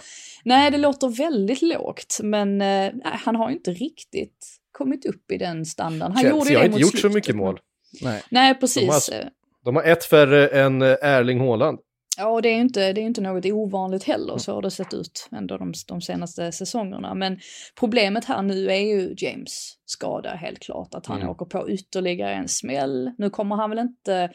Nej, 0.44 0.72
det 0.72 0.78
låter 0.78 1.08
väldigt 1.10 1.62
lågt, 1.62 2.20
men 2.24 2.62
eh, 2.62 2.92
han 3.04 3.36
har 3.36 3.50
ju 3.50 3.56
inte 3.56 3.72
riktigt 3.72 4.46
kommit 4.72 5.06
upp 5.06 5.32
i 5.32 5.38
den 5.38 5.66
standarden. 5.66 6.16
Han 6.16 6.22
Chelsea 6.24 6.38
gjorde 6.40 6.50
det 6.50 6.56
har 6.58 6.66
inte 6.66 6.80
gjort 6.80 6.92
så 6.92 6.98
slutet, 6.98 7.16
mycket 7.16 7.36
men- 7.36 7.46
mål. 7.46 7.60
Nej. 8.02 8.22
Nej, 8.32 8.56
precis. 8.60 9.10
De 9.10 9.16
har- 9.16 9.30
De 9.66 9.76
har 9.76 9.84
ett 9.84 10.06
färre 10.06 10.48
än 10.48 10.82
eh, 10.82 10.96
Erling 11.02 11.40
Haaland. 11.40 11.80
Ja, 12.20 12.28
och 12.30 12.42
det 12.42 12.50
är 12.50 12.54
ju 12.56 12.62
inte, 12.62 12.80
det 12.94 13.00
är 13.00 13.02
ju 13.02 13.08
inte 13.08 13.22
något 13.22 13.46
ovanligt 13.46 14.04
heller, 14.04 14.38
så 14.38 14.54
har 14.54 14.62
det 14.62 14.72
sett 14.72 14.94
ut 14.94 15.30
ändå 15.32 15.58
de, 15.58 15.74
de 15.88 16.02
senaste 16.02 16.52
säsongerna. 16.52 17.14
Men 17.14 17.40
problemet 17.80 18.26
här 18.26 18.42
nu 18.42 18.68
är 18.72 18.80
ju 18.80 19.16
James 19.18 19.74
skada 19.86 20.30
helt 20.30 20.60
klart, 20.60 20.94
att 20.94 21.06
han 21.06 21.18
Mm. 21.18 21.30
åker 21.30 21.46
på 21.46 21.70
ytterligare 21.70 22.34
en 22.34 22.48
smäll. 22.48 23.12
Nu 23.18 23.30
kommer 23.30 23.56
han 23.56 23.70
väl 23.70 23.80
inte 23.80 24.32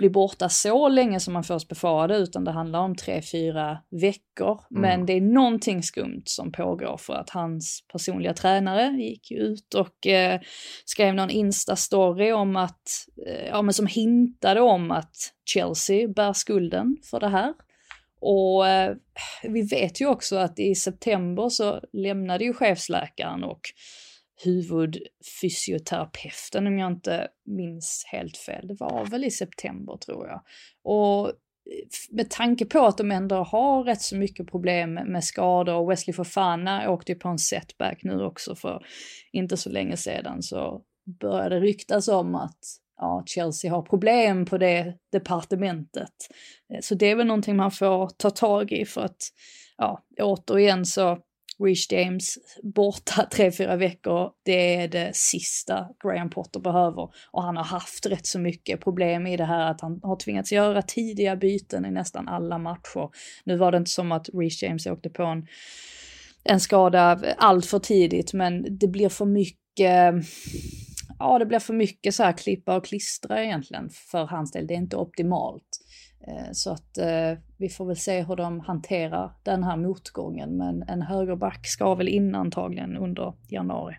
bli 0.00 0.10
borta 0.10 0.48
så 0.48 0.88
länge 0.88 1.20
som 1.20 1.34
man 1.34 1.44
först 1.44 1.68
befarade, 1.68 2.16
utan 2.16 2.44
det 2.44 2.50
handlar 2.50 2.80
om 2.80 2.96
tre, 2.96 3.22
fyra 3.22 3.78
veckor. 3.90 4.60
Men 4.70 5.06
det 5.06 5.12
är 5.12 5.20
någonting 5.20 5.82
skumt 5.82 6.22
som 6.24 6.52
pågår 6.52 6.96
för 6.96 7.14
att 7.14 7.30
hans 7.30 7.84
personliga 7.92 8.34
tränare 8.34 8.86
gick 8.86 9.30
ut 9.30 9.74
och 9.74 10.06
eh, 10.06 10.40
skrev 10.84 11.14
någon 11.14 11.30
Insta-story 11.30 12.32
om 12.32 12.56
att, 12.56 13.06
eh, 13.26 13.46
ja 13.46 13.62
men 13.62 13.74
som 13.74 13.86
hintade 13.86 14.60
om 14.60 14.90
att 14.90 15.16
Chelsea 15.44 16.08
bär 16.08 16.32
skulden 16.32 16.96
för 17.10 17.20
det 17.20 17.28
här. 17.28 17.54
Och 18.20 18.68
eh, 18.68 18.94
vi 19.42 19.62
vet 19.62 20.00
ju 20.00 20.06
också 20.06 20.36
att 20.36 20.58
i 20.58 20.74
september 20.74 21.48
så 21.48 21.80
lämnade 21.92 22.44
ju 22.44 22.54
chefsläkaren 22.54 23.44
och 23.44 23.60
huvudfysioterapeuten 24.44 26.66
om 26.66 26.78
jag 26.78 26.92
inte 26.92 27.28
minns 27.46 28.04
helt 28.06 28.36
fel. 28.36 28.68
Det 28.68 28.80
var 28.80 29.06
väl 29.06 29.24
i 29.24 29.30
september 29.30 29.96
tror 29.96 30.26
jag. 30.26 30.40
Och 30.82 31.28
eh, 31.28 31.32
med 32.10 32.30
tanke 32.30 32.66
på 32.66 32.86
att 32.86 32.98
de 32.98 33.10
ändå 33.10 33.36
har 33.36 33.84
rätt 33.84 34.02
så 34.02 34.16
mycket 34.16 34.50
problem 34.50 34.94
med 34.94 35.24
skador 35.24 35.74
och 35.74 35.90
Wesley 35.90 36.14
Fofana 36.14 36.90
åkte 36.90 37.12
ju 37.12 37.18
på 37.18 37.28
en 37.28 37.38
setback 37.38 38.00
nu 38.02 38.24
också 38.24 38.54
för 38.54 38.86
inte 39.32 39.56
så 39.56 39.70
länge 39.70 39.96
sedan 39.96 40.42
så 40.42 40.82
började 41.20 41.60
ryktas 41.60 42.08
om 42.08 42.34
att 42.34 42.58
ja, 42.96 43.22
Chelsea 43.26 43.70
har 43.70 43.82
problem 43.82 44.44
på 44.44 44.58
det 44.58 44.94
departementet. 45.12 46.14
Eh, 46.74 46.80
så 46.80 46.94
det 46.94 47.10
är 47.10 47.16
väl 47.16 47.26
någonting 47.26 47.56
man 47.56 47.70
får 47.70 48.08
ta 48.08 48.30
tag 48.30 48.72
i 48.72 48.84
för 48.84 49.00
att, 49.00 49.22
ja, 49.76 50.04
återigen 50.20 50.86
så 50.86 51.18
Rich 51.58 51.92
James 51.92 52.38
borta 52.62 53.22
tre, 53.32 53.52
fyra 53.52 53.76
veckor, 53.76 54.30
det 54.42 54.76
är 54.76 54.88
det 54.88 55.16
sista 55.16 55.88
Graham 56.04 56.30
Potter 56.30 56.60
behöver. 56.60 57.08
Och 57.30 57.42
han 57.42 57.56
har 57.56 57.64
haft 57.64 58.06
rätt 58.06 58.26
så 58.26 58.38
mycket 58.38 58.80
problem 58.80 59.26
i 59.26 59.36
det 59.36 59.44
här 59.44 59.70
att 59.70 59.80
han 59.80 60.00
har 60.02 60.16
tvingats 60.16 60.52
göra 60.52 60.82
tidiga 60.82 61.36
byten 61.36 61.84
i 61.84 61.90
nästan 61.90 62.28
alla 62.28 62.58
matcher. 62.58 63.10
Nu 63.44 63.56
var 63.56 63.72
det 63.72 63.78
inte 63.78 63.90
som 63.90 64.12
att 64.12 64.28
Rich 64.34 64.62
James 64.62 64.86
åkte 64.86 65.10
på 65.10 65.22
en, 65.22 65.46
en 66.44 66.60
skada 66.60 67.20
allt 67.38 67.66
för 67.66 67.78
tidigt, 67.78 68.32
men 68.32 68.78
det 68.78 68.88
blir 68.88 69.08
för 69.08 69.26
mycket 69.26 70.14
ja, 71.18 71.38
det 71.38 71.46
blir 71.46 71.58
för 71.58 71.74
mycket 71.74 72.14
så 72.14 72.22
här 72.22 72.32
klippa 72.32 72.76
och 72.76 72.84
klistra 72.84 73.44
egentligen 73.44 73.90
för 73.90 74.24
hans 74.24 74.52
del. 74.52 74.66
Det 74.66 74.74
är 74.74 74.78
inte 74.78 74.96
optimalt. 74.96 75.80
Eh, 76.28 76.52
Så 76.52 76.72
att 76.72 76.98
eh, 76.98 77.38
vi 77.56 77.68
får 77.68 77.86
väl 77.86 77.96
se 77.96 78.22
hur 78.22 78.36
de 78.36 78.60
hanterar 78.60 79.32
den 79.42 79.62
här 79.64 79.76
motgången. 79.76 80.56
Men 80.56 80.82
en 80.82 81.02
högerback 81.02 81.66
ska 81.66 81.94
väl 81.94 82.08
in 82.08 82.34
antagligen 82.34 82.96
under 82.96 83.34
januari. 83.48 83.96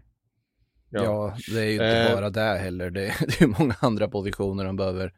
Ja, 0.90 1.36
det 1.54 1.60
är 1.62 1.66
ju 1.66 1.74
inte 1.74 1.86
Eh. 2.10 2.16
bara 2.16 2.30
där 2.30 2.58
heller. 2.58 2.90
Det, 2.92 3.02
det 3.28 3.42
är 3.42 3.60
många 3.60 3.76
andra 3.80 4.08
positioner 4.08 4.66
de 4.66 4.76
behöver, 4.76 5.14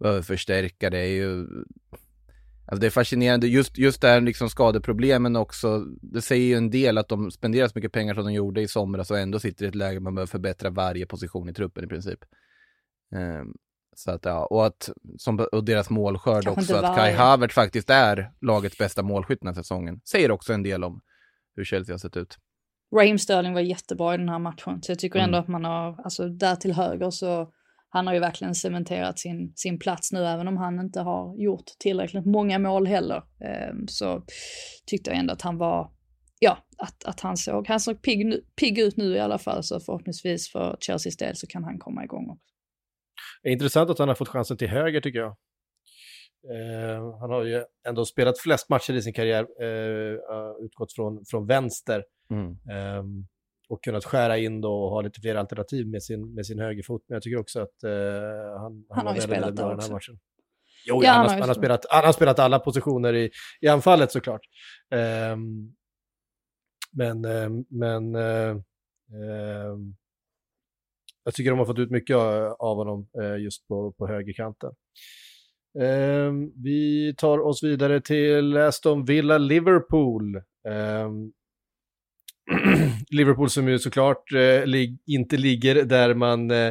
behöver 0.00 0.22
förstärka. 0.22 0.90
Det 0.90 0.98
är 0.98 1.06
ju... 1.12 1.46
Alltså 2.70 2.80
det 2.80 2.86
är 2.86 2.90
fascinerande, 2.90 3.46
just, 3.46 3.78
just 3.78 4.00
det 4.00 4.08
här 4.08 4.20
liksom 4.20 4.50
skadeproblemen 4.50 5.36
också. 5.36 5.78
Det 6.02 6.22
säger 6.22 6.46
ju 6.46 6.54
en 6.54 6.70
del 6.70 6.98
att 6.98 7.08
de 7.08 7.30
spenderar 7.30 7.68
så 7.68 7.72
mycket 7.74 7.92
pengar 7.92 8.14
som 8.14 8.24
de 8.24 8.32
gjorde 8.32 8.60
i 8.60 8.68
somras 8.68 9.10
och 9.10 9.18
ändå 9.18 9.38
sitter 9.38 9.64
i 9.64 9.68
ett 9.68 9.74
läge 9.74 10.00
man 10.00 10.14
behöver 10.14 10.30
förbättra 10.30 10.70
varje 10.70 11.06
position 11.06 11.48
i 11.48 11.52
truppen 11.54 11.84
i 11.84 11.86
princip. 11.86 12.18
Ehm, 13.14 13.54
så 13.98 14.10
att, 14.10 14.24
ja, 14.24 14.46
och, 14.46 14.66
att, 14.66 14.90
som, 15.18 15.46
och 15.52 15.64
deras 15.64 15.90
målskörd 15.90 16.44
Kanske 16.44 16.74
också, 16.74 16.86
att 16.86 16.96
Kai 16.96 17.04
varje. 17.04 17.16
Havertz 17.16 17.54
faktiskt 17.54 17.90
är 17.90 18.30
lagets 18.40 18.78
bästa 18.78 19.02
målskytt 19.02 19.40
den 19.40 19.48
här 19.48 19.54
säsongen, 19.54 20.00
säger 20.10 20.30
också 20.30 20.52
en 20.52 20.62
del 20.62 20.84
om 20.84 21.00
hur 21.56 21.64
Chelsea 21.64 21.92
har 21.92 21.98
sett 21.98 22.16
ut. 22.16 22.36
Raheem 22.96 23.18
Sterling 23.18 23.54
var 23.54 23.60
jättebra 23.60 24.14
i 24.14 24.18
den 24.18 24.28
här 24.28 24.38
matchen. 24.38 24.82
Så 24.82 24.92
jag 24.92 24.98
tycker 24.98 25.18
ändå 25.18 25.36
Mm. 25.36 25.40
att 25.40 25.48
man 25.48 25.64
har, 25.64 26.00
alltså 26.04 26.28
där 26.28 26.56
till 26.56 26.72
höger 26.72 27.10
så 27.10 27.52
han 27.88 28.06
har 28.06 28.14
ju 28.14 28.20
verkligen 28.20 28.54
cementerat 28.54 29.18
sin, 29.18 29.52
sin 29.56 29.78
plats 29.78 30.12
nu, 30.12 30.26
även 30.26 30.48
om 30.48 30.56
han 30.56 30.80
inte 30.80 31.00
har 31.00 31.36
gjort 31.36 31.64
tillräckligt 31.78 32.26
många 32.26 32.58
mål 32.58 32.86
heller. 32.86 33.22
Ehm, 33.40 33.88
så 33.88 34.22
tyckte 34.86 35.10
jag 35.10 35.18
ändå 35.18 35.32
att 35.32 35.42
han 35.42 35.58
var, 35.58 35.90
ja, 36.38 36.58
att, 36.78 37.04
att 37.04 37.20
han 37.20 37.36
såg, 37.36 37.68
han 37.68 37.80
såg 37.80 38.02
pigg, 38.02 38.34
pigg 38.60 38.78
ut 38.78 38.96
nu 38.96 39.14
i 39.14 39.20
alla 39.20 39.38
fall, 39.38 39.62
så 39.64 39.80
förhoppningsvis 39.80 40.52
för 40.52 40.76
Chelseas 40.80 41.16
del 41.16 41.36
så 41.36 41.46
kan 41.46 41.64
han 41.64 41.78
komma 41.78 42.04
igång 42.04 42.30
också. 42.30 42.54
Det 43.42 43.48
är 43.48 43.52
intressant 43.52 43.90
att 43.90 43.98
han 43.98 44.08
har 44.08 44.14
fått 44.14 44.28
chansen 44.28 44.56
till 44.56 44.68
höger 44.68 45.00
tycker 45.00 45.18
jag. 45.18 45.36
Eh, 46.54 47.18
han 47.20 47.30
har 47.30 47.44
ju 47.44 47.64
ändå 47.88 48.04
spelat 48.04 48.38
flest 48.38 48.68
matcher 48.68 48.92
i 48.94 49.02
sin 49.02 49.12
karriär, 49.12 49.46
eh, 49.62 50.64
utgått 50.64 50.92
från, 50.92 51.24
från 51.26 51.46
vänster. 51.46 52.04
Ehm, 52.70 53.26
och 53.68 53.84
kunnat 53.84 54.04
skära 54.04 54.38
in 54.38 54.60
då 54.60 54.72
och 54.72 54.90
ha 54.90 55.00
lite 55.00 55.20
fler 55.20 55.34
alternativ 55.34 55.86
med 55.88 56.02
sin, 56.02 56.34
med 56.34 56.46
sin 56.46 56.58
högerfot. 56.58 57.02
Men 57.08 57.14
jag 57.14 57.22
tycker 57.22 57.38
också 57.38 57.60
att 57.60 57.82
eh, 57.84 57.90
han, 58.60 58.84
Han 58.88 58.98
har 58.98 59.04
var 59.04 59.14
ju 59.14 59.20
spelat 59.20 59.54
bra 59.54 59.70
den 59.70 59.80
här 59.80 59.90
matchen. 59.90 60.18
Jo, 60.86 61.00
Ja, 61.04 61.10
han, 61.10 61.16
han 61.18 61.26
har, 61.28 61.34
har 61.34 61.40
han, 61.40 61.48
har 61.48 61.54
spelat. 61.54 61.80
spelat, 61.82 61.86
han 61.90 62.04
har 62.04 62.12
spelat 62.12 62.38
alla 62.38 62.58
positioner 62.58 63.14
i, 63.14 63.30
i 63.60 63.68
anfallet 63.68 64.12
såklart. 64.12 64.40
Ehm, 64.90 65.72
men 66.92 67.24
ehm, 67.24 67.64
men 67.70 68.14
eh, 68.14 68.50
ehm, 68.50 69.94
jag 71.28 71.34
tycker 71.34 71.50
de 71.50 71.58
har 71.58 71.66
fått 71.66 71.78
ut 71.78 71.90
mycket 71.90 72.16
eh, 72.16 72.50
av 72.58 72.76
honom 72.76 73.08
eh, 73.22 73.42
just 73.42 73.68
på, 73.68 73.92
på 73.92 74.06
högerkanten. 74.06 74.70
Ehm, 75.80 76.52
vi 76.64 77.14
tar 77.16 77.38
oss 77.38 77.62
vidare 77.62 78.00
till 78.00 78.56
Aston 78.56 79.04
Villa-Liverpool. 79.04 80.36
Ehm, 80.68 81.32
Liverpool 83.10 83.50
som 83.50 83.68
ju 83.68 83.78
såklart 83.78 84.32
eh, 84.32 84.66
lig- 84.66 84.98
inte 85.06 85.36
ligger 85.36 85.82
där 85.84 86.14
man, 86.14 86.50
eh, 86.50 86.66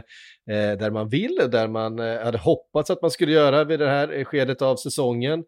eh, 0.51 0.77
där 0.79 0.91
man 0.91 1.09
vill, 1.09 1.39
där 1.51 1.67
man 1.67 1.99
eh, 1.99 2.23
hade 2.23 2.37
hoppats 2.37 2.89
att 2.89 3.01
man 3.01 3.11
skulle 3.11 3.31
göra 3.31 3.63
vid 3.63 3.79
det 3.79 3.89
här 3.89 4.23
skedet 4.23 4.61
av 4.61 4.75
säsongen. 4.75 5.43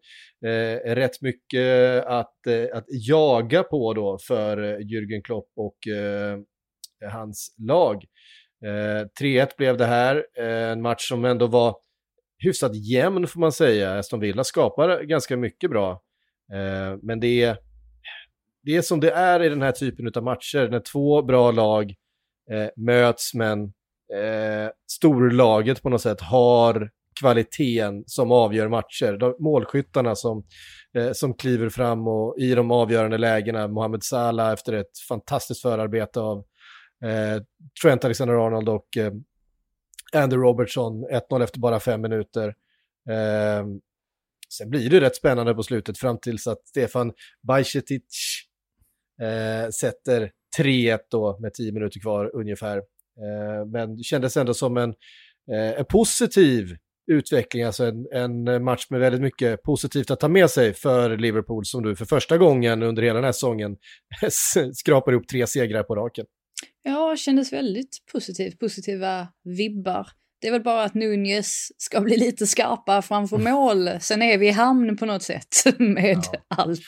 Eh, 0.46 0.94
rätt 0.94 1.22
mycket 1.22 2.04
att, 2.06 2.46
att 2.72 2.86
jaga 2.88 3.62
på 3.62 3.94
då 3.94 4.18
för 4.28 4.78
Jürgen 4.78 5.22
Klopp 5.22 5.48
och 5.56 5.78
hans 7.12 7.54
lag. 7.58 8.04
Eh, 8.66 9.06
3-1 9.20 9.56
blev 9.56 9.76
det 9.76 9.86
här, 9.86 10.24
eh, 10.38 10.70
en 10.70 10.82
match 10.82 11.08
som 11.08 11.24
ändå 11.24 11.46
var 11.46 11.76
hyfsat 12.38 12.76
jämn 12.76 13.26
får 13.26 13.40
man 13.40 13.52
säga. 13.52 13.98
Aston 13.98 14.20
Villa 14.20 14.44
skapar 14.44 15.02
ganska 15.02 15.36
mycket 15.36 15.70
bra. 15.70 15.90
Eh, 16.52 16.98
men 17.02 17.20
det 17.20 17.42
är, 17.42 17.56
det 18.62 18.76
är 18.76 18.82
som 18.82 19.00
det 19.00 19.10
är 19.10 19.42
i 19.42 19.48
den 19.48 19.62
här 19.62 19.72
typen 19.72 20.12
av 20.14 20.22
matcher, 20.22 20.68
när 20.68 20.80
två 20.80 21.22
bra 21.22 21.50
lag 21.50 21.94
eh, 22.50 22.68
möts 22.76 23.34
men 23.34 23.62
eh, 24.14 24.70
storlaget 24.92 25.82
på 25.82 25.88
något 25.88 26.02
sätt 26.02 26.20
har 26.20 26.90
kvaliteten 27.20 28.04
som 28.06 28.32
avgör 28.32 28.68
matcher. 28.68 29.16
De, 29.18 29.34
målskyttarna 29.38 30.14
som, 30.14 30.44
eh, 30.96 31.12
som 31.12 31.34
kliver 31.34 31.68
fram 31.68 32.08
och 32.08 32.38
i 32.38 32.54
de 32.54 32.70
avgörande 32.70 33.18
lägena, 33.18 33.68
Mohamed 33.68 34.02
Salah 34.02 34.52
efter 34.52 34.72
ett 34.72 34.98
fantastiskt 35.08 35.62
förarbete 35.62 36.20
av 36.20 36.44
Eh, 37.04 37.42
Trent 37.82 38.04
Alexander-Arnold 38.04 38.68
och 38.68 38.96
eh, 38.96 39.12
Andy 40.12 40.36
Robertson, 40.36 41.06
1-0 41.06 41.42
efter 41.42 41.60
bara 41.60 41.80
fem 41.80 42.00
minuter. 42.00 42.48
Eh, 43.10 43.66
sen 44.58 44.70
blir 44.70 44.90
det 44.90 45.00
rätt 45.00 45.16
spännande 45.16 45.54
på 45.54 45.62
slutet 45.62 45.98
fram 45.98 46.18
tills 46.18 46.46
att 46.46 46.68
Stefan 46.68 47.12
Bajcetic 47.42 48.02
eh, 49.22 49.70
sätter 49.70 50.30
3-1 50.58 50.98
då 51.10 51.38
med 51.40 51.54
10 51.54 51.72
minuter 51.72 52.00
kvar 52.00 52.30
ungefär. 52.34 52.76
Eh, 52.76 53.66
men 53.66 53.96
det 53.96 54.02
kändes 54.02 54.36
ändå 54.36 54.54
som 54.54 54.76
en, 54.76 54.90
eh, 55.52 55.78
en 55.78 55.84
positiv 55.84 56.76
utveckling, 57.12 57.62
alltså 57.62 57.84
en, 57.84 58.48
en 58.48 58.64
match 58.64 58.86
med 58.90 59.00
väldigt 59.00 59.20
mycket 59.20 59.62
positivt 59.62 60.10
att 60.10 60.20
ta 60.20 60.28
med 60.28 60.50
sig 60.50 60.74
för 60.74 61.16
Liverpool 61.16 61.64
som 61.66 61.82
du 61.82 61.96
för 61.96 62.04
första 62.04 62.38
gången 62.38 62.82
under 62.82 63.02
hela 63.02 63.14
den 63.14 63.24
här 63.24 63.32
säsongen 63.32 63.76
skrapar 64.74 65.12
ihop 65.12 65.28
tre 65.28 65.46
segrar 65.46 65.82
på 65.82 65.94
raken. 65.94 66.26
Ja, 66.82 67.16
kändes 67.16 67.52
väldigt 67.52 67.98
positivt, 68.12 68.58
positiva 68.58 69.28
vibbar. 69.44 70.06
Det 70.40 70.48
är 70.48 70.52
väl 70.52 70.62
bara 70.62 70.84
att 70.84 70.94
Nunez 70.94 71.68
ska 71.76 72.00
bli 72.00 72.16
lite 72.16 72.46
skarpare 72.46 73.02
framför 73.02 73.38
mål. 73.38 73.90
Sen 74.00 74.22
är 74.22 74.38
vi 74.38 74.48
i 74.48 74.50
hamn 74.50 74.96
på 74.96 75.06
något 75.06 75.22
sätt 75.22 75.64
med 75.78 76.18
ja. 76.32 76.40
allt. 76.48 76.84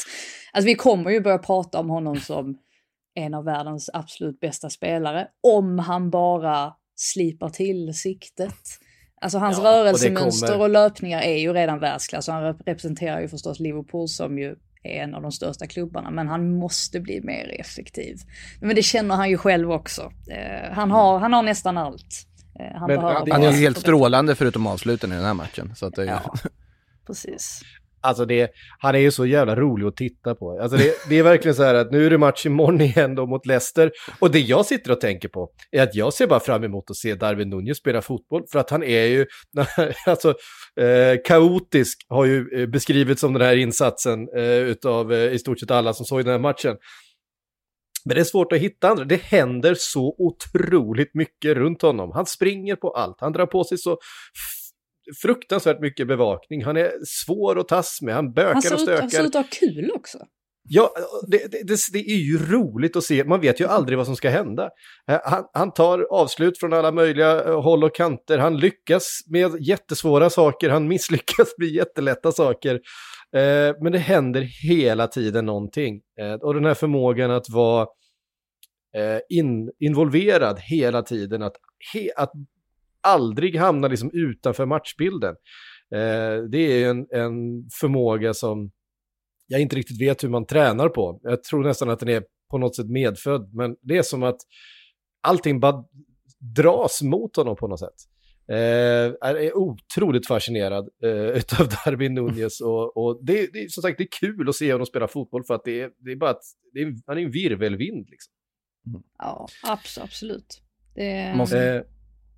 Alltså 0.52 0.66
vi 0.66 0.74
kommer 0.74 1.10
ju 1.10 1.20
börja 1.20 1.38
prata 1.38 1.78
om 1.78 1.90
honom 1.90 2.16
som 2.16 2.58
en 3.14 3.34
av 3.34 3.44
världens 3.44 3.90
absolut 3.92 4.40
bästa 4.40 4.70
spelare. 4.70 5.28
Om 5.42 5.78
han 5.78 6.10
bara 6.10 6.72
slipar 6.96 7.48
till 7.48 7.94
siktet. 7.94 8.54
Alltså 9.20 9.38
hans 9.38 9.58
ja, 9.58 9.64
rörelsemönster 9.64 10.46
och, 10.46 10.52
kommer... 10.52 10.64
och 10.64 10.70
löpningar 10.70 11.22
är 11.22 11.38
ju 11.38 11.52
redan 11.52 11.80
världsklass 11.80 12.28
och 12.28 12.34
han 12.34 12.54
representerar 12.54 13.20
ju 13.20 13.28
förstås 13.28 13.60
Liverpool 13.60 14.08
som 14.08 14.38
ju 14.38 14.56
är 14.83 15.03
en 15.03 15.14
av 15.14 15.22
de 15.22 15.33
största 15.33 15.66
klubbarna, 15.66 16.11
men 16.11 16.28
han 16.28 16.55
måste 16.55 17.01
bli 17.01 17.20
mer 17.20 17.61
effektiv. 17.61 18.16
Men 18.61 18.76
det 18.76 18.83
känner 18.83 19.14
han 19.14 19.30
ju 19.30 19.39
själv 19.39 19.72
också. 19.72 20.12
Eh, 20.30 20.72
han, 20.72 20.91
har, 20.91 21.18
han 21.18 21.33
har 21.33 21.43
nästan 21.43 21.78
allt. 21.78 22.26
Eh, 22.61 22.78
han, 22.78 22.89
men, 22.89 23.01
han 23.01 23.43
är 23.43 23.53
ju 23.53 23.59
helt 23.59 23.78
strålande 23.78 24.35
förutom 24.35 24.66
avsluten 24.66 25.12
i 25.12 25.14
den 25.14 25.24
här 25.24 25.35
matchen. 25.35 25.74
Så 25.76 25.87
att 25.87 25.95
det, 25.95 26.05
ja, 26.05 26.35
precis. 27.07 27.62
Alltså 28.03 28.24
det, 28.24 28.50
han 28.78 28.94
är 28.94 28.98
ju 28.98 29.11
så 29.11 29.26
jävla 29.26 29.57
rolig 29.57 29.86
att 29.86 29.96
titta 29.96 30.34
på. 30.34 30.61
Alltså 30.62 30.76
det, 30.76 30.94
det, 31.09 31.18
är 31.18 31.22
verkligen 31.22 31.55
så 31.55 31.62
här 31.62 31.74
att 31.74 31.90
nu 31.90 32.07
är 32.07 32.11
det 32.11 32.18
match 32.18 32.46
imorgon 32.46 32.80
igen 32.80 33.14
då 33.14 33.26
mot 33.26 33.46
Leicester. 33.46 33.90
Och 34.18 34.30
det 34.30 34.40
jag 34.40 34.66
sitter 34.66 34.90
och 34.92 35.00
tänker 35.00 35.28
på 35.28 35.50
är 35.70 35.82
att 35.82 35.94
jag 35.94 36.12
ser 36.12 36.26
bara 36.26 36.40
fram 36.40 36.64
emot 36.64 36.90
att 36.90 36.96
se 36.96 37.14
Darwin 37.14 37.50
Nunez 37.50 37.78
spela 37.78 38.03
fotboll. 38.03 38.42
För 38.53 38.59
att 38.59 38.70
han 38.70 38.82
är 38.82 39.07
ju, 39.07 39.26
alltså 40.07 40.28
eh, 40.80 41.20
kaotisk 41.24 42.07
har 42.09 42.24
ju 42.24 42.48
eh, 42.61 42.66
beskrivits 42.66 43.20
som 43.20 43.32
den 43.32 43.42
här 43.42 43.57
insatsen 43.57 44.28
eh, 44.36 44.44
utav 44.44 45.12
eh, 45.12 45.32
i 45.32 45.38
stort 45.38 45.61
sett 45.61 45.70
alla 45.70 45.94
som 45.94 46.07
såg 46.07 46.24
den 46.24 46.32
här 46.32 46.38
matchen. 46.38 46.76
Men 48.05 48.14
det 48.14 48.20
är 48.20 48.24
svårt 48.24 48.53
att 48.53 48.59
hitta 48.59 48.88
andra. 48.88 49.05
Det 49.05 49.22
händer 49.22 49.74
så 49.78 50.14
otroligt 50.18 51.14
mycket 51.14 51.57
runt 51.57 51.82
honom. 51.82 52.11
Han 52.14 52.26
springer 52.26 52.76
på 52.76 52.90
allt. 52.90 53.16
Han 53.20 53.32
drar 53.32 53.46
på 53.46 53.64
sig 53.64 53.78
så 53.78 53.98
fruktansvärt 55.22 55.80
mycket 55.80 56.07
bevakning. 56.07 56.64
Han 56.64 56.76
är 56.76 56.92
svår 57.07 57.59
att 57.59 57.68
tas 57.68 57.98
med. 58.03 58.14
Han 58.14 58.32
bökar 58.32 58.53
han 58.53 58.72
och 58.72 58.80
stökar. 58.80 59.00
Han 59.00 59.11
ser 59.11 59.24
ut 59.24 59.34
att 59.34 59.34
ha 59.34 59.44
kul 59.50 59.90
också. 59.94 60.18
Ja, 60.68 60.94
det, 61.28 61.53
det, 61.53 61.76
det, 61.92 61.98
är 61.98 62.16
ju 62.16 62.38
roligt 62.38 62.96
att 62.96 63.05
se. 63.05 63.24
Man 63.24 63.40
vet 63.40 63.61
ju 63.61 63.66
aldrig 63.66 63.98
vad 63.98 64.07
som 64.07 64.16
ska 64.16 64.30
hända. 64.30 64.70
Eh, 65.11 65.20
han, 65.24 65.44
han, 65.53 65.72
tar 65.72 66.07
avslut 66.11 66.59
från 66.59 66.72
alla 66.72 66.92
möjliga 66.92 67.44
eh, 67.44 67.62
håll 67.62 67.84
och 67.84 67.94
kanter. 67.94 68.38
Han 68.38 68.57
lyckas 68.57 69.20
med 69.30 69.50
jättesvåra 69.61 70.30
saker. 70.30 70.70
Han 70.70 70.88
misslyckas 70.88 71.48
med 71.59 71.68
jättelätta 71.68 72.32
saker. 72.32 72.74
Eh, 73.36 73.74
men 73.82 73.92
det 73.92 73.98
händer 73.98 74.40
hela 74.68 75.07
tiden 75.07 75.46
någonting. 75.46 76.00
Eh, 76.20 76.32
och 76.32 76.55
den 76.55 76.64
här 76.64 76.74
förmågan 76.74 77.30
att 77.30 77.50
vara 77.50 77.86
eh, 78.96 79.20
in, 79.28 79.70
involverad 79.80 80.59
hela 80.61 81.03
tiden, 81.03 81.42
att, 81.42 81.57
he, 81.94 82.09
att 82.16 82.32
aldrig 83.03 83.57
hamna 83.57 83.88
liksom 83.88 84.11
utanför 84.12 84.66
matchbilden. 84.66 85.34
Eh, 85.94 86.42
det 86.50 86.59
är 86.59 86.90
en, 86.90 87.07
en 87.11 87.68
förmåga 87.80 88.34
som 88.34 88.70
jag 89.46 89.61
inte 89.61 89.76
riktigt 89.76 90.00
vet 90.00 90.24
hur 90.24 90.28
man 90.28 90.46
tränar 90.46 90.88
på. 90.88 91.20
Jag 91.22 91.44
tror 91.44 91.64
nästan 91.64 91.90
att 91.90 91.98
den 91.98 92.09
är 92.09 92.24
på 92.50 92.59
något 92.59 92.76
sätt 92.76 92.88
medfödd, 92.88 93.55
men 93.55 93.76
det 93.82 93.96
är 93.96 94.03
som 94.03 94.22
att 94.22 94.40
allting 95.22 95.61
bara 95.61 95.84
dras 96.57 97.03
mot 97.03 97.36
honom 97.36 97.57
på 97.57 97.68
något 97.68 97.80
sätt. 97.80 97.94
Eh, 98.48 99.28
är 99.30 99.57
otroligt 99.57 100.26
fascinerad 100.26 100.88
eh, 101.05 101.11
utav 101.11 101.68
Darwin 101.68 102.14
Nunez 102.14 102.61
och, 102.64 102.96
och 102.96 103.24
det, 103.24 103.53
det, 103.53 103.72
som 103.72 103.82
sagt 103.82 103.98
det 103.98 104.05
är 104.05 104.20
kul 104.20 104.48
att 104.48 104.55
se 104.55 104.72
honom 104.72 104.86
spela 104.86 105.09
fotboll 105.09 105.44
för 105.44 105.55
att 105.55 105.64
det 105.64 105.80
är, 105.80 105.90
det 105.98 106.12
är 106.12 106.16
bara 106.16 106.30
att 106.30 106.42
det 106.72 106.80
är, 106.82 106.94
han 107.07 107.18
är 107.18 107.22
en 107.22 107.30
virvelvind 107.30 108.09
liksom. 108.11 108.32
Ja, 109.18 109.48
absolut. 110.03 110.62
Det... 110.94 111.34
Måste, 111.36 111.74
eh, 111.74 111.82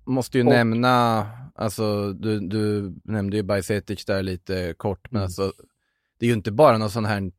måste 0.05 0.37
ju 0.37 0.43
och, 0.43 0.49
nämna, 0.49 1.27
alltså 1.55 2.13
du, 2.13 2.39
du 2.39 2.95
nämnde 3.03 3.37
ju 3.37 3.43
Bajsetic 3.43 4.05
där 4.05 4.23
lite 4.23 4.73
kort, 4.77 5.11
men 5.11 5.19
mm. 5.19 5.25
alltså 5.25 5.53
det 6.19 6.25
är 6.25 6.27
ju 6.27 6.33
inte 6.33 6.51
bara 6.51 6.77
någon 6.77 6.89
sån 6.89 7.05
här 7.05 7.31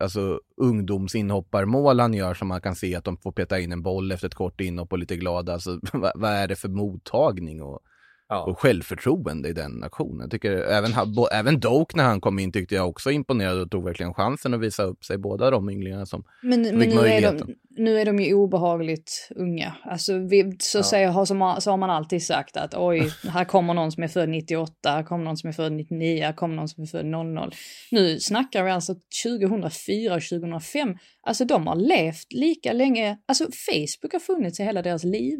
alltså, 0.00 0.40
ungdomsinhopparmål 0.56 2.00
han 2.00 2.14
gör 2.14 2.34
som 2.34 2.48
man 2.48 2.60
kan 2.60 2.76
se 2.76 2.94
att 2.94 3.04
de 3.04 3.16
får 3.16 3.32
peta 3.32 3.58
in 3.60 3.72
en 3.72 3.82
boll 3.82 4.12
efter 4.12 4.26
ett 4.26 4.34
kort 4.34 4.60
inhopp 4.60 4.92
och 4.92 4.98
lite 4.98 5.16
glada. 5.16 5.52
Alltså, 5.52 5.80
vad, 5.92 6.12
vad 6.14 6.30
är 6.30 6.48
det 6.48 6.56
för 6.56 6.68
mottagning 6.68 7.62
och 7.62 7.80
ja. 8.28 8.44
och 8.44 8.58
självförtroende 8.58 9.48
i 9.48 9.52
den 9.52 9.84
aktionen. 9.84 10.20
Jag 10.20 10.30
tycker 10.30 10.50
även, 10.50 10.92
även 11.32 11.60
Doak 11.60 11.94
när 11.94 12.04
han 12.04 12.20
kom 12.20 12.38
in 12.38 12.52
tyckte 12.52 12.74
jag 12.74 12.88
också 12.88 13.10
imponerade 13.10 13.60
och 13.60 13.70
tog 13.70 13.84
verkligen 13.84 14.14
chansen 14.14 14.54
att 14.54 14.60
visa 14.60 14.82
upp 14.82 15.04
sig. 15.04 15.18
Båda 15.18 15.50
de 15.50 15.70
ynglingarna 15.70 16.06
som 16.06 16.24
men, 16.42 16.64
fick 16.64 16.74
men 16.74 16.88
nu 16.88 16.94
möjligheten. 16.94 17.36
Är 17.36 17.46
de, 17.46 17.82
nu 17.82 18.00
är 18.00 18.04
de 18.04 18.18
ju 18.18 18.34
obehagligt 18.34 19.28
unga. 19.36 19.76
Alltså, 19.82 20.18
vi, 20.18 20.56
så, 20.58 20.78
ja. 20.78 20.82
säger, 20.82 21.08
har, 21.08 21.60
så 21.60 21.70
har 21.70 21.76
man 21.76 21.90
alltid 21.90 22.22
sagt 22.22 22.56
att 22.56 22.74
oj, 22.74 23.10
här 23.28 23.44
kommer 23.44 23.74
någon 23.74 23.92
som 23.92 24.02
är 24.02 24.08
född 24.08 24.28
98, 24.28 24.72
här 24.84 25.02
kommer 25.02 25.24
någon 25.24 25.36
som 25.36 25.48
är 25.48 25.52
född 25.52 25.72
99, 25.72 26.24
här 26.24 26.32
kommer 26.32 26.56
någon 26.56 26.68
som 26.68 26.82
är 26.82 26.86
född 26.86 27.06
00. 27.06 27.54
Nu 27.90 28.20
snackar 28.20 28.64
vi 28.64 28.70
alltså 28.70 28.94
2004 29.24 30.14
och 30.14 30.22
2005. 30.22 30.96
Alltså 31.22 31.44
de 31.44 31.66
har 31.66 31.76
levt 31.76 32.32
lika 32.32 32.72
länge, 32.72 33.18
alltså 33.28 33.44
Facebook 33.44 34.12
har 34.12 34.20
funnits 34.20 34.60
i 34.60 34.62
hela 34.62 34.82
deras 34.82 35.04
liv. 35.04 35.38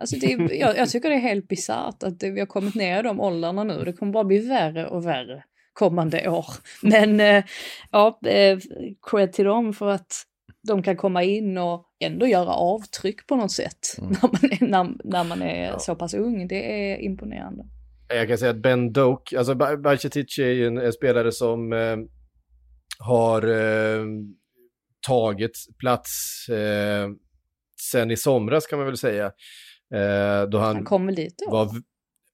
Alltså 0.00 0.16
det, 0.16 0.28
jag, 0.54 0.76
jag 0.76 0.90
tycker 0.90 1.10
det 1.10 1.16
är 1.16 1.20
helt 1.20 1.48
bisarrt 1.48 2.02
att 2.02 2.20
det, 2.20 2.30
vi 2.30 2.40
har 2.40 2.46
kommit 2.46 2.74
ner 2.74 3.00
i 3.00 3.02
de 3.02 3.20
åldrarna 3.20 3.64
nu. 3.64 3.84
Det 3.84 3.92
kommer 3.92 4.12
bara 4.12 4.24
bli 4.24 4.38
värre 4.38 4.86
och 4.86 5.06
värre 5.06 5.44
kommande 5.72 6.28
år. 6.28 6.46
Men 6.82 7.20
eh, 7.20 7.44
ja, 7.90 8.20
eh, 8.26 8.58
cred 9.10 9.32
till 9.32 9.44
dem 9.44 9.72
för 9.72 9.90
att 9.90 10.22
de 10.68 10.82
kan 10.82 10.96
komma 10.96 11.22
in 11.22 11.58
och 11.58 11.84
ändå 12.00 12.26
göra 12.26 12.50
avtryck 12.50 13.26
på 13.26 13.36
något 13.36 13.52
sätt 13.52 13.78
mm. 13.98 14.10
när 14.10 14.28
man 14.32 14.52
är, 14.52 14.66
när, 14.66 15.12
när 15.12 15.24
man 15.24 15.42
är 15.42 15.64
ja. 15.64 15.78
så 15.78 15.94
pass 15.94 16.14
ung. 16.14 16.48
Det 16.48 16.92
är 16.92 16.98
imponerande. 16.98 17.64
Jag 18.08 18.28
kan 18.28 18.38
säga 18.38 18.50
att 18.50 18.62
Ben 18.62 18.92
Doak, 18.92 19.32
alltså 19.32 19.54
Bajcetic 19.54 20.38
är 20.38 20.50
ju 20.50 20.66
en, 20.66 20.78
en, 20.78 20.92
spelare 20.92 21.32
som 21.32 21.72
eh, 21.72 21.96
har 22.98 23.42
eh, 23.48 24.04
tagit 25.06 25.52
plats 25.78 26.46
eh, 26.48 27.08
sen 27.90 28.10
i 28.10 28.16
somras 28.16 28.66
kan 28.66 28.78
man 28.78 28.86
väl 28.86 28.96
säga. 28.96 29.32
Eh, 29.94 30.48
då 30.48 30.58
han, 30.58 30.76
han 30.76 30.84
kom 30.84 31.06
väl 31.06 31.14
dit 31.14 31.34
då? 31.38 31.50
Var, 31.50 31.68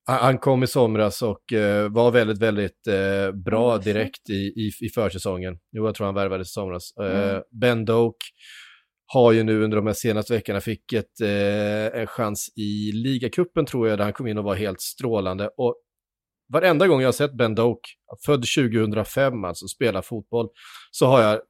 han 0.05 0.39
kom 0.39 0.63
i 0.63 0.67
somras 0.67 1.23
och 1.23 1.53
eh, 1.53 1.89
var 1.89 2.11
väldigt, 2.11 2.39
väldigt 2.39 2.87
eh, 2.87 3.33
bra 3.33 3.73
mm. 3.73 3.85
direkt 3.85 4.31
i, 4.31 4.35
i, 4.35 4.71
i 4.81 4.89
försäsongen. 4.89 5.59
Jo, 5.73 5.87
jag 5.87 5.95
tror 5.95 6.07
han 6.07 6.15
värvades 6.15 6.49
i 6.49 6.53
somras. 6.53 6.93
Eh, 7.01 7.31
mm. 7.31 7.43
Ben 7.61 7.85
Doak 7.85 8.17
har 9.13 9.33
ju 9.33 9.43
nu 9.43 9.65
under 9.65 9.77
de 9.77 9.87
här 9.87 9.95
senaste 9.95 10.33
veckorna 10.33 10.61
fick 10.61 10.93
ett, 10.93 11.21
eh, 11.21 12.01
en 12.01 12.07
chans 12.07 12.53
i 12.57 12.93
ligacupen 12.93 13.67
tror 13.67 13.89
jag, 13.89 13.99
där 13.99 14.05
han 14.05 14.13
kom 14.13 14.27
in 14.27 14.39
och 14.39 14.45
var 14.45 14.55
helt 14.55 14.81
strålande. 14.81 15.51
Och 15.57 15.75
varenda 16.53 16.87
gång 16.87 17.01
jag 17.01 17.09
har 17.09 17.13
sett 17.13 17.37
Ben 17.37 17.55
Doak, 17.55 17.81
född 18.27 18.45
2005 18.57 19.45
alltså, 19.45 19.69
spela 19.69 20.03
fotboll, 20.03 20.49
så 20.91 21.07
har 21.07 21.23
jag 21.23 21.41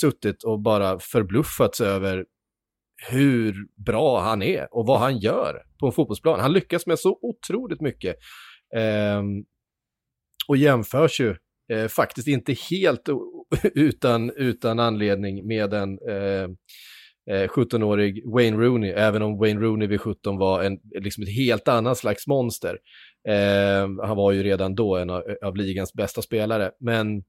suttit 0.00 0.44
och 0.44 0.62
bara 0.62 0.98
förbluffats 0.98 1.80
över 1.80 2.24
hur 3.08 3.54
bra 3.86 4.20
han 4.20 4.42
är 4.42 4.74
och 4.74 4.86
vad 4.86 5.00
han 5.00 5.18
gör 5.18 5.62
på 5.80 5.86
en 5.86 5.92
fotbollsplan. 5.92 6.40
Han 6.40 6.52
lyckas 6.52 6.86
med 6.86 6.98
så 6.98 7.18
otroligt 7.22 7.80
mycket. 7.80 8.16
Eh, 8.76 9.22
och 10.48 10.56
jämförs 10.56 11.20
ju 11.20 11.36
eh, 11.72 11.88
faktiskt 11.88 12.28
inte 12.28 12.54
helt 12.70 13.08
utan, 13.74 14.30
utan 14.30 14.78
anledning 14.78 15.46
med 15.46 15.74
en 15.74 15.98
eh, 16.08 16.42
eh 17.30 17.48
17-årig 17.48 18.22
Wayne 18.34 18.56
Rooney, 18.56 18.90
även 18.90 19.22
om 19.22 19.38
Wayne 19.38 19.60
Rooney 19.60 19.88
vid 19.88 20.00
17 20.00 20.38
var 20.38 20.62
en, 20.62 20.78
liksom 21.00 21.22
ett 21.22 21.36
helt 21.36 21.68
annat 21.68 21.98
slags 21.98 22.26
monster. 22.26 22.78
Eh, 23.28 24.06
han 24.06 24.16
var 24.16 24.32
ju 24.32 24.42
redan 24.42 24.74
då 24.74 24.96
en 24.96 25.10
av, 25.10 25.22
av 25.42 25.56
ligans 25.56 25.92
bästa 25.94 26.22
spelare, 26.22 26.70
men 26.80 27.22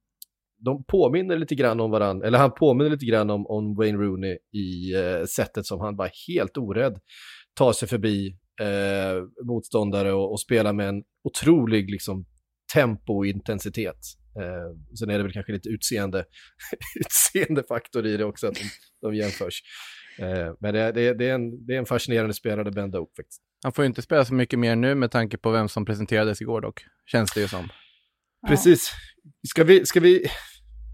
de 0.65 0.83
påminner 0.83 1.37
lite 1.37 1.55
grann 1.55 1.79
om 1.79 1.91
varandra, 1.91 2.27
eller 2.27 2.37
han 2.37 2.51
påminner 2.51 2.91
lite 2.91 3.05
grann 3.05 3.29
om, 3.29 3.47
om 3.47 3.75
Wayne 3.75 3.97
Rooney 3.97 4.37
i 4.53 4.95
eh, 4.95 5.25
sättet 5.25 5.65
som 5.65 5.79
han 5.79 5.95
bara 5.95 6.09
helt 6.27 6.57
orädd 6.57 6.99
tar 7.57 7.73
sig 7.73 7.87
förbi 7.87 8.37
eh, 8.61 9.45
motståndare 9.45 10.13
och, 10.13 10.31
och 10.31 10.39
spelar 10.39 10.73
med 10.73 10.89
en 10.89 11.03
otrolig 11.23 11.91
liksom, 11.91 12.25
tempo 12.73 13.17
och 13.17 13.25
intensitet. 13.25 13.99
Eh, 14.39 14.95
sen 14.99 15.09
är 15.09 15.17
det 15.17 15.23
väl 15.23 15.33
kanske 15.33 15.51
lite 15.51 15.69
utseende, 15.69 16.25
utseendefaktor 16.99 18.05
i 18.05 18.17
det 18.17 18.25
också, 18.25 18.47
att 18.47 18.55
de, 18.55 18.63
de 19.01 19.15
jämförs. 19.15 19.61
Eh, 20.19 20.53
men 20.59 20.73
det, 20.73 20.91
det, 20.91 21.13
det, 21.13 21.29
är 21.29 21.33
en, 21.33 21.65
det 21.65 21.73
är 21.73 21.77
en 21.77 21.85
fascinerande 21.85 22.33
spelare, 22.33 22.71
Ben 22.71 22.91
Doak 22.91 23.09
faktiskt. 23.17 23.41
Han 23.63 23.73
får 23.73 23.83
ju 23.83 23.87
inte 23.87 24.01
spela 24.01 24.25
så 24.25 24.33
mycket 24.33 24.59
mer 24.59 24.75
nu 24.75 24.95
med 24.95 25.11
tanke 25.11 25.37
på 25.37 25.51
vem 25.51 25.69
som 25.69 25.85
presenterades 25.85 26.41
igår 26.41 26.61
dock, 26.61 26.81
känns 27.11 27.33
det 27.33 27.41
ju 27.41 27.47
som. 27.47 27.69
Precis. 28.47 28.91
Ska 29.47 29.63
vi, 29.63 29.85
ska 29.85 29.99
vi, 29.99 30.27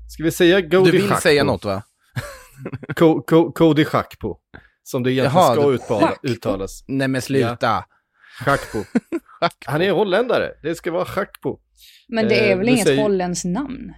ska 0.07 0.23
vi 0.23 0.31
säga 0.31 0.61
Godi 0.61 0.91
Du 0.91 0.97
vill 0.97 1.15
säga 1.15 1.43
något 1.43 1.65
va? 1.65 1.83
Cody 3.55 3.85
Schack 3.85 4.19
på. 4.19 4.39
som 4.83 5.03
det 5.03 5.11
egentligen 5.11 5.35
Jaha, 5.45 5.53
ska 5.53 5.67
du- 5.67 5.75
uttala, 5.75 6.15
uttalas. 6.23 6.83
Nej 6.87 7.07
men 7.07 7.21
sluta. 7.21 7.85
Chakpo. 8.45 8.83
Schack. 9.39 9.55
Han 9.65 9.81
är 9.81 9.91
holländare, 9.91 10.51
det 10.63 10.75
ska 10.75 10.91
vara 10.91 11.05
Chakpo. 11.05 11.59
Men 12.07 12.27
det 12.27 12.39
är 12.39 12.51
Eh, 12.51 12.57
väl 12.57 12.65
du 12.65 12.71
inget 12.73 12.87
säger- 12.87 13.01
holländskt 13.03 13.45
namn? 13.45 13.93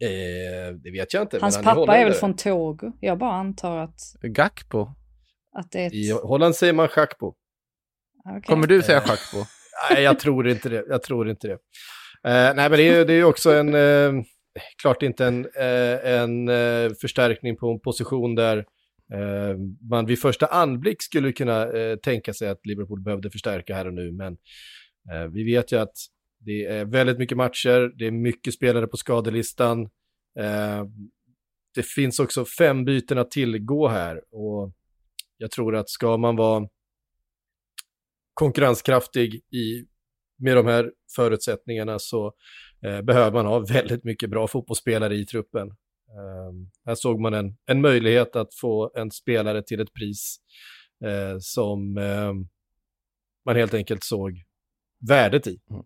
Eh, 0.00 0.74
det 0.84 0.90
vet 0.90 1.14
jag 1.14 1.22
inte. 1.22 1.38
Hans 1.40 1.56
men 1.56 1.64
han 1.64 1.74
pappa 1.76 1.96
är, 1.96 2.04
väl 2.04 2.12
holländare. 2.14 2.20
från 2.20 2.36
Togo? 2.36 2.92
Jag 3.00 3.18
bara 3.18 3.32
antar 3.34 3.78
att, 3.78 3.98
Gakpo. 4.22 4.88
att 5.58 5.70
det 5.70 5.78
är 5.80 5.86
ett... 5.86 5.92
I 5.92 6.10
Holland 6.22 6.56
säger 6.56 6.72
man 6.72 6.88
Chakpo. 6.88 7.34
Okej. 8.28 8.42
Kommer 8.46 8.66
du 8.66 8.82
säga 8.82 8.98
Eh. 8.98 9.06
Gakpo? 9.06 9.36
Nej, 9.90 10.02
jag 10.02 10.18
tror 10.18 10.48
inte 10.48 10.68
det. 10.68 10.84
Jag 10.88 11.02
tror 11.02 11.30
inte 11.30 11.46
det. 11.48 11.52
Eh, 12.28 12.54
nej, 12.54 12.70
men 12.70 12.70
det 12.70 12.82
är 12.82 12.98
ju 12.98 13.04
det 13.04 13.12
är 13.12 13.16
ju 13.16 13.24
också 13.24 13.52
en, 13.54 13.74
eh, 13.74 14.22
klart 14.82 15.02
inte 15.02 15.26
en, 15.26 15.44
eh, 15.44 16.20
en 16.20 16.48
eh, 16.48 16.90
förstärkning 17.00 17.56
på 17.56 17.70
en 17.70 17.80
position 17.80 18.34
där 18.34 18.58
eh, 19.12 19.56
man 19.90 20.06
vid 20.06 20.20
första 20.20 20.46
anblick 20.46 21.02
skulle 21.02 21.32
kunna 21.32 21.66
tänka 22.02 22.32
sig 22.32 22.48
att 22.48 22.66
Liverpool 22.66 23.00
behövde 23.00 23.30
förstärka 23.30 23.74
här 23.74 23.86
och 23.86 23.94
nu. 23.94 24.12
Men 24.12 24.36
vi 25.32 25.44
vet 25.44 25.72
ju 25.72 25.76
att 25.76 25.94
det 26.38 26.64
är 26.64 26.84
väldigt 26.84 27.18
mycket 27.18 27.36
matcher, 27.36 27.98
det 27.98 28.06
är 28.06 28.10
mycket 28.10 28.54
spelare 28.54 28.86
på 28.86 28.96
skadelistan. 28.96 29.88
Det 31.74 31.86
finns 31.86 32.20
också 32.20 32.44
fem 32.44 32.84
byten 32.84 33.18
att 33.18 33.30
tillgå 33.30 33.88
här 33.88 34.20
och 34.30 34.72
jag 35.36 35.50
tror 35.50 35.76
att 35.76 35.90
ska 35.90 36.16
man 36.16 36.36
vara 36.36 36.68
konkurrenskraftig 38.34 39.34
i, 39.34 39.86
med 40.38 40.56
de 40.56 40.66
här 40.66 40.92
förutsättningarna 41.16 41.98
så 41.98 42.26
eh, 42.26 42.32
behöver 42.82 43.32
man 43.32 43.46
ha 43.46 43.58
väldigt 43.58 44.04
mycket 44.04 44.30
bra 44.30 44.48
fotbollsspelare 44.48 45.14
i 45.14 45.26
truppen. 45.26 45.68
Eh, 46.12 46.52
här 46.86 46.94
såg 46.94 47.20
man 47.20 47.34
en, 47.34 47.56
en 47.66 47.80
möjlighet 47.80 48.36
att 48.36 48.54
få 48.54 48.90
en 48.94 49.10
spelare 49.10 49.62
till 49.62 49.80
ett 49.80 49.92
pris 49.92 50.36
eh, 51.04 51.36
som 51.40 51.98
eh, 51.98 52.32
man 53.46 53.56
helt 53.56 53.74
enkelt 53.74 54.04
såg 54.04 54.42
värdet 55.08 55.46
i. 55.46 55.60
Mm. 55.70 55.82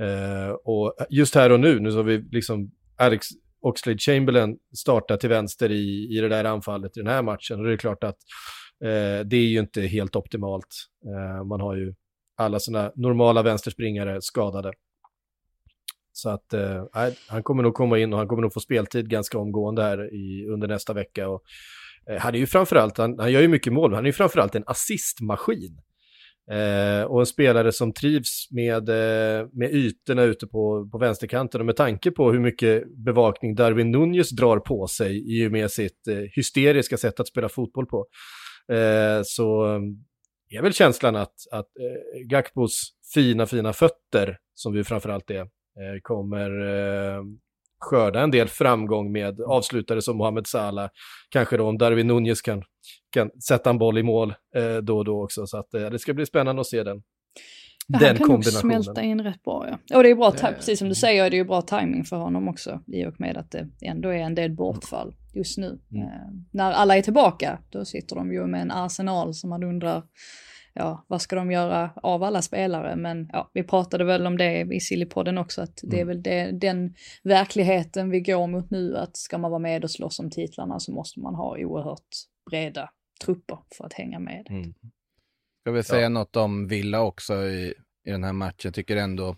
Eh, 0.00 0.50
och 0.50 0.94
just 1.10 1.34
här 1.34 1.52
och 1.52 1.60
nu, 1.60 1.80
nu 1.80 1.90
så 1.90 1.96
har 1.96 2.04
vi 2.04 2.18
liksom 2.18 2.70
Alex 2.96 3.26
Oxlade 3.60 3.98
Chamberlain 3.98 4.58
startar 4.76 5.16
till 5.16 5.28
vänster 5.28 5.70
i, 5.70 6.16
i 6.16 6.20
det 6.20 6.28
där 6.28 6.44
anfallet 6.44 6.96
i 6.96 7.00
den 7.00 7.12
här 7.12 7.22
matchen. 7.22 7.58
Och 7.58 7.66
det 7.66 7.72
är 7.72 7.76
klart 7.76 8.04
att 8.04 8.16
eh, 8.84 9.26
det 9.26 9.36
är 9.36 9.46
ju 9.46 9.58
inte 9.58 9.82
helt 9.82 10.16
optimalt. 10.16 10.86
Eh, 11.06 11.44
man 11.44 11.60
har 11.60 11.76
ju 11.76 11.94
alla 12.36 12.60
sina 12.60 12.92
normala 12.94 13.42
vänsterspringare 13.42 14.22
skadade. 14.22 14.72
Så 16.22 16.30
att 16.30 16.52
eh, 16.52 16.84
han 17.28 17.42
kommer 17.42 17.62
nog 17.62 17.74
komma 17.74 17.98
in 17.98 18.12
och 18.12 18.18
han 18.18 18.28
kommer 18.28 18.42
nog 18.42 18.52
få 18.52 18.60
speltid 18.60 19.10
ganska 19.10 19.38
omgående 19.38 19.82
här 19.82 20.14
i, 20.14 20.46
under 20.48 20.68
nästa 20.68 20.92
vecka. 20.92 21.28
Och, 21.28 21.42
eh, 22.10 22.20
han 22.20 22.34
är 22.34 22.38
ju 22.38 22.46
framförallt, 22.46 22.98
han, 22.98 23.18
han 23.18 23.32
gör 23.32 23.40
ju 23.40 23.48
mycket 23.48 23.72
mål, 23.72 23.90
men 23.90 23.94
han 23.96 24.04
är 24.04 24.08
ju 24.08 24.12
framförallt 24.12 24.54
en 24.54 24.64
assistmaskin. 24.66 25.80
Eh, 26.50 27.04
och 27.04 27.20
en 27.20 27.26
spelare 27.26 27.72
som 27.72 27.92
trivs 27.92 28.48
med, 28.50 28.88
eh, 28.88 29.46
med 29.52 29.74
ytorna 29.74 30.22
ute 30.22 30.46
på, 30.46 30.88
på 30.92 30.98
vänsterkanten 30.98 31.60
och 31.60 31.66
med 31.66 31.76
tanke 31.76 32.10
på 32.10 32.32
hur 32.32 32.40
mycket 32.40 32.84
bevakning 33.04 33.54
Darwin 33.54 33.90
Nunez 33.90 34.30
drar 34.30 34.58
på 34.58 34.86
sig 34.86 35.40
i 35.40 35.48
och 35.48 35.52
med 35.52 35.70
sitt 35.70 36.08
eh, 36.08 36.16
hysteriska 36.36 36.96
sätt 36.96 37.20
att 37.20 37.28
spela 37.28 37.48
fotboll 37.48 37.86
på. 37.86 38.06
Eh, 38.72 39.20
så 39.24 39.74
eh, 39.74 40.58
är 40.58 40.62
väl 40.62 40.72
känslan 40.72 41.16
att, 41.16 41.34
att 41.52 41.66
eh, 41.66 42.26
Gakpos 42.26 42.92
fina, 43.14 43.46
fina 43.46 43.72
fötter, 43.72 44.36
som 44.54 44.72
vi 44.72 44.84
framförallt 44.84 45.30
är, 45.30 45.46
kommer 46.02 46.50
eh, 46.50 47.22
skörda 47.80 48.20
en 48.20 48.30
del 48.30 48.48
framgång 48.48 49.12
med 49.12 49.40
avslutare 49.40 50.02
som 50.02 50.16
Mohamed 50.16 50.46
Salah. 50.46 50.90
Kanske 51.30 51.56
då 51.56 51.68
om 51.68 51.78
Darwin 51.78 52.06
Nunez 52.06 52.42
kan, 52.42 52.62
kan 53.12 53.30
sätta 53.48 53.70
en 53.70 53.78
boll 53.78 53.98
i 53.98 54.02
mål 54.02 54.34
eh, 54.56 54.76
då 54.76 54.98
och 54.98 55.04
då 55.04 55.24
också. 55.24 55.46
Så 55.46 55.58
att, 55.58 55.74
eh, 55.74 55.90
det 55.90 55.98
ska 55.98 56.14
bli 56.14 56.26
spännande 56.26 56.60
att 56.60 56.66
se 56.66 56.82
den, 56.82 57.02
Ja, 57.92 57.98
den 57.98 58.08
han 58.08 58.16
kan 58.16 58.28
nog 58.28 58.44
smälta 58.44 59.02
in 59.02 59.22
rätt 59.22 59.42
bra 59.42 59.66
ja. 59.70 59.96
Och 59.96 60.02
det 60.02 60.10
är 60.10 60.14
bra, 60.14 60.34
Eh. 60.42 60.54
precis 60.54 60.78
som 60.78 60.88
du 60.88 60.94
säger, 60.94 61.24
är 61.24 61.30
det 61.30 61.36
ju 61.36 61.44
bra 61.44 61.62
timing 61.62 62.04
för 62.04 62.16
honom 62.16 62.48
också. 62.48 62.80
I 62.86 63.06
och 63.06 63.20
med 63.20 63.36
att 63.36 63.50
det 63.50 63.68
ändå 63.82 64.08
är 64.08 64.18
en 64.18 64.34
del 64.34 64.50
bortfall 64.50 65.14
just 65.34 65.58
nu. 65.58 65.78
Mm. 65.92 66.02
Eh, 66.02 66.10
när 66.52 66.72
alla 66.72 66.96
är 66.96 67.02
tillbaka, 67.02 67.58
då 67.70 67.84
sitter 67.84 68.16
de 68.16 68.32
ju 68.32 68.46
med 68.46 68.62
en 68.62 68.70
arsenal 68.70 69.34
som 69.34 69.50
man 69.50 69.62
undrar, 69.62 70.02
ja, 70.74 71.04
vad 71.08 71.22
ska 71.22 71.36
de 71.36 71.50
göra 71.50 71.90
av 71.96 72.22
alla 72.22 72.42
spelare? 72.42 72.96
Men 72.96 73.30
ja, 73.32 73.50
vi 73.54 73.62
pratade 73.62 74.04
väl 74.04 74.26
om 74.26 74.38
det 74.38 74.60
i 74.60 74.80
Sillypodden 74.80 75.38
också, 75.38 75.62
att 75.62 75.80
det 75.82 75.96
är 75.96 76.02
Mm. 76.02 76.08
väl 76.08 76.22
det, 76.22 76.50
den 76.52 76.94
verkligheten 77.22 78.10
vi 78.10 78.20
går 78.20 78.46
mot 78.46 78.70
nu, 78.70 78.96
att 78.96 79.16
ska 79.16 79.38
man 79.38 79.50
vara 79.50 79.58
med 79.58 79.84
och 79.84 79.90
slåss 79.90 80.18
om 80.18 80.30
titlarna 80.30 80.80
så 80.80 80.92
måste 80.92 81.20
man 81.20 81.34
ha 81.34 81.58
oerhört 81.58 82.08
breda 82.50 82.90
trupper 83.24 83.58
för 83.76 83.84
att 83.84 83.92
hänga 83.92 84.18
med. 84.18 84.46
Mm. 84.50 84.74
Ska 85.60 85.70
vi 85.70 85.82
säga 85.82 86.08
något 86.08 86.36
om 86.36 86.68
Villa 86.68 87.00
också 87.02 87.34
i, 87.34 87.74
i 88.06 88.10
den 88.10 88.24
här 88.24 88.32
matchen. 88.32 88.60
Jag 88.62 88.74
tycker 88.74 88.96
ändå, 88.96 89.36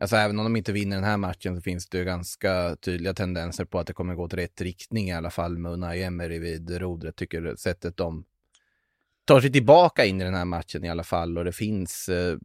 alltså 0.00 0.16
även 0.16 0.38
om 0.38 0.44
de 0.44 0.56
inte 0.56 0.72
vinner 0.72 0.96
den 0.96 1.04
här 1.04 1.16
matchen 1.16 1.56
så 1.56 1.62
finns 1.62 1.88
det 1.88 1.98
ju 1.98 2.04
ganska 2.04 2.76
tydliga 2.76 3.14
tendenser 3.14 3.64
på 3.64 3.78
att 3.78 3.86
det 3.86 3.92
kommer 3.92 4.14
gå 4.14 4.22
åt 4.22 4.34
rätt 4.34 4.60
riktning 4.60 5.08
i 5.08 5.12
alla 5.12 5.30
fall 5.30 5.58
med 5.58 5.72
Unai 5.72 6.02
Emery 6.02 6.38
vid 6.38 6.70
rodret. 6.70 7.16
Tycker 7.16 7.56
sättet 7.56 7.96
de 7.96 8.24
tar 9.26 9.40
sig 9.40 9.52
tillbaka 9.52 10.04
in 10.04 10.20
i 10.20 10.24
den 10.24 10.34
här 10.34 10.44
matchen 10.44 10.84
i 10.84 10.88
alla 10.90 11.04
fall 11.04 11.38
och 11.38 11.44
det 11.44 11.52
finns, 11.52 12.08
eh, 12.08 12.36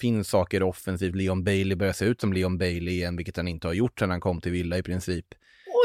finns 0.00 0.28
saker 0.28 0.62
offensivt. 0.62 1.14
Leon 1.16 1.44
Bailey 1.44 1.76
börjar 1.76 1.92
se 1.92 2.04
ut 2.04 2.20
som 2.20 2.32
Leon 2.32 2.58
Bailey 2.58 2.94
igen, 2.94 3.16
vilket 3.16 3.36
han 3.36 3.48
inte 3.48 3.66
har 3.66 3.74
gjort 3.74 3.98
sedan 3.98 4.10
han 4.10 4.20
kom 4.20 4.40
till 4.40 4.52
Villa 4.52 4.78
i 4.78 4.82
princip. 4.82 5.26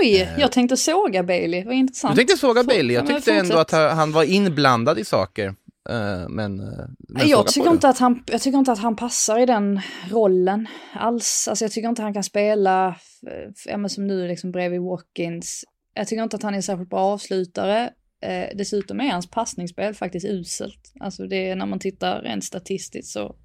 Oj, 0.01 0.21
Eh. 0.21 0.39
jag 0.39 0.51
tänkte 0.51 0.77
såga 0.77 1.23
Bailey, 1.23 1.63
vad 1.63 1.73
intressant. 1.75 2.15
Du 2.15 2.19
tänkte 2.19 2.37
såga 2.37 2.63
Bailey, 2.63 2.95
jag 2.95 3.07
tyckte 3.07 3.33
ändå 3.33 3.57
att 3.57 3.71
han 3.71 4.11
var 4.11 4.23
inblandad 4.23 4.99
i 4.99 5.05
saker. 5.05 5.55
Eh, 5.89 6.29
Men, 6.29 6.59
eh, 6.59 7.27
Jag 7.29 7.47
tycker, 7.47 7.69
det. 7.69 7.73
inte 7.73 7.89
att 7.89 7.99
han, 7.99 8.23
jag 8.25 8.41
tycker 8.41 8.57
inte 8.57 8.71
att 8.71 8.79
han 8.79 8.95
passar 8.95 9.39
i 9.39 9.45
den 9.45 9.81
rollen 10.11 10.67
alls. 10.93 11.47
Alltså 11.49 11.65
jag 11.65 11.71
tycker 11.71 11.89
inte 11.89 12.01
han 12.01 12.13
kan 12.13 12.23
spela, 12.23 12.87
eh, 13.27 13.51
ja, 13.65 13.89
som 13.89 14.07
nu 14.07 14.27
liksom 14.27 14.51
bredvid 14.51 14.81
Watkins. 14.81 15.63
Jag 15.93 16.07
tycker 16.07 16.23
inte 16.23 16.35
att 16.35 16.43
han 16.43 16.53
är 16.55 16.61
särskilt 16.61 16.89
bra 16.89 16.99
avslutare. 16.99 17.89
Eh, 18.21 18.49
dessutom 18.55 19.01
är 19.01 19.11
hans 19.11 19.31
passningsspel 19.31 19.93
faktiskt 19.93 20.25
uselt. 20.25 20.93
Alltså 20.99 21.27
det 21.27 21.49
är 21.49 21.55
när 21.55 21.65
man 21.65 21.79
tittar 21.79 22.21
rent 22.21 22.43
statistiskt 22.43 23.09
så 23.09 23.35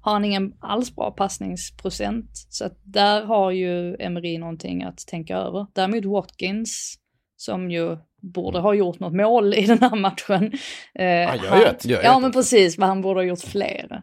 har 0.00 0.12
han 0.12 0.24
ingen 0.24 0.54
alls 0.60 0.94
bra 0.94 1.10
passningsprocent. 1.10 2.30
Så 2.48 2.64
att 2.64 2.78
där 2.82 3.24
har 3.24 3.50
ju 3.50 3.96
Emery 3.98 4.38
någonting 4.38 4.82
att 4.82 5.06
tänka 5.06 5.36
över. 5.36 5.66
Däremot 5.72 6.04
Watkins, 6.04 6.98
som 7.40 7.70
ju 7.70 7.96
borde 8.22 8.58
ha 8.58 8.74
gjort 8.74 9.00
något 9.00 9.12
mål 9.14 9.54
i 9.54 9.66
den 9.66 9.78
här 9.78 9.96
matchen. 9.96 10.52
Eh, 10.94 11.28
Han 11.28 11.38
gör 11.44 11.56
ju 11.58 11.64
ett. 11.64 11.84
Gör 11.84 12.02
Ja 12.02 12.16
ett. 12.16 12.22
men 12.22 12.32
precis, 12.32 12.78
men 12.78 12.88
han 12.88 13.00
borde 13.02 13.20
ha 13.20 13.24
gjort 13.24 13.40
fler. 13.44 14.02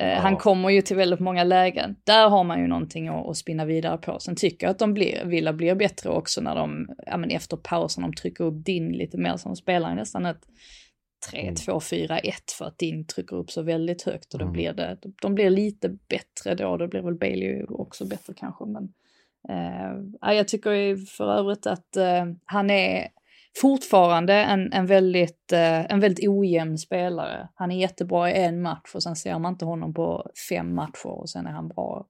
Eh, 0.00 0.18
Han 0.20 0.36
kommer 0.36 0.70
ju 0.70 0.82
till 0.82 0.96
väldigt 0.96 1.20
många 1.20 1.44
lägen. 1.44 1.96
Där 2.04 2.28
har 2.28 2.44
man 2.44 2.60
ju 2.60 2.66
någonting 2.66 3.08
att, 3.08 3.26
att 3.28 3.36
spinna 3.36 3.64
vidare 3.64 3.98
på. 3.98 4.18
Sen 4.20 4.36
tycker 4.36 4.66
jag 4.66 4.70
att 4.70 4.78
de 4.78 4.94
blir, 4.94 5.24
Villa 5.24 5.52
blir 5.52 5.74
bättre 5.74 6.10
också 6.10 6.40
när 6.40 6.54
de, 6.54 6.88
ja 7.06 7.16
men 7.16 7.30
efter 7.30 7.56
pausen, 7.56 8.02
de 8.02 8.12
trycker 8.14 8.44
upp 8.44 8.64
din 8.64 8.88
lite 8.92 9.18
mer 9.18 9.36
som 9.36 9.56
spelar 9.56 9.94
nästan 9.94 10.26
ett 10.26 10.40
3-2-4-1 11.32 12.32
för 12.58 12.64
att 12.64 12.78
din 12.78 13.06
trycker 13.06 13.36
upp 13.36 13.50
så 13.50 13.62
väldigt 13.62 14.02
högt 14.02 14.32
och 14.34 14.38
då 14.38 14.44
Mm. 14.44 14.52
blir 14.52 14.72
det, 14.72 14.96
de 15.22 15.34
blir 15.34 15.50
lite 15.50 15.88
bättre 15.88 16.54
då, 16.54 16.76
då 16.76 16.88
blir 16.88 17.00
väl 17.02 17.14
Bailey 17.14 17.62
också 17.68 18.04
bättre 18.06 18.34
kanske 18.36 18.64
men 18.64 18.88
eh, 19.48 20.34
jag 20.34 20.48
tycker 20.48 20.96
för 21.16 21.38
övrigt 21.38 21.66
att 21.66 21.96
eh, 21.96 22.24
han 22.44 22.70
är 22.70 23.08
fortfarande 23.62 24.34
en, 24.34 24.72
en, 24.72 24.86
väldigt, 24.86 25.52
eh, 25.52 25.92
en 25.92 26.00
väldigt 26.00 26.28
ojämn 26.28 26.78
spelare. 26.78 27.48
Han 27.54 27.70
är 27.70 27.80
jättebra 27.80 28.30
i 28.30 28.44
en 28.44 28.62
match 28.62 28.94
och 28.94 29.02
sen 29.02 29.16
ser 29.16 29.38
man 29.38 29.52
inte 29.52 29.64
honom 29.64 29.94
på 29.94 30.30
fem 30.48 30.74
matcher 30.74 31.06
och 31.20 31.30
sen 31.30 31.46
är 31.46 31.50
han 31.52 31.68
bra 31.68 32.06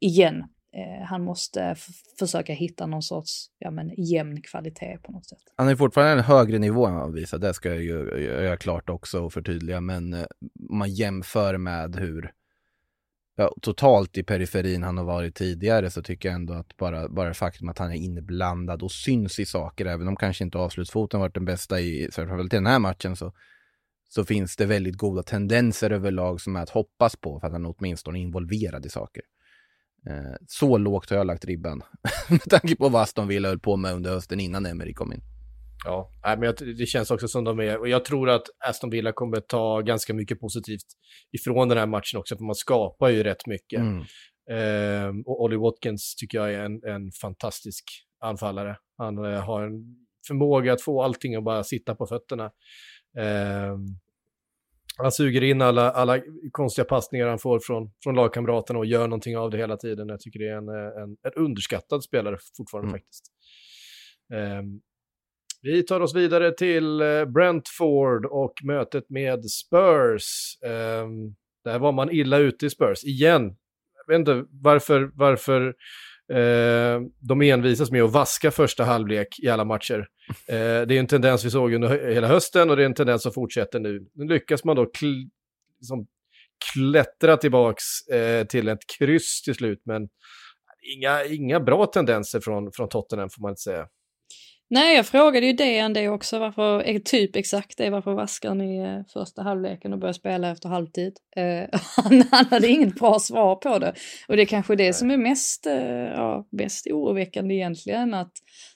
igen. 0.00 0.44
Eh, 0.76 1.06
han 1.06 1.24
måste 1.24 1.62
f- 1.62 1.86
försöka 2.18 2.52
hitta 2.52 2.86
någon 2.86 3.02
sorts 3.02 3.46
ja, 3.58 3.70
men, 3.70 3.90
jämn 3.96 4.42
kvalitet 4.42 4.98
på 5.02 5.12
något 5.12 5.26
sätt. 5.26 5.38
Han 5.56 5.68
är 5.68 5.76
fortfarande 5.76 6.12
en 6.12 6.20
högre 6.20 6.58
nivå 6.58 6.86
än 6.86 6.94
vad 6.94 7.02
han 7.02 7.12
visar, 7.14 7.38
det 7.38 7.54
ska 7.54 7.68
jag 7.68 7.82
ju 7.82 8.24
göra 8.24 8.56
klart 8.56 8.90
också 8.90 9.20
och 9.20 9.32
förtydliga, 9.32 9.80
men 9.80 10.12
eh, 10.14 10.24
om 10.70 10.78
man 10.78 10.90
jämför 10.94 11.58
med 11.58 11.96
hur 11.96 12.30
ja, 13.36 13.54
totalt 13.62 14.18
i 14.18 14.22
periferin 14.22 14.82
han 14.82 14.98
har 14.98 15.04
varit 15.04 15.34
tidigare 15.34 15.90
så 15.90 16.02
tycker 16.02 16.28
jag 16.28 16.36
ändå 16.36 16.54
att 16.54 16.76
bara, 16.76 17.08
bara 17.08 17.28
det 17.28 17.34
faktum 17.34 17.68
att 17.68 17.78
han 17.78 17.90
är 17.90 17.96
inblandad 17.96 18.82
och 18.82 18.92
syns 18.92 19.38
i 19.38 19.46
saker, 19.46 19.86
även 19.86 20.08
om 20.08 20.16
kanske 20.16 20.44
inte 20.44 20.58
avslutsfoten 20.58 21.20
varit 21.20 21.34
den 21.34 21.44
bästa 21.44 21.80
i, 21.80 22.08
framförallt 22.12 22.52
i 22.52 22.56
den 22.56 22.66
här 22.66 22.78
matchen 22.78 23.16
så, 23.16 23.32
så 24.08 24.24
finns 24.24 24.56
det 24.56 24.66
väldigt 24.66 24.96
goda 24.96 25.22
tendenser 25.22 25.90
överlag 25.90 26.40
som 26.40 26.56
är 26.56 26.62
att 26.62 26.70
hoppas 26.70 27.16
på 27.16 27.40
för 27.40 27.46
att 27.46 27.52
han 27.52 27.66
åtminstone 27.66 28.18
är 28.18 28.22
involverad 28.22 28.86
i 28.86 28.88
saker. 28.88 29.22
Eh, 30.06 30.36
så 30.48 30.78
lågt 30.78 31.10
har 31.10 31.16
jag 31.16 31.26
lagt 31.26 31.44
ribban 31.44 31.82
med 32.28 32.42
tanke 32.42 32.76
på 32.76 32.88
vad 32.88 33.02
Aston 33.02 33.28
Villa 33.28 33.48
höll 33.48 33.58
på 33.58 33.76
med 33.76 33.94
under 33.94 34.10
hösten 34.10 34.40
innan 34.40 34.66
Emery 34.66 34.94
kom 34.94 35.12
in. 35.12 35.33
Ja, 35.84 36.10
men 36.22 36.42
jag, 36.42 36.54
det 36.78 36.86
känns 36.86 37.10
också 37.10 37.28
som 37.28 37.44
de 37.44 37.60
är, 37.60 37.78
och 37.78 37.88
jag 37.88 38.04
tror 38.04 38.30
att 38.30 38.42
Aston 38.68 38.90
Villa 38.90 39.12
kommer 39.12 39.40
ta 39.40 39.80
ganska 39.80 40.14
mycket 40.14 40.40
positivt 40.40 40.86
ifrån 41.32 41.68
den 41.68 41.78
här 41.78 41.86
matchen 41.86 42.18
också, 42.18 42.36
för 42.36 42.44
man 42.44 42.54
skapar 42.54 43.08
ju 43.08 43.22
rätt 43.22 43.46
mycket. 43.46 43.80
Mm. 43.80 44.04
Ehm, 44.50 45.22
och 45.26 45.42
Ollie 45.42 45.56
Watkins 45.56 46.14
tycker 46.16 46.38
jag 46.38 46.54
är 46.54 46.64
en, 46.64 46.84
en 46.84 47.10
fantastisk 47.22 47.84
anfallare. 48.20 48.76
Han 48.98 49.24
eh, 49.24 49.40
har 49.40 49.62
en 49.62 49.96
förmåga 50.26 50.72
att 50.72 50.82
få 50.82 51.02
allting 51.02 51.34
att 51.34 51.44
bara 51.44 51.64
sitta 51.64 51.94
på 51.94 52.06
fötterna. 52.06 52.44
Eh, 53.18 53.76
han 54.96 55.12
suger 55.12 55.42
in 55.42 55.62
alla, 55.62 55.90
alla 55.90 56.20
konstiga 56.52 56.84
passningar 56.84 57.28
han 57.28 57.38
får 57.38 57.60
från, 57.60 57.90
från 58.02 58.14
lagkamraterna 58.14 58.78
och 58.78 58.86
gör 58.86 59.08
någonting 59.08 59.36
av 59.36 59.50
det 59.50 59.58
hela 59.58 59.76
tiden. 59.76 60.08
Jag 60.08 60.20
tycker 60.20 60.38
det 60.38 60.48
är 60.48 60.56
en, 60.56 60.68
en, 60.68 61.16
en 61.22 61.32
underskattad 61.44 62.04
spelare 62.04 62.38
fortfarande 62.56 62.88
mm. 62.88 63.00
faktiskt. 63.00 63.24
Um, 64.32 64.80
vi 65.64 65.82
tar 65.82 66.00
oss 66.00 66.14
vidare 66.14 66.52
till 66.52 67.00
eh, 67.00 67.24
Brentford 67.24 68.26
och 68.26 68.52
mötet 68.64 69.10
med 69.10 69.50
Spurs. 69.50 70.58
Um, 70.62 71.34
där 71.64 71.78
var 71.78 71.92
man 71.92 72.10
illa 72.10 72.38
ute 72.38 72.66
i 72.66 72.70
Spurs, 72.70 73.04
igen. 73.04 73.56
Jag 74.06 74.14
vet 74.14 74.18
inte 74.18 74.44
varför, 74.50 75.10
varför 75.14 75.74
Eh, 76.32 77.00
de 77.28 77.42
envisas 77.42 77.90
med 77.90 78.02
att 78.02 78.12
vaska 78.12 78.50
första 78.50 78.84
halvlek 78.84 79.28
i 79.42 79.48
alla 79.48 79.64
matcher. 79.64 80.06
Eh, 80.48 80.86
det 80.86 80.94
är 80.94 80.98
en 80.98 81.06
tendens 81.06 81.44
vi 81.44 81.50
såg 81.50 81.72
under 81.72 82.08
hela 82.08 82.26
hösten 82.26 82.70
och 82.70 82.76
det 82.76 82.82
är 82.82 82.86
en 82.86 82.94
tendens 82.94 83.22
som 83.22 83.32
fortsätter 83.32 83.80
nu. 83.80 84.06
Nu 84.14 84.24
lyckas 84.24 84.64
man 84.64 84.76
då 84.76 84.86
kl 84.86 85.06
liksom 85.78 86.06
klättra 86.72 87.36
tillbaks 87.36 87.82
eh, 88.12 88.46
till 88.46 88.68
ett 88.68 88.86
kryss 88.98 89.42
till 89.42 89.54
slut, 89.54 89.82
men 89.84 90.08
inga, 90.96 91.24
inga 91.24 91.60
bra 91.60 91.86
tendenser 91.86 92.40
från, 92.40 92.72
från 92.72 92.88
Tottenham 92.88 93.30
får 93.30 93.42
man 93.42 93.50
inte 93.50 93.60
säga. 93.60 93.86
Nej, 94.70 94.96
jag 94.96 95.06
frågade 95.06 95.46
ju 95.46 95.52
Dejan 95.52 95.92
det 95.92 96.08
också, 96.08 96.38
varför, 96.38 96.98
typ 96.98 97.36
exakt 97.36 97.78
det, 97.78 97.90
varför 97.90 98.14
vaskar 98.14 98.54
ni 98.54 98.78
eh, 98.78 99.00
första 99.12 99.42
halvleken 99.42 99.92
och 99.92 99.98
börjar 99.98 100.12
spela 100.12 100.50
efter 100.50 100.68
halvtid? 100.68 101.12
Eh, 101.36 101.80
han, 101.96 102.22
han 102.30 102.46
hade 102.46 102.68
inget 102.68 102.94
bra 102.94 103.18
svar 103.18 103.56
på 103.56 103.78
det. 103.78 103.94
Och 104.28 104.36
det 104.36 104.42
är 104.42 104.46
kanske 104.46 104.76
det 104.76 104.92
som 104.92 105.10
är 105.10 105.16
mest, 105.16 105.66
eh, 105.66 105.76
ja, 105.92 106.46
mest 106.50 106.86
oroväckande 106.86 107.54
egentligen, 107.54 108.14
att 108.14 108.32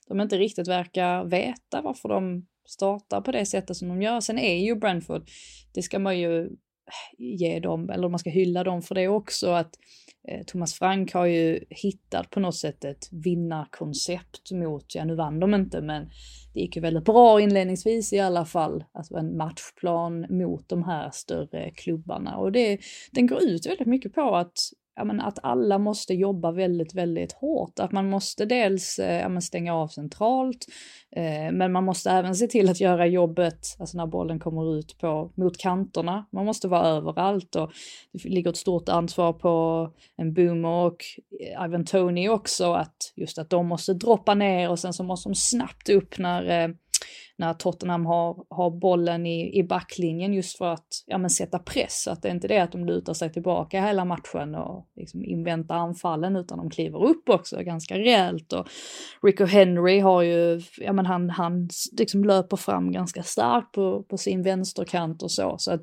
de 0.08 0.20
inte 0.20 0.38
riktigt 0.38 0.68
verkar 0.68 1.24
veta 1.24 1.80
varför 1.82 2.08
de 2.08 2.46
startar 2.68 3.20
på 3.20 3.32
det 3.32 3.46
sättet 3.46 3.76
som 3.76 3.88
de 3.88 4.02
gör. 4.02 4.20
Sen 4.20 4.38
är 4.38 4.64
ju 4.64 4.74
Brentford, 4.74 5.22
det 5.74 5.82
ska 5.82 5.98
man 5.98 6.18
ju 6.18 6.48
ge 7.18 7.60
dem, 7.60 7.90
eller 7.90 8.08
man 8.08 8.18
ska 8.18 8.30
hylla 8.30 8.64
dem 8.64 8.82
för 8.82 8.94
det 8.94 9.08
också, 9.08 9.50
att 9.50 9.70
Eh, 9.70 10.07
Eh, 10.28 10.44
Thomas 10.46 10.74
Frank 10.74 11.12
har 11.12 11.26
ju 11.26 11.64
hittat 11.70 12.30
på 12.30 12.40
något 12.40 12.56
sätt 12.56 12.84
ett 12.84 13.08
vinnarkoncept 13.12 14.52
mot, 14.52 14.94
ja 14.94 15.04
nu 15.04 15.14
vann 15.14 15.40
de 15.40 15.54
inte 15.54 15.80
men 15.80 16.10
det 16.54 16.60
gick 16.60 16.76
ju 16.76 16.82
väldigt 16.82 17.04
bra 17.04 17.40
inledningsvis 17.40 18.12
i 18.12 18.18
alla 18.18 18.44
fall, 18.44 18.84
alltså 18.92 19.16
en 19.16 19.36
matchplan 19.36 20.26
mot 20.30 20.68
de 20.68 20.84
här 20.84 21.10
större 21.10 21.70
klubbarna. 21.70 22.36
Och 22.36 22.52
det, 22.52 22.78
den 23.10 23.26
går 23.26 23.42
ut 23.42 23.66
väldigt 23.66 23.86
mycket 23.86 24.14
på 24.14 24.36
att 24.36 24.58
ja, 24.98 25.04
men 25.04 25.20
att 25.20 25.38
alla 25.42 25.78
måste 25.78 26.14
jobba 26.14 26.52
väldigt, 26.52 26.94
väldigt 26.94 27.32
hårt. 27.32 27.78
Att 27.78 27.92
man 27.92 28.10
måste 28.10 28.44
dels 28.44 28.98
eh, 28.98 29.20
ja, 29.20 29.28
men 29.28 29.42
stänga 29.42 29.74
av 29.74 29.88
centralt, 29.88 30.66
eh, 31.16 31.52
men 31.52 31.72
man 31.72 31.84
måste 31.84 32.10
även 32.10 32.34
se 32.34 32.46
till 32.46 32.68
att 32.68 32.80
göra 32.80 33.06
jobbet, 33.06 33.76
alltså 33.78 33.96
när 33.96 34.06
bollen 34.06 34.38
kommer 34.38 34.78
ut 34.78 34.98
på, 34.98 35.32
mot 35.34 35.58
kanterna. 35.58 36.26
Man 36.32 36.44
måste 36.44 36.68
vara 36.68 36.86
överallt 36.86 37.56
och 37.56 37.72
det 38.12 38.28
ligger 38.28 38.50
ett 38.50 38.56
stort 38.56 38.88
ansvar 38.88 39.32
på 39.32 39.88
en 40.16 40.34
Boomer 40.34 40.86
och 40.86 41.04
eh, 41.40 41.64
Ivan 41.64 41.84
Tony 41.84 42.28
också, 42.28 42.72
att 42.72 43.12
just 43.16 43.38
att 43.38 43.50
de 43.50 43.66
måste 43.66 43.94
droppa 43.94 44.34
ner 44.34 44.70
och 44.70 44.78
sen 44.78 44.92
så 44.92 45.02
måste 45.02 45.28
de 45.28 45.34
snabbt 45.34 45.88
upp 45.88 46.18
när 46.18 46.64
eh, 46.64 46.68
när 47.38 47.54
Tottenham 47.54 48.06
har, 48.06 48.44
har 48.50 48.70
bollen 48.70 49.26
i, 49.26 49.58
i 49.58 49.62
backlinjen 49.62 50.34
just 50.34 50.58
för 50.58 50.72
att 50.72 50.86
ja, 51.06 51.18
men 51.18 51.30
sätta 51.30 51.58
press. 51.58 52.02
Så 52.02 52.10
att 52.10 52.22
det 52.22 52.28
är 52.28 52.32
inte 52.32 52.48
det 52.48 52.58
att 52.58 52.72
de 52.72 52.84
lutar 52.84 53.14
sig 53.14 53.32
tillbaka 53.32 53.86
hela 53.86 54.04
matchen 54.04 54.54
och 54.54 54.88
liksom 54.96 55.24
inväntar 55.24 55.74
anfallen 55.74 56.36
utan 56.36 56.58
de 56.58 56.70
kliver 56.70 57.04
upp 57.04 57.28
också 57.28 57.62
ganska 57.62 57.98
rejält. 57.98 58.52
Och 58.52 58.68
Rico 59.22 59.44
Henry 59.44 60.00
har 60.00 60.22
ju, 60.22 60.60
ja 60.78 60.92
men 60.92 61.06
han, 61.06 61.30
han 61.30 61.68
liksom 61.98 62.24
löper 62.24 62.56
fram 62.56 62.92
ganska 62.92 63.22
starkt 63.22 63.72
på, 63.72 64.02
på 64.02 64.18
sin 64.18 64.42
vänsterkant 64.42 65.22
och 65.22 65.30
så. 65.30 65.54
Så 65.58 65.72
att 65.72 65.82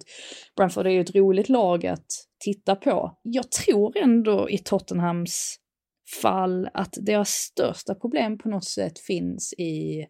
Brentford 0.57 0.87
är 0.87 0.91
ju 0.91 1.01
ett 1.01 1.15
roligt 1.15 1.49
lag 1.49 1.85
att 1.85 2.07
titta 2.39 2.75
på. 2.75 3.17
Jag 3.21 3.51
tror 3.51 3.97
ändå 3.97 4.49
i 4.49 4.57
Tottenhams 4.57 5.59
fall 6.21 6.69
att 6.73 6.97
deras 7.01 7.29
största 7.29 7.95
problem 7.95 8.37
på 8.37 8.49
något 8.49 8.65
sätt 8.65 8.99
finns 8.99 9.53
i 9.53 10.05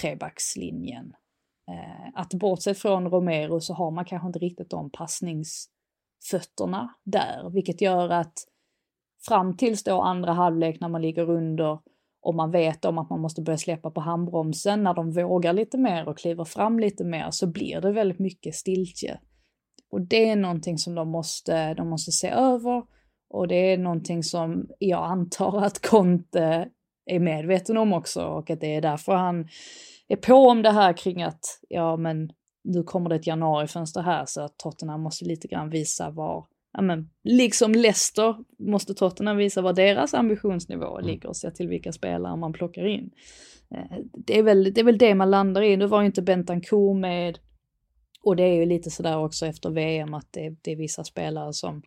trebackslinjen. 0.00 1.14
Eh, 1.70 2.08
att 2.14 2.34
bortsett 2.34 2.78
från 2.78 3.10
Romero 3.10 3.60
så 3.60 3.74
har 3.74 3.90
man 3.90 4.04
kanske 4.04 4.26
inte 4.26 4.38
riktigt 4.38 4.70
de 4.70 4.90
passningsfötterna 4.90 6.94
där, 7.04 7.50
vilket 7.50 7.80
gör 7.80 8.08
att 8.08 8.34
fram 9.26 9.56
tills 9.56 9.84
då 9.84 10.00
andra 10.00 10.32
halvlek 10.32 10.80
när 10.80 10.88
man 10.88 11.02
ligger 11.02 11.30
under 11.30 11.78
och 12.20 12.34
man 12.34 12.50
vet 12.50 12.84
om 12.84 12.98
att 12.98 13.10
man 13.10 13.20
måste 13.20 13.42
börja 13.42 13.58
släppa 13.58 13.90
på 13.90 14.00
handbromsen 14.00 14.82
när 14.82 14.94
de 14.94 15.12
vågar 15.12 15.52
lite 15.52 15.78
mer 15.78 16.08
och 16.08 16.18
kliver 16.18 16.44
fram 16.44 16.78
lite 16.78 17.04
mer 17.04 17.30
så 17.30 17.46
blir 17.46 17.80
det 17.80 17.92
väldigt 17.92 18.18
mycket 18.18 18.54
stiltje. 18.54 19.20
Och 19.90 20.00
det 20.00 20.30
är 20.30 20.36
någonting 20.36 20.78
som 20.78 20.94
de 20.94 21.08
måste, 21.08 21.74
de 21.74 21.88
måste 21.88 22.12
se 22.12 22.28
över 22.28 22.82
och 23.28 23.48
det 23.48 23.72
är 23.72 23.78
någonting 23.78 24.22
som 24.22 24.68
jag 24.78 25.04
antar 25.04 25.62
att 25.62 25.86
Conte 25.86 26.68
är 27.06 27.20
medveten 27.20 27.76
om 27.76 27.92
också 27.92 28.24
och 28.24 28.50
att 28.50 28.60
det 28.60 28.74
är 28.74 28.80
därför 28.80 29.12
han 29.12 29.48
är 30.08 30.16
på 30.16 30.34
om 30.34 30.62
det 30.62 30.70
här 30.70 30.92
kring 30.92 31.22
att 31.22 31.60
ja 31.68 31.96
men 31.96 32.30
nu 32.64 32.82
kommer 32.82 33.10
det 33.10 33.16
ett 33.16 33.26
januarifönster 33.26 34.00
här 34.00 34.24
så 34.26 34.40
att 34.40 34.58
Tottenham 34.58 35.00
måste 35.00 35.24
lite 35.24 35.48
grann 35.48 35.70
visa 35.70 36.10
var, 36.10 36.46
ja 36.72 36.82
men 36.82 37.10
liksom 37.24 37.72
Leicester 37.72 38.36
måste 38.58 38.94
Tottenham 38.94 39.36
visa 39.36 39.62
var 39.62 39.72
deras 39.72 40.14
ambitionsnivå 40.14 40.98
mm. 40.98 41.06
ligger 41.06 41.28
och 41.28 41.36
se 41.36 41.50
till 41.50 41.68
vilka 41.68 41.92
spelare 41.92 42.36
man 42.36 42.52
plockar 42.52 42.86
in. 42.86 43.10
Eh, 43.70 43.98
det 44.26 44.38
är 44.38 44.42
väl 44.42 44.74
det, 44.74 44.80
är 44.80 44.84
väl 44.84 44.98
det 44.98 45.14
man 45.14 45.30
landar 45.30 45.62
i, 45.62 45.76
nu 45.76 45.86
var 45.86 46.00
ju 46.00 46.06
inte 46.06 46.22
Bentancourt 46.22 47.00
med 47.00 47.38
och 48.22 48.36
det 48.36 48.42
är 48.42 48.54
ju 48.54 48.66
lite 48.66 48.90
sådär 48.90 49.18
också 49.18 49.46
efter 49.46 49.70
VM 49.70 50.14
att 50.14 50.28
det, 50.30 50.56
det 50.62 50.72
är 50.72 50.76
vissa 50.76 51.04
spelare 51.04 51.52
som 51.52 51.82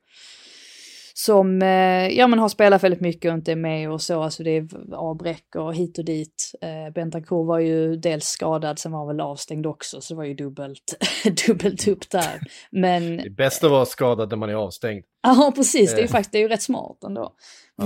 som 1.26 1.62
eh, 1.62 2.08
ja, 2.18 2.28
men 2.28 2.40
har 2.40 2.50
spelat 2.50 2.84
väldigt 2.84 3.02
mycket 3.02 3.32
och 3.32 3.38
inte 3.38 3.52
är 3.52 3.56
med 3.56 3.92
och 3.92 4.02
så, 4.02 4.22
alltså 4.24 4.44
det 4.44 4.58
är 4.58 4.68
avbräck 4.94 5.56
och 5.56 5.76
hit 5.76 5.98
och 5.98 6.06
dit. 6.06 6.52
Eh, 6.62 6.94
Bentancourt 6.94 7.48
var 7.48 7.60
ju 7.60 7.96
dels 7.96 8.26
skadad, 8.26 8.80
sen 8.80 8.92
var 8.92 9.00
han 9.00 9.08
väl 9.08 9.22
avstängd 9.22 9.66
också, 9.66 10.02
så 10.02 10.14
det 10.14 10.18
var 10.18 10.24
ju 10.24 10.34
dubbelt, 10.34 10.98
dubbelt 11.48 11.88
upp 11.88 12.10
där. 12.10 12.40
Men... 12.72 13.18
Det 13.18 13.24
är 13.24 13.30
bäst 13.30 13.64
att 13.64 13.72
vara 13.72 13.86
skadad 13.86 14.30
när 14.30 14.38
man 14.38 14.50
är 14.50 14.54
avstängd. 14.54 15.04
Ja, 15.22 15.52
precis. 15.56 15.92
Det 15.92 15.98
är 15.98 16.02
ju 16.02 16.06
eh. 16.06 16.12
faktiskt 16.12 16.32
det 16.32 16.38
är 16.38 16.42
ju 16.42 16.48
rätt 16.48 16.62
smart 16.62 17.04
ändå. 17.04 17.34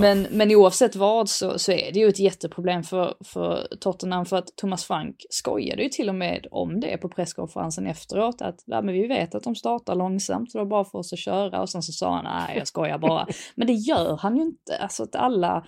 Men, 0.00 0.26
men 0.30 0.50
oavsett 0.50 0.96
vad 0.96 1.28
så, 1.28 1.58
så 1.58 1.72
är 1.72 1.92
det 1.92 1.98
ju 1.98 2.08
ett 2.08 2.18
jätteproblem 2.18 2.82
för, 2.82 3.14
för 3.24 3.68
Tottenham 3.80 4.26
för 4.26 4.36
att 4.36 4.56
Thomas 4.56 4.84
Frank 4.84 5.16
skojade 5.30 5.82
ju 5.82 5.88
till 5.88 6.08
och 6.08 6.14
med 6.14 6.46
om 6.50 6.80
det 6.80 6.96
på 6.96 7.08
presskonferensen 7.08 7.86
efteråt 7.86 8.42
att 8.42 8.62
ja, 8.66 8.82
men 8.82 8.94
vi 8.94 9.06
vet 9.06 9.34
att 9.34 9.42
de 9.42 9.54
startar 9.54 9.94
långsamt 9.94 10.52
så 10.52 10.58
det 10.58 10.64
var 10.64 10.70
bara 10.70 10.84
för 10.84 10.98
oss 10.98 11.12
att 11.12 11.18
köra 11.18 11.62
och 11.62 11.68
sen 11.70 11.82
så 11.82 11.92
sa 11.92 12.14
han 12.14 12.24
nej 12.24 12.58
jag 12.58 12.66
skojar 12.66 12.98
bara. 12.98 13.26
men 13.54 13.66
det 13.66 13.72
gör 13.72 14.16
han 14.16 14.36
ju 14.36 14.42
inte. 14.42 14.76
Alltså 14.80 15.02
att 15.02 15.16
alla, 15.16 15.66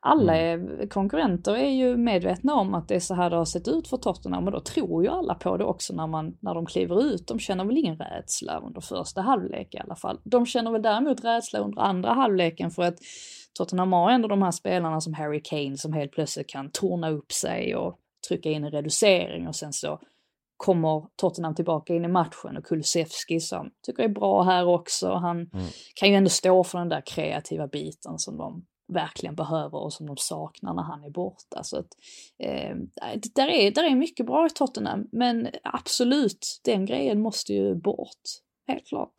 alla 0.00 0.36
är, 0.36 0.88
konkurrenter 0.88 1.54
är 1.56 1.70
ju 1.70 1.96
medvetna 1.96 2.54
om 2.54 2.74
att 2.74 2.88
det 2.88 2.94
är 2.94 3.00
så 3.00 3.14
här 3.14 3.30
det 3.30 3.36
har 3.36 3.44
sett 3.44 3.68
ut 3.68 3.88
för 3.88 3.96
Tottenham 3.96 4.46
och 4.46 4.52
då 4.52 4.60
tror 4.60 5.04
ju 5.04 5.08
alla 5.10 5.34
på 5.34 5.56
det 5.56 5.64
också 5.64 5.94
när, 5.94 6.06
man, 6.06 6.36
när 6.40 6.54
de 6.54 6.66
kliver 6.66 7.02
ut. 7.02 7.28
De 7.28 7.38
känner 7.38 7.64
väl 7.64 7.78
ingen 7.78 7.96
rädsla 7.96 8.60
under 8.66 8.80
första 8.80 9.20
halvlek 9.20 9.74
i 9.74 9.78
alla 9.78 9.96
fall. 9.96 10.20
De 10.24 10.46
känner 10.46 10.70
väl 10.70 10.82
däremot 10.82 11.24
rädsla 11.24 11.58
under 11.58 11.82
andra 11.82 12.12
halvleken 12.12 12.70
för 12.70 12.82
att 12.82 12.98
Tottenham 13.56 13.92
har 13.92 14.10
ändå 14.10 14.28
de 14.28 14.42
här 14.42 14.50
spelarna 14.50 15.00
som 15.00 15.14
Harry 15.14 15.42
Kane 15.44 15.76
som 15.76 15.92
helt 15.92 16.12
plötsligt 16.12 16.48
kan 16.48 16.70
torna 16.70 17.10
upp 17.10 17.32
sig 17.32 17.76
och 17.76 17.98
trycka 18.28 18.50
in 18.50 18.64
en 18.64 18.70
reducering 18.70 19.48
och 19.48 19.56
sen 19.56 19.72
så 19.72 20.00
kommer 20.56 21.06
Tottenham 21.16 21.54
tillbaka 21.54 21.94
in 21.94 22.04
i 22.04 22.08
matchen 22.08 22.56
och 22.56 22.64
Kulusevski 22.64 23.40
som 23.40 23.70
tycker 23.86 24.02
är 24.02 24.08
bra 24.08 24.42
här 24.42 24.66
också. 24.66 25.12
Han 25.12 25.36
mm. 25.36 25.66
kan 25.94 26.08
ju 26.08 26.14
ändå 26.14 26.30
stå 26.30 26.64
för 26.64 26.78
den 26.78 26.88
där 26.88 27.02
kreativa 27.06 27.66
biten 27.66 28.18
som 28.18 28.36
de 28.36 28.64
verkligen 28.92 29.34
behöver 29.34 29.78
och 29.78 29.92
som 29.92 30.06
de 30.06 30.16
saknar 30.16 30.74
när 30.74 30.82
han 30.82 31.04
är 31.04 31.10
borta. 31.10 31.62
Så 31.62 31.78
att, 31.78 31.88
eh, 32.38 32.76
där, 33.34 33.48
är, 33.48 33.70
där 33.70 33.84
är 33.84 33.94
mycket 33.94 34.26
bra 34.26 34.46
i 34.46 34.50
Tottenham, 34.50 35.08
men 35.12 35.48
absolut, 35.62 36.60
den 36.64 36.86
grejen 36.86 37.20
måste 37.20 37.52
ju 37.52 37.74
bort. 37.74 38.22
Helt 38.68 38.86
klart. 38.86 39.12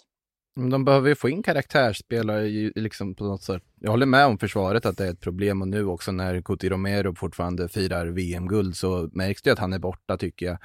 De 0.57 0.85
behöver 0.85 1.09
ju 1.09 1.15
få 1.15 1.29
in 1.29 1.43
karaktärsspelare 1.43 2.71
liksom 2.75 3.15
på 3.15 3.23
något 3.23 3.43
sätt. 3.43 3.63
Jag 3.79 3.91
håller 3.91 4.05
med 4.05 4.25
om 4.25 4.37
försvaret 4.37 4.85
att 4.85 4.97
det 4.97 5.05
är 5.05 5.11
ett 5.11 5.21
problem 5.21 5.61
och 5.61 5.67
nu 5.67 5.85
också 5.85 6.11
när 6.11 6.41
Cuti 6.41 6.69
Romero 6.69 7.15
fortfarande 7.15 7.69
firar 7.69 8.07
VM-guld 8.07 8.75
så 8.75 9.09
märks 9.13 9.41
det 9.41 9.51
att 9.51 9.59
han 9.59 9.73
är 9.73 9.79
borta 9.79 10.17
tycker 10.17 10.45
jag. 10.45 10.57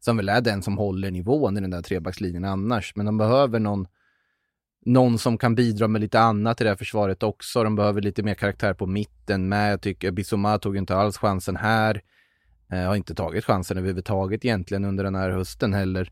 Som 0.00 0.16
väl 0.16 0.28
är 0.28 0.40
den 0.40 0.62
som 0.62 0.78
håller 0.78 1.10
nivån 1.10 1.56
i 1.56 1.60
den 1.60 1.70
där 1.70 1.82
trebackslinjen 1.82 2.44
annars. 2.44 2.96
Men 2.96 3.06
de 3.06 3.18
behöver 3.18 3.58
någon 3.58 3.86
någon 4.86 5.18
som 5.18 5.38
kan 5.38 5.54
bidra 5.54 5.88
med 5.88 6.00
lite 6.00 6.20
annat 6.20 6.60
i 6.60 6.64
det 6.64 6.70
här 6.70 6.76
försvaret 6.76 7.22
också. 7.22 7.64
De 7.64 7.76
behöver 7.76 8.02
lite 8.02 8.22
mer 8.22 8.34
karaktär 8.34 8.74
på 8.74 8.86
mitten 8.86 9.48
med. 9.48 9.72
Jag 9.72 9.80
tycker 9.80 10.10
Bissoma 10.10 10.58
tog 10.58 10.76
inte 10.76 10.96
alls 10.96 11.18
chansen 11.18 11.56
här. 11.56 12.02
Jag 12.68 12.86
har 12.86 12.96
inte 12.96 13.14
tagit 13.14 13.44
chansen 13.44 13.78
överhuvudtaget 13.78 14.44
egentligen 14.44 14.84
under 14.84 15.04
den 15.04 15.14
här 15.14 15.30
hösten 15.30 15.74
heller 15.74 16.10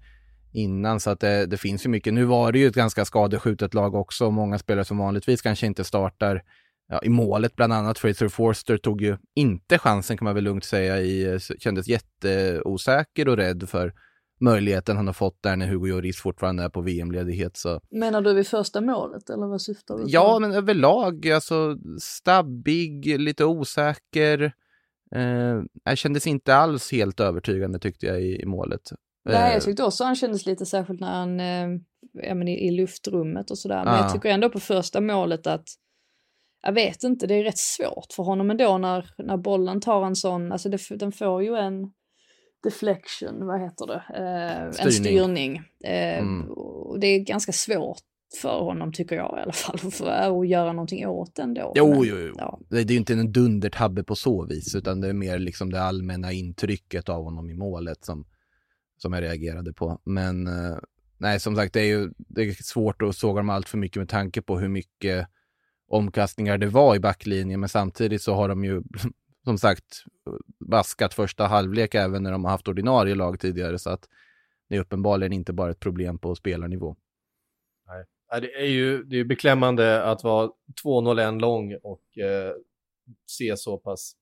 innan 0.53 1.01
så 1.01 1.11
att 1.11 1.21
det, 1.21 1.47
det, 1.47 1.57
finns 1.57 1.87
ju 1.87 1.91
mycket. 1.91 2.15
Nu 2.15 2.25
var 2.25 2.53
det 2.53 2.59
ju 2.59 2.67
ett 2.67 2.75
ganska 2.75 3.05
skadeskjutet 3.05 3.75
lag 3.75 3.95
också. 3.95 4.31
Många 4.31 4.59
spelare 4.59 4.85
som 4.85 4.99
vanligtvis 4.99 5.43
kanske 5.43 5.67
inte 5.67 5.85
startar 5.85 6.43
ja, 6.89 7.01
i 7.03 7.09
målet 7.09 7.57
bland 7.57 7.73
annat. 7.73 7.99
Fraser 7.99 8.29
Forster 8.29 8.77
tog 8.77 9.03
ju 9.03 9.17
inte 9.35 9.79
chansen 9.79 10.17
kan 10.17 10.25
man 10.25 10.35
väl 10.35 10.45
lugnt 10.45 10.65
säga. 10.65 11.01
I, 11.01 11.39
kändes 11.59 11.89
jätteosäker 11.89 13.29
och 13.29 13.37
rädd 13.37 13.69
för 13.69 13.93
möjligheten 14.41 14.97
han 14.97 15.07
har 15.07 15.15
fått 15.15 15.43
där 15.43 15.57
när 15.57 15.67
Hugo 15.67 15.87
Lloris 15.87 16.21
fortfarande 16.21 16.63
är 16.63 16.69
på 16.69 16.81
VM-ledighet. 16.81 17.57
Så. 17.57 17.81
Menar 17.91 18.21
du 18.21 18.35
vid 18.35 18.47
första 18.47 18.81
målet 18.81 19.31
eller 19.31 19.47
vad 19.47 19.63
syftar 19.63 19.97
du 19.97 20.03
på? 20.03 20.09
Ja, 20.11 20.39
men 20.39 20.53
överlag 20.53 21.29
alltså 21.29 21.77
stabbig, 22.01 23.21
lite 23.21 23.45
osäker. 23.45 24.53
Eh, 25.15 25.63
jag 25.85 25.99
kändes 25.99 26.27
inte 26.27 26.55
alls 26.55 26.93
helt 26.93 27.21
övertygande 27.21 27.79
tyckte 27.79 28.07
jag 28.07 28.23
i, 28.23 28.43
i 28.43 28.47
målet. 28.47 28.93
Nej, 29.25 29.49
Eh, 29.49 29.53
jag 29.53 29.63
tyckte 29.63 29.85
också 29.85 30.05
han 30.05 30.17
kändes 30.17 30.47
lite 30.47 30.67
särskilt 30.67 31.01
när 31.01 31.13
han, 31.13 31.41
eh, 31.41 31.69
ja, 32.13 32.35
men 32.35 32.49
i, 32.49 32.67
i 32.67 32.71
luftrummet 32.71 33.51
och 33.51 33.59
sådär. 33.59 33.85
Men 33.85 33.95
Ja. 33.95 34.01
jag 34.01 34.13
tycker 34.13 34.29
ändå 34.29 34.51
på 34.51 34.61
första 34.61 35.01
målet 35.01 35.47
att, 35.47 35.65
jag 36.63 36.73
vet 36.73 37.03
inte, 37.03 37.27
det 37.27 37.35
är 37.35 37.45
rätt 37.45 37.59
svårt 37.59 38.13
för 38.17 38.23
honom 38.23 38.51
ändå 38.51 38.79
när, 38.79 39.07
när 39.19 39.37
bollen 39.37 39.81
tar 39.81 40.07
en 40.07 40.17
sån, 40.17 40.53
alltså 40.53 40.69
det, 40.69 40.79
den 40.91 41.13
får 41.13 41.43
ju 41.43 41.57
en 41.57 41.93
deflection, 42.65 43.47
vad 43.47 43.61
heter 43.61 43.87
det, 43.87 44.03
eh, 44.17 44.63
en 44.63 44.73
Styrning. 44.73 44.93
styrning. 45.05 45.57
Eh, 45.85 46.19
Mm. 46.19 46.51
och 46.51 47.01
det 47.01 47.07
är 47.07 47.19
ganska 47.19 47.53
svårt 47.53 47.99
för 48.43 48.61
honom 48.61 48.93
tycker 48.93 49.17
jag 49.17 49.39
i 49.39 49.43
alla 49.43 49.53
fall, 49.53 49.79
att 50.41 50.49
göra 50.49 50.73
någonting 50.73 51.07
åt 51.07 51.35
den 51.35 51.55
då. 51.55 51.73
Jo, 51.77 51.91
Men, 51.91 52.03
jo, 52.05 52.17
jo. 52.19 52.35
Ja. 52.39 52.59
Det 52.69 52.77
det 52.77 52.91
är 52.93 52.95
ju 52.95 52.99
inte 52.99 53.13
en 53.13 53.33
dundertabbe 53.33 54.05
på 54.05 54.15
så 54.15 54.47
vis, 54.47 54.75
utan 54.75 55.01
det 55.01 55.09
är 55.09 55.13
mer 55.13 55.39
liksom 55.39 55.71
det 55.73 55.83
allmänna 55.83 56.33
intrycket 56.33 57.09
av 57.09 57.25
honom 57.25 57.51
i 57.51 57.55
målet 57.55 58.05
som, 58.05 58.25
som 59.03 59.13
jag 59.13 59.23
reagerade 59.23 59.73
på. 59.73 60.01
Men 60.05 60.47
eh, 60.47 60.79
nej, 61.19 61.41
som 61.41 61.57
sagt, 61.57 61.75
det 61.75 61.81
är 61.81 61.87
ju 61.87 62.11
det 62.19 62.43
är 62.43 62.53
svårt 62.53 63.03
att 63.03 63.17
såga 63.17 63.41
dem 63.41 63.51
allt 63.51 63.69
för 63.69 63.79
mycket 63.79 64.01
med 64.01 64.09
tanke 64.09 64.43
på 64.43 64.59
hur 64.59 64.69
mycket 64.69 65.29
omkastningar 65.89 66.59
det 66.59 66.67
var 66.67 66.97
i 66.97 67.01
backlinjen, 67.01 67.61
men 67.61 67.69
samtidigt 67.69 68.23
så 68.23 68.35
har 68.35 68.49
de 68.49 68.65
ju 68.65 68.83
som 69.45 69.59
sagt 69.59 70.05
vaskat 70.59 71.15
första 71.15 71.47
halvlek 71.47 71.95
även 71.95 72.23
när 72.23 72.33
de 72.33 72.45
har 72.45 72.51
haft 72.51 72.69
ordinarie 72.69 73.15
lag 73.15 73.41
tidigare, 73.41 73.79
så 73.79 73.91
att 73.91 74.09
det 74.69 74.77
är 74.77 74.81
uppenbarligen 74.81 75.33
inte 75.33 75.53
bara 75.53 75.71
ett 75.71 75.81
problem 75.81 76.19
på 76.19 76.35
spelarnivå. 76.35 76.97
Nej. 77.87 78.41
det 78.41 78.55
är 78.55 78.67
ju 78.67 79.03
det 79.05 79.17
är 79.17 79.25
beklämmande 79.25 80.05
att 80.05 80.25
vara 80.25 80.51
2-0-1 80.85 81.41
lång 81.41 81.77
och 81.83 82.19
eh, 82.19 82.53
se 83.27 83.57
så 83.57 83.79
pass... 83.79 84.13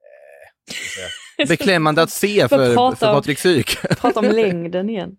Eh, 0.00 0.59
ska 0.59 0.59
jag 0.59 0.59
säga. 0.59 0.59
Beklämmande 1.48 2.02
att 2.02 2.10
se 2.10 2.48
för, 2.48 2.74
prata 2.74 2.96
för 2.96 3.08
om- 3.08 3.14
Patrik 3.14 3.38
Syk. 3.38 3.78
Prata 4.00 4.20
om 4.20 4.26
längden 4.26 4.90
igen. 4.90 5.16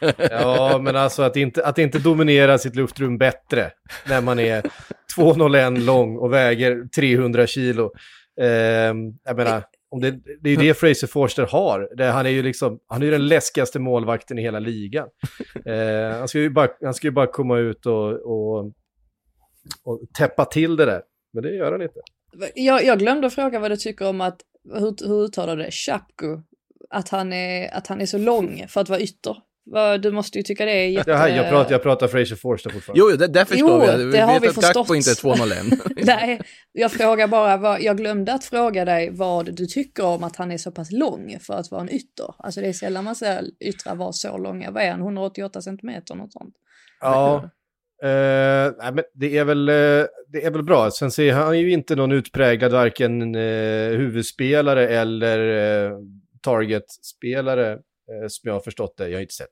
Ja, 0.30 0.78
men 0.82 0.96
alltså 0.96 1.22
att 1.22 1.36
inte, 1.36 1.66
att 1.66 1.78
inte 1.78 1.98
dominera 1.98 2.58
sitt 2.58 2.76
luftrum 2.76 3.18
bättre 3.18 3.70
när 4.08 4.20
man 4.20 4.38
är 4.38 4.62
2,01 5.16 5.78
lång 5.84 6.16
och 6.16 6.32
väger 6.32 6.88
300 6.96 7.46
kilo. 7.46 7.92
Eh, 8.40 8.46
jag 9.24 9.36
menar, 9.36 9.62
om 9.90 10.00
det, 10.00 10.10
det 10.40 10.50
är 10.50 10.50
ju 10.50 10.56
det 10.56 10.74
Fraser 10.74 11.06
Forster 11.06 11.46
har. 11.46 11.88
Det, 11.96 12.04
han 12.04 12.26
är 12.26 12.30
ju 12.30 12.42
liksom, 12.42 12.78
han 12.88 13.02
är 13.02 13.06
ju 13.06 13.10
den 13.12 13.28
läskigaste 13.28 13.78
målvakten 13.78 14.38
i 14.38 14.42
hela 14.42 14.58
ligan. 14.58 15.08
Eh, 15.66 16.18
han, 16.18 16.28
ska 16.28 16.38
ju 16.38 16.50
bara, 16.50 16.68
han 16.82 16.94
ska 16.94 17.06
ju 17.06 17.10
bara 17.10 17.26
komma 17.26 17.58
ut 17.58 17.86
och, 17.86 18.12
och, 18.12 18.72
och 19.84 20.00
täppa 20.18 20.44
till 20.44 20.76
det 20.76 20.84
där. 20.84 21.02
Men 21.32 21.42
det 21.42 21.50
gör 21.54 21.72
han 21.72 21.82
inte. 21.82 22.00
Jag, 22.54 22.84
jag 22.84 22.98
glömde 22.98 23.30
fråga 23.30 23.58
vad 23.58 23.70
du 23.70 23.76
tycker 23.76 24.08
om 24.08 24.20
att, 24.20 24.36
hur, 24.64 25.08
hur 25.08 25.24
uttalar 25.24 25.56
du 25.56 25.62
det, 25.62 25.70
Chapko? 25.70 26.42
Att 26.90 27.08
han, 27.08 27.32
är, 27.32 27.74
att 27.74 27.86
han 27.86 28.00
är 28.00 28.06
så 28.06 28.18
lång 28.18 28.64
för 28.68 28.80
att 28.80 28.88
vara 28.88 29.00
ytter. 29.00 29.36
Du 30.00 30.10
måste 30.10 30.38
ju 30.38 30.44
tycka 30.44 30.64
det 30.64 30.72
är 30.72 30.88
jätte... 30.88 31.10
Det 31.10 31.16
här, 31.16 31.28
jag, 31.28 31.48
pratar, 31.48 31.72
jag 31.72 31.82
pratar 31.82 32.08
Fraser 32.08 32.36
Forster 32.36 32.70
fortfarande. 32.70 33.00
Jo, 33.00 33.16
det, 33.16 33.26
där 33.26 33.44
förstår 33.44 33.86
Jo, 33.86 33.96
vi. 33.98 34.04
Vi 34.04 34.12
det 34.12 34.20
har 34.20 34.32
vet 34.32 34.42
vi 34.42 34.48
att 34.48 34.54
Gakpo 34.54 34.84
förstått. 34.84 34.96
inte 34.96 35.10
är 35.10 35.14
201. 35.14 36.06
Nej, 36.06 36.42
jag 36.72 36.92
frågar 36.92 37.28
bara, 37.28 37.56
vad, 37.56 37.82
jag 37.82 37.96
glömde 37.96 38.32
att 38.32 38.44
fråga 38.44 38.84
dig 38.84 39.10
vad 39.10 39.54
du 39.54 39.66
tycker 39.66 40.04
om 40.04 40.24
att 40.24 40.36
han 40.36 40.50
är 40.52 40.58
så 40.58 40.70
pass 40.70 40.92
lång 40.92 41.38
för 41.40 41.54
att 41.54 41.70
vara 41.70 41.80
en 41.80 41.90
ytter. 41.92 42.34
Alltså 42.38 42.60
det 42.60 42.68
är 42.68 42.72
sällan 42.72 43.04
man 43.04 43.16
ser 43.16 43.44
yttrar 43.60 43.94
vara 43.94 44.12
så 44.12 44.38
långa. 44.38 44.70
Vad 44.70 44.82
är 44.82 44.90
han, 44.90 45.00
188 45.00 45.62
centimeter 45.62 46.14
något 46.14 46.32
sånt? 46.32 46.54
Ja, 47.00 47.36
eh, 48.02 48.72
nej, 48.78 48.92
men 48.92 49.04
det 49.14 49.38
är, 49.38 49.44
väl, 49.44 49.68
eh, 49.68 50.04
det 50.32 50.44
är 50.44 50.50
väl 50.50 50.62
bra. 50.62 50.90
Sen 50.90 51.10
ser 51.10 51.32
han 51.32 51.60
ju 51.60 51.70
inte 51.70 51.96
någon 51.96 52.12
utpräglad 52.12 52.72
varken 52.72 53.34
eh, 53.34 53.90
huvudspelare 53.90 54.88
eller 54.88 55.38
eh, 55.88 55.98
targetspelare 56.42 57.72
eh, 57.72 58.28
som 58.28 58.48
jag 58.48 58.52
har 58.52 58.60
förstått 58.60 58.94
det. 58.96 59.08
Jag 59.08 59.16
har 59.16 59.22
inte 59.22 59.34
sett 59.34 59.48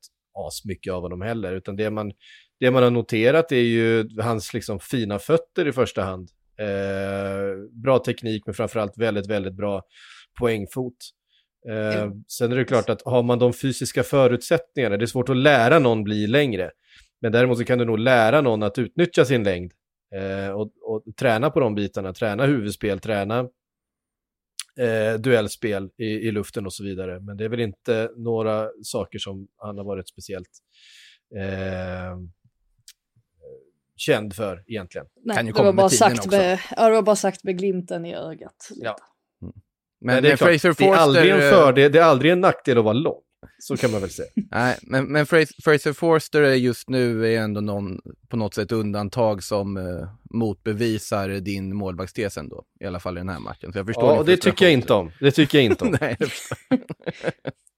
asmycket 0.47 0.93
av 0.93 1.03
honom 1.03 1.23
heller, 1.23 1.53
utan 1.53 1.77
det 1.77 1.91
man, 1.91 2.13
det 2.61 2.71
man 2.71 2.83
har 2.83 2.91
noterat 2.91 3.53
är 3.53 3.57
ju 3.57 4.09
hans 4.21 4.55
liksom, 4.55 4.81
fina 4.81 5.19
fötter 5.19 5.69
i 5.69 5.73
första 5.73 6.03
hand. 6.03 6.29
Eh, 6.59 7.81
bra 7.83 7.99
teknik, 7.99 8.43
men 8.47 8.55
framförallt 8.55 8.99
väldigt, 8.99 9.31
väldigt 9.31 9.55
bra 9.55 9.83
poängfot. 10.39 10.97
Eh. 11.69 12.11
Sen 12.29 12.53
är 12.53 12.57
det 12.57 12.65
klart 12.65 12.91
att 12.91 13.03
har 13.03 13.23
man 13.23 13.39
de 13.39 13.53
fysiska 13.53 14.03
förutsättningarna, 14.03 14.97
det 14.97 15.05
är 15.05 15.07
svårt 15.07 15.29
att 15.29 15.37
lära 15.37 15.79
någon 15.79 16.05
bli 16.05 16.27
längre. 16.27 16.71
Men 17.21 17.33
däremot 17.33 17.59
så 17.59 17.65
kan 17.65 17.79
du 17.79 17.85
nog 17.85 17.99
lära 17.99 18.41
någon 18.41 18.63
att 18.63 18.79
utnyttja 18.79 19.25
sin 19.25 19.45
längd 19.45 19.73
eh, 20.15 20.51
och, 20.51 20.71
och 20.83 21.05
träna 21.17 21.51
på 21.51 21.61
de 21.61 21.75
bitarna, 21.75 22.13
träna 22.13 22.47
huvudspel, 22.47 23.01
träna 23.01 23.39
eh, 24.79 25.21
duellspel 25.21 25.91
i, 25.97 26.05
i 26.05 26.33
luften 26.33 26.67
och 26.67 26.73
så 26.73 26.85
vidare. 26.85 27.21
Men 27.21 27.37
det 27.37 27.45
är 27.45 27.49
väl 27.49 27.61
inte 27.61 28.11
några 28.17 28.69
saker 28.83 29.19
som 29.19 29.49
han 29.57 29.79
har 29.79 29.85
varit 29.85 30.09
speciellt 30.09 30.51
eh, 31.37 32.19
känd 33.97 34.35
för 34.35 34.65
egentligen. 34.67 35.07
Nej, 35.25 35.37
Kan 35.37 35.47
ju 35.47 35.53
det 35.53 35.57
komma 35.57 35.67
var, 35.67 35.73
med 35.73 35.83
bara 35.83 35.89
tiden 35.89 35.99
sagt 35.99 36.27
också. 36.27 36.39
med, 36.39 36.61
ja, 36.77 36.89
det 36.89 36.95
var 36.95 37.03
bara 37.03 37.17
sagt 37.17 37.45
med 37.45 37.59
glimten 37.59 38.07
i 38.07 38.15
ögat. 38.15 38.69
Ja. 38.77 38.97
Men, 40.01 40.23
det, 40.23 40.29
är 40.29 40.31
men 40.31 40.37
klart, 40.37 40.51
Fraser 40.51 40.75
det 40.79 40.85
är 40.85 40.95
aldrig 40.95 41.31
en 41.31 41.41
fördel, 41.41 41.93
det 41.93 41.99
är 41.99 42.03
aldrig 42.03 42.33
en 42.33 42.41
nackdel 42.41 42.79
att 42.79 42.85
vara 42.85 42.93
lång. 42.93 43.23
Så 43.59 43.77
kan 43.77 43.91
man 43.91 44.01
väl 44.01 44.11
säga. 44.11 44.29
Nej, 44.51 44.79
men, 44.83 45.05
men 45.05 45.27
Fraser, 45.27 45.93
Forster 45.93 46.43
är 46.43 46.55
just 46.55 46.89
nu 46.89 47.35
är 47.35 47.41
ändå 47.41 47.61
någon, 47.61 48.01
på 48.29 48.37
något 48.37 48.55
sätt 48.55 48.73
undantag 48.73 49.43
som 49.43 49.77
eh, 49.77 50.09
motbevisar 50.35 51.29
din 51.29 51.77
målvaktstes 51.77 52.37
ändå. 52.37 52.65
I 52.81 52.87
alla 52.87 53.01
fall 53.01 53.17
i 53.17 53.21
den 53.21 53.29
här 53.29 53.41
matchen. 53.41 53.73
Så 53.73 53.79
jag 53.79 53.87
förstår 53.87 54.13
Ja, 54.13 54.19
och 54.19 54.27
det 54.27 54.37
tycker 54.37 54.65
jag 54.65 54.73
inte 54.73 54.93
om. 54.93 55.11
Det 55.21 55.31
tycker 55.31 55.59
jag 55.59 55.65
inte 55.65 55.85
om. 55.85 55.91
Nej. 56.01 56.17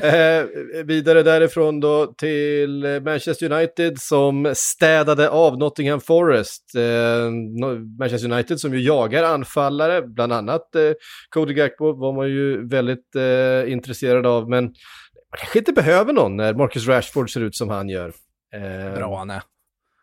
Eh, 0.00 0.46
vidare 0.84 1.22
därifrån 1.22 1.80
då 1.80 2.06
till 2.06 3.00
Manchester 3.04 3.52
United 3.52 3.98
som 3.98 4.52
städade 4.56 5.30
av 5.30 5.58
Nottingham 5.58 6.00
Forest. 6.00 6.74
Eh, 6.76 7.30
Manchester 7.98 8.32
United 8.32 8.60
som 8.60 8.74
ju 8.74 8.80
jagar 8.80 9.24
anfallare, 9.24 10.02
bland 10.02 10.32
annat 10.32 10.74
eh, 10.74 10.92
Cody 11.30 11.54
Gakpo 11.54 11.92
var 11.92 12.12
man 12.12 12.28
ju 12.28 12.68
väldigt 12.68 13.16
eh, 13.16 13.72
intresserad 13.72 14.26
av, 14.26 14.50
men 14.50 14.64
man 14.64 15.38
kanske 15.38 15.58
inte 15.58 15.72
behöver 15.72 16.12
någon 16.12 16.36
när 16.36 16.54
Marcus 16.54 16.86
Rashford 16.86 17.30
ser 17.30 17.40
ut 17.40 17.56
som 17.56 17.68
han 17.68 17.88
gör. 17.88 18.12
Eh, 18.54 18.94
Bra 18.94 19.18
han 19.18 19.30
är. 19.30 19.42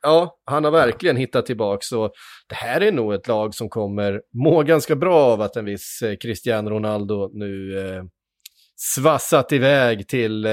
Ja, 0.01 0.39
han 0.45 0.63
har 0.63 0.71
verkligen 0.71 1.17
hittat 1.17 1.45
tillbaka 1.45 1.81
så 1.81 2.11
det 2.49 2.55
här 2.55 2.81
är 2.81 2.91
nog 2.91 3.13
ett 3.13 3.27
lag 3.27 3.55
som 3.55 3.69
kommer 3.69 4.21
må 4.43 4.63
ganska 4.63 4.95
bra 4.95 5.15
av 5.15 5.41
att 5.41 5.55
en 5.55 5.65
viss 5.65 6.01
eh, 6.01 6.15
Cristiano 6.15 6.69
Ronaldo 6.69 7.29
nu 7.33 7.79
eh, 7.79 8.03
svassat 8.82 9.51
iväg 9.51 10.07
till 10.07 10.45
eh, 10.45 10.51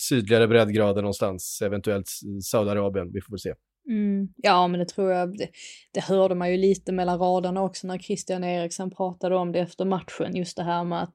sydligare 0.00 0.46
breddgrader 0.46 1.02
någonstans, 1.02 1.62
eventuellt 1.62 2.08
Saudiarabien, 2.42 3.12
vi 3.12 3.20
får 3.20 3.32
väl 3.32 3.38
se. 3.38 3.54
Mm. 3.88 4.28
Ja, 4.36 4.68
men 4.68 4.80
det 4.80 4.86
tror 4.86 5.12
jag, 5.12 5.38
det, 5.38 5.48
det 5.92 6.00
hörde 6.00 6.34
man 6.34 6.50
ju 6.50 6.56
lite 6.56 6.92
mellan 6.92 7.18
raderna 7.18 7.62
också 7.62 7.86
när 7.86 7.98
Christian 7.98 8.44
Eriksen 8.44 8.90
pratade 8.90 9.36
om 9.36 9.52
det 9.52 9.60
efter 9.60 9.84
matchen, 9.84 10.36
just 10.36 10.56
det 10.56 10.62
här 10.62 10.84
med 10.84 11.02
att 11.02 11.14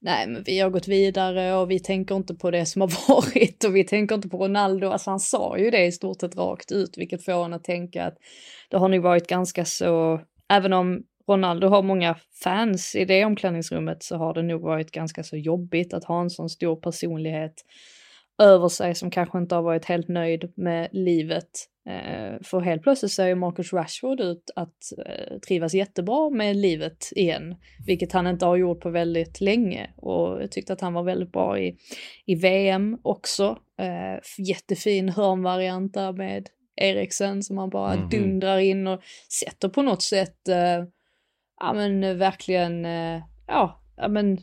nej, 0.00 0.28
men 0.28 0.42
vi 0.46 0.60
har 0.60 0.70
gått 0.70 0.88
vidare 0.88 1.54
och 1.54 1.70
vi 1.70 1.80
tänker 1.80 2.16
inte 2.16 2.34
på 2.34 2.50
det 2.50 2.66
som 2.66 2.82
har 2.82 3.08
varit 3.08 3.64
och 3.64 3.76
vi 3.76 3.84
tänker 3.84 4.14
inte 4.14 4.28
på 4.28 4.38
Ronaldo. 4.38 4.88
Alltså 4.88 5.10
han 5.10 5.20
sa 5.20 5.58
ju 5.58 5.70
det 5.70 5.86
i 5.86 5.92
stort 5.92 6.20
sett 6.20 6.36
rakt 6.36 6.72
ut, 6.72 6.98
vilket 6.98 7.24
får 7.24 7.44
en 7.44 7.52
att 7.52 7.64
tänka 7.64 8.04
att 8.04 8.16
det 8.70 8.76
har 8.76 8.88
nog 8.88 9.02
varit 9.02 9.26
ganska 9.26 9.64
så, 9.64 10.20
även 10.48 10.72
om 10.72 11.02
Ronaldo 11.28 11.68
har 11.68 11.82
många 11.82 12.16
fans 12.44 12.94
i 12.94 13.04
det 13.04 13.24
omklädningsrummet 13.24 14.02
så 14.02 14.16
har 14.16 14.34
det 14.34 14.42
nog 14.42 14.60
varit 14.62 14.90
ganska 14.90 15.22
så 15.22 15.36
jobbigt 15.36 15.94
att 15.94 16.04
ha 16.04 16.20
en 16.20 16.30
sån 16.30 16.48
stor 16.48 16.76
personlighet 16.76 17.64
över 18.42 18.68
sig 18.68 18.94
som 18.94 19.10
kanske 19.10 19.38
inte 19.38 19.54
har 19.54 19.62
varit 19.62 19.84
helt 19.84 20.08
nöjd 20.08 20.52
med 20.56 20.88
livet. 20.92 21.48
Eh, 21.88 22.40
för 22.42 22.60
helt 22.60 22.82
plötsligt 22.82 23.12
ser 23.12 23.26
ju 23.26 23.34
Marcus 23.34 23.72
Rashford 23.72 24.20
ut 24.20 24.50
att 24.56 24.92
eh, 25.06 25.38
trivas 25.38 25.74
jättebra 25.74 26.30
med 26.30 26.56
livet 26.56 27.12
igen, 27.16 27.56
vilket 27.86 28.12
han 28.12 28.26
inte 28.26 28.46
har 28.46 28.56
gjort 28.56 28.80
på 28.80 28.90
väldigt 28.90 29.40
länge. 29.40 29.90
Och 29.96 30.42
jag 30.42 30.50
tyckte 30.50 30.72
att 30.72 30.80
han 30.80 30.92
var 30.94 31.02
väldigt 31.02 31.32
bra 31.32 31.58
i, 31.58 31.76
i 32.26 32.34
VM 32.34 32.98
också. 33.02 33.58
Eh, 33.80 34.44
jättefin 34.48 35.08
hörnvariant 35.08 35.94
där 35.94 36.12
med 36.12 36.48
Eriksen 36.80 37.42
som 37.42 37.58
han 37.58 37.70
bara 37.70 37.94
Mhm. 37.96 38.08
dundrar 38.08 38.58
in 38.58 38.86
och 38.86 39.00
sätter 39.40 39.68
på 39.68 39.82
något 39.82 40.02
sätt, 40.02 40.48
eh, 40.48 40.84
ja 41.60 41.72
men 41.72 42.04
eh, 42.04 42.14
verkligen, 42.14 42.84
eh, 42.84 43.22
ja, 43.46 43.82
ja 43.96 44.08
men 44.08 44.38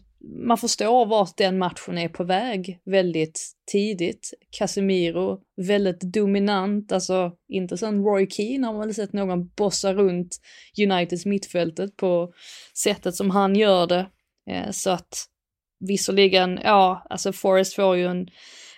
man 0.47 0.57
förstår 0.57 1.05
vart 1.05 1.37
den 1.37 1.57
matchen 1.57 1.97
är 1.97 2.09
på 2.09 2.23
väg 2.23 2.79
väldigt 2.85 3.41
tidigt. 3.71 4.33
Casemiro, 4.49 5.39
väldigt 5.67 6.01
dominant, 6.01 6.91
alltså 6.91 7.31
inte 7.47 7.77
sen 7.77 8.03
Roy 8.03 8.29
Keane 8.29 8.67
har 8.67 8.73
man 8.73 8.81
väl 8.81 8.93
sett 8.93 9.13
någon 9.13 9.47
bossa 9.47 9.93
runt 9.93 10.37
Uniteds 10.81 11.25
mittfältet 11.25 11.97
på 11.97 12.33
sättet 12.83 13.15
som 13.15 13.29
han 13.29 13.55
gör 13.55 13.87
det. 13.87 14.07
Eh, 14.49 14.71
så 14.71 14.89
att 14.89 15.25
visserligen, 15.79 16.59
ja, 16.63 17.05
alltså 17.09 17.33
Forrest 17.33 17.73
får 17.73 17.95
ju 17.95 18.05
en, 18.05 18.27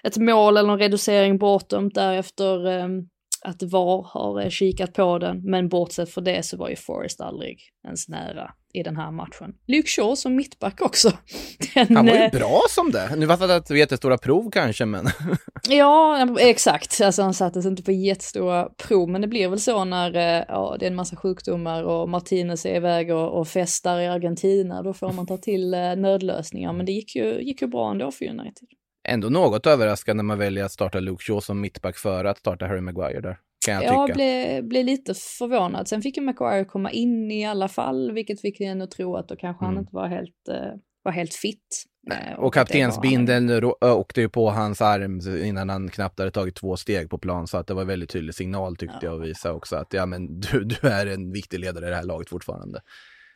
ett 0.04 0.18
mål 0.18 0.58
eller 0.58 0.74
en 0.74 0.80
reducering 0.80 1.38
bortom 1.38 1.90
därefter 1.90 2.66
um, 2.66 3.10
att 3.48 3.64
VAR 3.64 4.08
har 4.14 4.42
eh, 4.42 4.50
kikat 4.50 4.94
på 4.94 5.18
den, 5.18 5.42
men 5.44 5.70
bortsett 5.70 6.10
från 6.10 6.24
det 6.24 6.46
så 6.46 6.58
var 6.58 6.70
ju 6.70 6.76
Forrest 6.76 7.22
aldrig 7.22 7.60
ens 7.86 8.10
nära 8.10 8.52
i 8.74 8.84
den 8.84 8.98
här 8.98 9.12
matchen. 9.12 9.54
Luke 9.68 9.88
Shaw 9.88 10.16
som 10.16 10.36
mittback 10.36 10.82
också. 10.82 11.12
Den, 11.74 11.96
han 11.96 12.06
var 12.06 12.14
ju 12.14 12.20
eh, 12.20 12.32
bra 12.32 12.62
som 12.70 12.92
det. 12.92 13.16
Nu 13.16 13.26
var 13.26 13.48
det 13.48 13.56
att 13.56 13.70
jättestora 13.70 14.18
prov 14.18 14.52
kanske, 14.52 14.86
men... 14.86 15.08
ja, 15.70 16.28
exakt. 16.40 17.02
Alltså 17.02 17.22
han 17.22 17.34
sattes 17.34 17.66
inte 17.66 17.84
på 17.84 17.92
jättestora 17.92 18.70
prov, 18.88 19.10
men 19.10 19.22
det 19.22 19.28
blir 19.28 19.48
väl 19.48 19.60
så 19.60 19.86
när 19.86 20.16
eh, 20.16 20.44
ja, 20.48 20.76
det 20.80 20.86
är 20.86 20.90
en 20.90 20.96
massa 20.96 21.16
sjukdomar 21.16 21.84
och 21.84 22.10
Martinez 22.10 22.66
är 22.66 22.76
iväg 22.76 23.12
och, 23.12 23.40
och 23.40 23.48
festar 23.48 24.00
i 24.00 24.08
Argentina. 24.08 24.84
Då 24.84 24.94
får 24.94 25.12
man 25.12 25.28
ta 25.28 25.38
till 25.38 25.70
nödlösningar, 25.98 26.74
men 26.74 26.86
det 26.86 26.92
gick 26.92 27.16
ju, 27.16 27.42
gick 27.42 27.62
ju 27.62 27.68
bra 27.68 27.92
ändå 27.92 28.12
för 28.12 28.26
United 28.26 28.68
ändå 29.08 29.30
något 29.30 29.66
överraskande 29.66 30.24
när 30.24 30.28
man 30.28 30.38
väljer 30.38 30.64
att 30.64 30.72
starta 30.72 31.00
Luke 31.00 31.24
Shaw 31.24 31.42
som 31.42 31.62
mittback 31.62 31.98
före 31.98 32.30
att 32.30 32.38
starta 32.38 32.68
Harry 32.68 32.82
Maguire 32.82 33.22
där. 33.22 33.38
Kan 33.66 33.76
jag, 33.76 33.84
jag 33.84 34.14
blev, 34.14 34.64
blev 34.64 34.86
lite 34.86 35.14
förvånad. 35.14 35.88
Sen 35.88 36.02
fick 36.02 36.18
ju 36.18 36.24
Maguire 36.24 36.66
komma 36.66 36.92
in 36.92 37.32
i 37.32 37.46
alla 37.46 37.68
fall, 37.68 38.12
vilket 38.12 38.42
fick 38.42 38.62
en 38.62 38.82
att 38.82 38.92
tro 38.92 39.16
att 39.16 39.28
då 39.28 39.36
kanske 39.36 39.66
mm. 39.66 39.76
han 39.76 39.84
inte 39.84 39.96
var 39.96 40.08
helt, 40.08 40.50
uh, 40.50 40.80
var 41.04 41.12
helt 41.12 41.34
fit. 41.34 41.84
Nej, 42.08 42.36
och, 42.38 42.44
och 42.44 42.54
kaptensbindeln 42.54 43.72
åkte 43.82 44.22
ju 44.22 44.30
på 44.30 44.50
hans 44.50 44.82
arm 44.82 45.20
innan 45.46 45.70
han 45.70 45.90
knappt 45.90 46.20
hade 46.20 46.32
tagit 46.32 46.56
två 46.56 46.78
steg 46.78 47.10
på 47.10 47.18
plan, 47.18 47.48
så 47.48 47.58
att 47.58 47.68
det 47.68 47.74
var 47.74 47.86
väldigt 47.86 48.10
tydlig 48.10 48.36
signal 48.36 48.76
tyckte 48.76 48.98
ja. 49.02 49.08
jag 49.08 49.22
att 49.22 49.28
visa 49.28 49.54
också 49.54 49.76
att 49.76 49.94
ja, 49.94 50.06
men 50.06 50.40
du, 50.40 50.64
du 50.64 50.88
är 50.88 51.06
en 51.06 51.32
viktig 51.32 51.60
ledare 51.60 51.88
i 51.88 51.90
det 51.90 51.96
här 51.96 52.04
laget 52.04 52.30
fortfarande. 52.30 52.82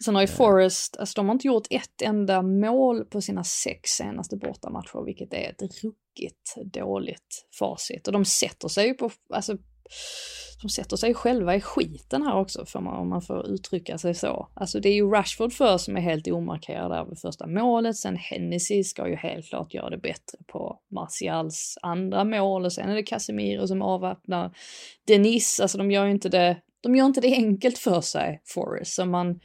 Sen 0.06 0.16
har 0.16 0.22
ju 0.22 0.28
Forest, 0.28 0.97
alltså 0.97 1.14
de 1.16 1.26
har 1.28 1.34
inte 1.34 1.47
gjort 1.47 1.68
ett 1.70 2.02
enda 2.02 2.41
mål 2.41 3.06
på 3.06 3.22
sina 3.22 3.43
sex 3.43 3.89
senaste 3.89 4.38
bortamatcher, 4.38 5.06
vilket 5.06 5.34
är 5.34 5.49
ett 5.49 5.62
ruckigt 5.62 6.74
dåligt 6.74 7.47
facit. 7.60 8.08
Och 8.08 8.14
de 8.14 8.26
sätter 8.26 8.68
sig 8.68 8.88
ju 8.88 8.93
på, 8.93 9.12
alltså, 9.34 9.58
de 10.62 10.70
sätter 10.70 10.97
sig 10.97 11.14
själva 11.14 11.56
i 11.56 11.62
skiten 11.62 12.24
här 12.24 12.39
också, 12.39 12.66
för 12.66 12.80
man, 12.80 12.95
om 12.95 13.10
man 13.10 13.22
får 13.22 13.47
uttrycka 13.47 13.97
sig 13.97 14.14
så. 14.14 14.47
Alltså 14.54 14.80
det 14.80 14.89
är 14.89 14.93
ju 14.93 15.12
Rashford 15.12 15.54
för 15.54 15.78
som 15.78 15.97
är 15.97 16.02
helt 16.02 16.28
omarkerad 16.28 16.91
där 16.91 17.06
vid 17.06 17.20
första 17.20 17.47
målet, 17.47 17.95
sen 17.95 18.18
Hennessy 18.18 18.84
ska 18.84 19.08
ju 19.08 19.16
helt 19.16 19.45
klart 19.45 19.74
göra 19.74 19.89
det 19.89 19.97
bättre 19.97 20.38
på 20.47 20.80
Martials 20.91 21.78
andra 21.82 22.24
mål, 22.24 22.66
och 22.66 22.74
sen 22.74 22.89
är 22.89 22.95
det 22.95 23.04
Casemiro 23.04 23.68
som 23.68 23.82
avväpnar 23.82 24.56
Denis, 25.08 25.60
alltså 25.60 25.78
de 25.78 25.91
gör 25.91 26.06
ju 26.06 26.12
inte 26.12 26.30
det, 26.30 26.58
de 26.82 26.95
gör 26.95 27.06
inte 27.06 27.22
det 27.22 27.36
enkelt 27.36 27.78
för 27.78 28.02
sig, 28.02 28.41
Forest, 28.45 28.93
så 28.93 29.06
man 29.06 29.39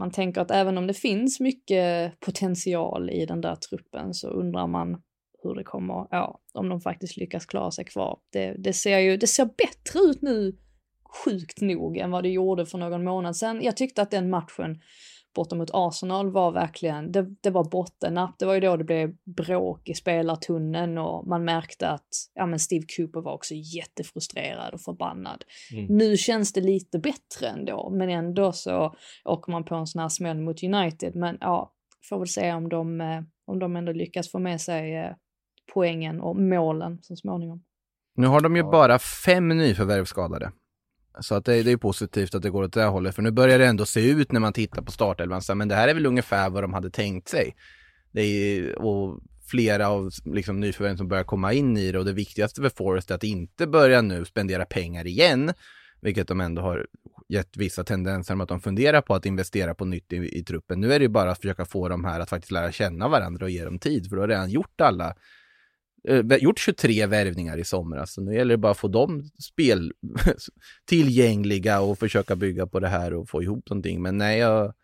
man 0.00 0.10
tänker 0.10 0.40
att 0.40 0.50
även 0.50 0.78
om 0.78 0.86
det 0.86 0.94
finns 0.94 1.40
mycket 1.40 2.20
potential 2.20 3.10
i 3.10 3.26
den 3.26 3.40
där 3.40 3.56
truppen 3.56 4.14
så 4.14 4.28
undrar 4.28 4.66
man 4.66 5.02
hur 5.42 5.54
det 5.54 5.64
kommer, 5.64 6.06
ja, 6.10 6.40
om 6.52 6.68
de 6.68 6.80
faktiskt 6.80 7.16
lyckas 7.16 7.46
klara 7.46 7.70
sig 7.70 7.84
kvar. 7.84 8.18
Det, 8.32 8.54
det 8.58 8.72
ser 8.72 8.98
ju, 8.98 9.16
det 9.16 9.26
ser 9.26 9.44
bättre 9.44 10.00
ut 10.10 10.22
nu, 10.22 10.56
sjukt 11.24 11.60
nog, 11.60 11.96
än 11.96 12.10
vad 12.10 12.22
det 12.22 12.28
gjorde 12.28 12.66
för 12.66 12.78
någon 12.78 13.04
månad 13.04 13.36
sedan. 13.36 13.60
Jag 13.62 13.76
tyckte 13.76 14.02
att 14.02 14.10
den 14.10 14.30
matchen 14.30 14.80
borta 15.34 15.56
mot 15.56 15.70
Arsenal 15.72 16.30
var 16.30 16.52
verkligen, 16.52 17.12
det, 17.12 17.26
det 17.40 17.50
var 17.50 17.64
bottennapp. 17.64 18.38
Det 18.38 18.46
var 18.46 18.54
ju 18.54 18.60
då 18.60 18.76
det 18.76 18.84
blev 18.84 19.16
bråk 19.36 19.88
i 19.88 19.94
spelartunneln 19.94 20.98
och 20.98 21.26
man 21.26 21.44
märkte 21.44 21.88
att 21.88 22.08
ja, 22.34 22.46
men 22.46 22.58
Steve 22.58 22.84
Cooper 22.96 23.20
var 23.20 23.32
också 23.32 23.54
jättefrustrerad 23.54 24.74
och 24.74 24.80
förbannad. 24.80 25.44
Mm. 25.72 25.96
Nu 25.96 26.16
känns 26.16 26.52
det 26.52 26.60
lite 26.60 26.98
bättre 26.98 27.48
ändå, 27.48 27.90
men 27.90 28.08
ändå 28.08 28.52
så 28.52 28.94
åker 29.24 29.52
man 29.52 29.64
på 29.64 29.74
en 29.74 29.86
sån 29.86 30.02
här 30.02 30.08
smäll 30.08 30.40
mot 30.40 30.62
United. 30.62 31.16
Men 31.16 31.38
ja, 31.40 31.72
får 32.08 32.18
väl 32.18 32.28
se 32.28 32.52
om 32.52 32.68
de, 32.68 33.00
eh, 33.00 33.22
om 33.46 33.58
de 33.58 33.76
ändå 33.76 33.92
lyckas 33.92 34.30
få 34.30 34.38
med 34.38 34.60
sig 34.60 34.96
eh, 34.96 35.12
poängen 35.74 36.20
och 36.20 36.36
målen 36.36 36.98
så 37.02 37.16
småningom. 37.16 37.62
Nu 38.14 38.26
har 38.26 38.40
de 38.40 38.56
ju 38.56 38.62
bara 38.62 38.98
fem 38.98 39.48
nyförvärv 39.48 40.04
skadade. 40.04 40.52
Så 41.20 41.34
att 41.34 41.44
det, 41.44 41.62
det 41.62 41.72
är 41.72 41.76
positivt 41.76 42.34
att 42.34 42.42
det 42.42 42.50
går 42.50 42.62
åt 42.62 42.72
det 42.72 42.84
hållet, 42.84 43.14
för 43.14 43.22
nu 43.22 43.30
börjar 43.30 43.58
det 43.58 43.66
ändå 43.66 43.86
se 43.86 44.10
ut 44.10 44.32
när 44.32 44.40
man 44.40 44.52
tittar 44.52 44.82
på 44.82 44.92
startelvan, 44.92 45.42
men 45.54 45.68
det 45.68 45.74
här 45.74 45.88
är 45.88 45.94
väl 45.94 46.06
ungefär 46.06 46.50
vad 46.50 46.64
de 46.64 46.72
hade 46.72 46.90
tänkt 46.90 47.28
sig. 47.28 47.56
Det 48.12 48.20
är, 48.20 48.78
och 48.78 49.20
flera 49.50 49.88
av 49.88 50.10
liksom, 50.24 50.60
nyförvärven 50.60 50.98
som 50.98 51.08
börjar 51.08 51.24
komma 51.24 51.52
in 51.52 51.76
i 51.76 51.92
det 51.92 51.98
och 51.98 52.04
det 52.04 52.12
viktigaste 52.12 52.62
för 52.62 52.68
Forrest 52.68 53.10
är 53.10 53.14
att 53.14 53.24
inte 53.24 53.66
börja 53.66 54.02
nu 54.02 54.24
spendera 54.24 54.64
pengar 54.64 55.06
igen, 55.06 55.52
vilket 56.00 56.28
de 56.28 56.40
ändå 56.40 56.62
har 56.62 56.86
gett 57.28 57.56
vissa 57.56 57.84
tendenser 57.84 58.34
om 58.34 58.40
att 58.40 58.48
de 58.48 58.60
funderar 58.60 59.00
på 59.00 59.14
att 59.14 59.26
investera 59.26 59.74
på 59.74 59.84
nytt 59.84 60.12
i, 60.12 60.16
i 60.16 60.44
truppen. 60.44 60.80
Nu 60.80 60.92
är 60.92 61.00
det 61.00 61.08
bara 61.08 61.30
att 61.30 61.40
försöka 61.40 61.64
få 61.64 61.88
de 61.88 62.04
här 62.04 62.20
att 62.20 62.28
faktiskt 62.28 62.52
lära 62.52 62.72
känna 62.72 63.08
varandra 63.08 63.44
och 63.44 63.50
ge 63.50 63.64
dem 63.64 63.78
tid, 63.78 64.08
för 64.08 64.16
du 64.16 64.20
har 64.20 64.28
redan 64.28 64.50
gjort 64.50 64.80
alla 64.80 65.14
Eh, 66.08 66.36
gjort 66.40 66.58
23 66.58 67.06
värvningar 67.06 67.58
i 67.58 67.64
somras. 67.64 68.14
Så 68.14 68.20
nu 68.20 68.34
gäller 68.34 68.54
det 68.54 68.58
bara 68.58 68.72
att 68.72 68.78
få 68.78 68.88
dem 68.88 69.30
spel 69.52 69.92
tillgängliga 70.86 71.80
och 71.80 71.98
försöka 71.98 72.36
bygga 72.36 72.66
på 72.66 72.80
det 72.80 72.88
här 72.88 73.14
och 73.14 73.28
få 73.28 73.42
ihop 73.42 73.70
någonting. 73.70 74.02
Men 74.02 74.18
nej, 74.18 74.38
jag, 74.38 74.74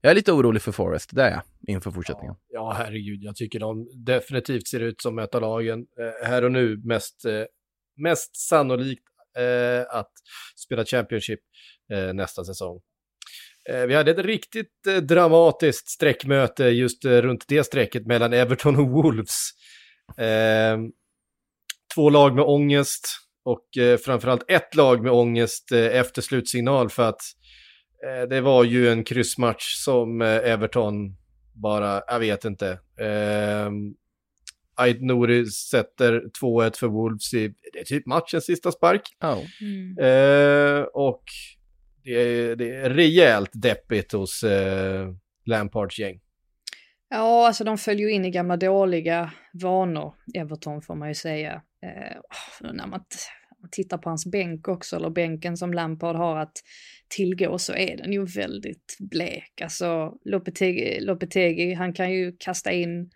jag 0.00 0.10
är 0.10 0.14
lite 0.14 0.32
orolig 0.32 0.62
för 0.62 0.72
Forest, 0.72 1.10
det 1.14 1.22
är 1.22 1.30
jag, 1.30 1.42
inför 1.74 1.90
fortsättningen. 1.90 2.34
Ja, 2.48 2.60
ja, 2.60 2.84
herregud, 2.84 3.22
jag 3.22 3.36
tycker 3.36 3.60
de 3.60 3.88
definitivt 4.04 4.68
ser 4.68 4.80
ut 4.80 5.00
som 5.02 5.18
ett 5.18 5.34
av 5.34 5.40
lagen 5.40 5.78
eh, 5.78 6.28
här 6.28 6.44
och 6.44 6.52
nu 6.52 6.76
mest, 6.84 7.24
eh, 7.24 7.44
mest 7.96 8.36
sannolikt 8.48 9.04
eh, 9.38 9.98
att 9.98 10.12
spela 10.56 10.84
Championship 10.84 11.40
eh, 11.92 12.12
nästa 12.14 12.44
säsong. 12.44 12.80
Eh, 13.70 13.86
vi 13.86 13.94
hade 13.94 14.10
ett 14.10 14.18
riktigt 14.18 14.86
eh, 14.88 14.96
dramatiskt 14.96 15.88
streckmöte 15.88 16.64
just 16.64 17.04
runt 17.04 17.44
det 17.48 17.64
strecket 17.64 18.06
mellan 18.06 18.32
Everton 18.32 18.76
och 18.76 18.90
Wolves. 18.90 19.50
Eh, 20.16 20.78
två 21.94 22.10
lag 22.10 22.34
med 22.34 22.44
ångest 22.44 23.06
och 23.44 23.78
eh, 23.78 23.98
framförallt 23.98 24.50
ett 24.50 24.74
lag 24.74 25.02
med 25.02 25.12
ångest 25.12 25.72
eh, 25.72 25.86
efter 25.86 26.22
slutsignal 26.22 26.90
för 26.90 27.08
att 27.08 27.20
eh, 28.06 28.28
det 28.28 28.40
var 28.40 28.64
ju 28.64 28.88
en 28.88 29.04
kryssmatch 29.04 29.64
som 29.84 30.22
eh, 30.22 30.28
Everton 30.28 31.16
bara, 31.52 32.02
jag 32.06 32.18
vet 32.18 32.44
inte. 32.44 32.70
Eh, 33.00 33.70
Ait 34.76 35.02
Nouri 35.02 35.46
sätter 35.46 36.22
2-1 36.42 36.78
för 36.78 36.86
Wolves 36.86 37.34
i, 37.34 37.54
det 37.72 37.78
är 37.78 37.84
typ 37.84 38.06
matchens 38.06 38.44
sista 38.44 38.72
spark. 38.72 39.02
Oh. 39.20 39.44
Mm. 39.60 39.98
Eh, 39.98 40.82
och 40.82 41.22
det 42.04 42.10
är, 42.12 42.56
det 42.56 42.74
är 42.74 42.90
rejält 42.90 43.50
deppigt 43.52 44.12
hos 44.12 44.42
eh, 44.42 45.08
Lampards 45.46 45.98
gäng. 45.98 46.20
Ja, 47.10 47.46
alltså 47.46 47.64
de 47.64 47.78
följer 47.78 48.08
ju 48.08 48.14
in 48.14 48.24
i 48.24 48.30
gamla 48.30 48.56
dåliga 48.56 49.32
vanor, 49.62 50.14
Everton 50.34 50.82
får 50.82 50.94
man 50.94 51.08
ju 51.08 51.14
säga. 51.14 51.62
Eh, 51.82 52.16
när 52.72 52.86
man 52.86 53.00
tittar 53.70 53.98
på 53.98 54.08
hans 54.08 54.26
bänk 54.26 54.68
också, 54.68 54.96
eller 54.96 55.10
bänken 55.10 55.56
som 55.56 55.72
Lampard 55.72 56.16
har 56.16 56.36
att 56.36 56.52
tillgå, 57.16 57.58
så 57.58 57.74
är 57.74 57.96
den 57.96 58.12
ju 58.12 58.24
väldigt 58.24 58.96
blek. 59.10 59.60
Alltså 59.62 60.12
Lopetegi, 60.24 61.00
Lopetegi 61.00 61.74
han 61.74 61.92
kan 61.92 62.12
ju 62.12 62.36
kasta 62.38 62.72
in 62.72 63.10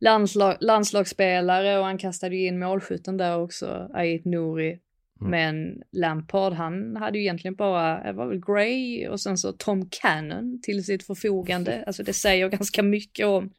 landslag, 0.00 0.56
landslagsspelare 0.60 1.78
och 1.78 1.84
han 1.84 1.98
kastade 1.98 2.36
ju 2.36 2.46
in 2.46 2.58
målskytten 2.58 3.16
där 3.16 3.38
också, 3.38 3.90
Ait 3.94 4.24
Nouri. 4.24 4.78
Mm. 5.24 5.30
Men 5.30 5.82
Lampard, 5.92 6.52
han 6.52 6.96
hade 6.96 7.18
ju 7.18 7.24
egentligen 7.24 7.54
bara, 7.54 8.02
det 8.02 8.12
var 8.12 8.26
väl 8.26 8.40
Gray 8.40 9.08
och 9.08 9.20
sen 9.20 9.38
så 9.38 9.52
Tom 9.52 9.88
Cannon 9.90 10.60
till 10.62 10.84
sitt 10.84 11.06
förfogande. 11.06 11.84
Alltså 11.86 12.02
det 12.02 12.12
säger 12.12 12.48
ganska 12.48 12.82
mycket 12.82 13.26
om 13.26 13.50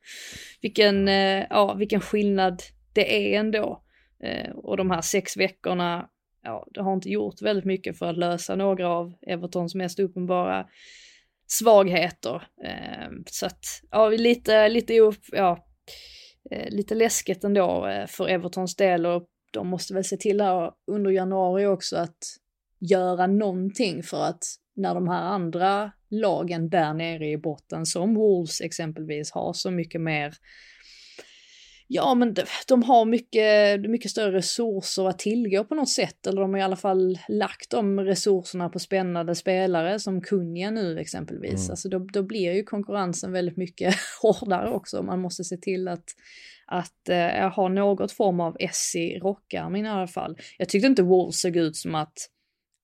vilken, 0.61 1.07
eh, 1.07 1.45
ja, 1.49 1.73
vilken 1.73 2.01
skillnad 2.01 2.61
det 2.93 3.33
är 3.33 3.39
ändå. 3.39 3.83
Eh, 4.23 4.51
och 4.51 4.77
de 4.77 4.91
här 4.91 5.01
sex 5.01 5.37
veckorna, 5.37 6.09
ja, 6.43 6.67
det 6.71 6.81
har 6.81 6.93
inte 6.93 7.09
gjort 7.09 7.41
väldigt 7.41 7.65
mycket 7.65 7.97
för 7.97 8.09
att 8.09 8.17
lösa 8.17 8.55
några 8.55 8.89
av 8.89 9.13
Evertons 9.27 9.75
mest 9.75 9.99
uppenbara 9.99 10.67
svagheter. 11.47 12.47
Eh, 12.63 13.09
så 13.25 13.45
att, 13.45 13.65
ja, 13.91 14.09
lite, 14.09 14.69
lite, 14.69 14.93
ja, 15.31 15.65
lite 16.67 16.95
läskigt 16.95 17.43
ändå 17.43 17.87
för 18.07 18.27
Evertons 18.27 18.75
del 18.75 19.05
och 19.05 19.29
de 19.55 19.67
måste 19.67 19.93
väl 19.93 20.03
se 20.03 20.17
till 20.17 20.41
här 20.41 20.71
under 20.91 21.11
januari 21.11 21.65
också 21.65 21.97
att 21.97 22.17
göra 22.79 23.27
någonting 23.27 24.03
för 24.03 24.23
att 24.23 24.43
när 24.75 24.95
de 24.95 25.07
här 25.07 25.21
andra 25.21 25.91
lagen 26.09 26.69
där 26.69 26.93
nere 26.93 27.29
i 27.29 27.37
botten 27.37 27.85
som 27.85 28.15
Wolves 28.15 28.61
exempelvis 28.61 29.31
har 29.31 29.53
så 29.53 29.71
mycket 29.71 30.01
mer 30.01 30.33
Ja, 31.87 32.15
men 32.15 32.33
de, 32.33 32.43
de 32.67 32.83
har 32.83 33.05
mycket, 33.05 33.81
mycket 33.89 34.11
större 34.11 34.31
resurser 34.31 35.09
att 35.09 35.19
tillgå 35.19 35.63
på 35.63 35.75
något 35.75 35.89
sätt, 35.89 36.27
eller 36.27 36.41
de 36.41 36.53
har 36.53 36.59
i 36.59 36.63
alla 36.63 36.75
fall 36.75 37.19
lagt 37.27 37.69
de 37.69 37.99
resurserna 37.99 38.69
på 38.69 38.79
spännande 38.79 39.35
spelare 39.35 39.99
som 39.99 40.21
Kunja 40.21 40.71
nu 40.71 40.99
exempelvis. 40.99 41.59
Mm. 41.59 41.71
Alltså 41.71 41.89
då, 41.89 41.99
då 41.99 42.23
blir 42.23 42.53
ju 42.53 42.63
konkurrensen 42.63 43.31
väldigt 43.31 43.57
mycket 43.57 43.95
hårdare 44.21 44.69
också. 44.69 45.03
Man 45.03 45.21
måste 45.21 45.43
se 45.43 45.57
till 45.57 45.87
att, 45.87 46.05
att 46.67 47.09
eh, 47.09 47.49
ha 47.53 47.67
något 47.67 48.11
form 48.11 48.39
av 48.39 48.55
S 48.59 48.95
i 48.95 49.19
rockarmen 49.19 49.85
i 49.85 49.89
alla 49.89 50.07
fall. 50.07 50.37
Jag 50.57 50.69
tyckte 50.69 50.87
inte 50.87 51.03
Wolves 51.03 51.41
såg 51.41 51.55
ut 51.55 51.75
som 51.75 51.95
att, 51.95 52.13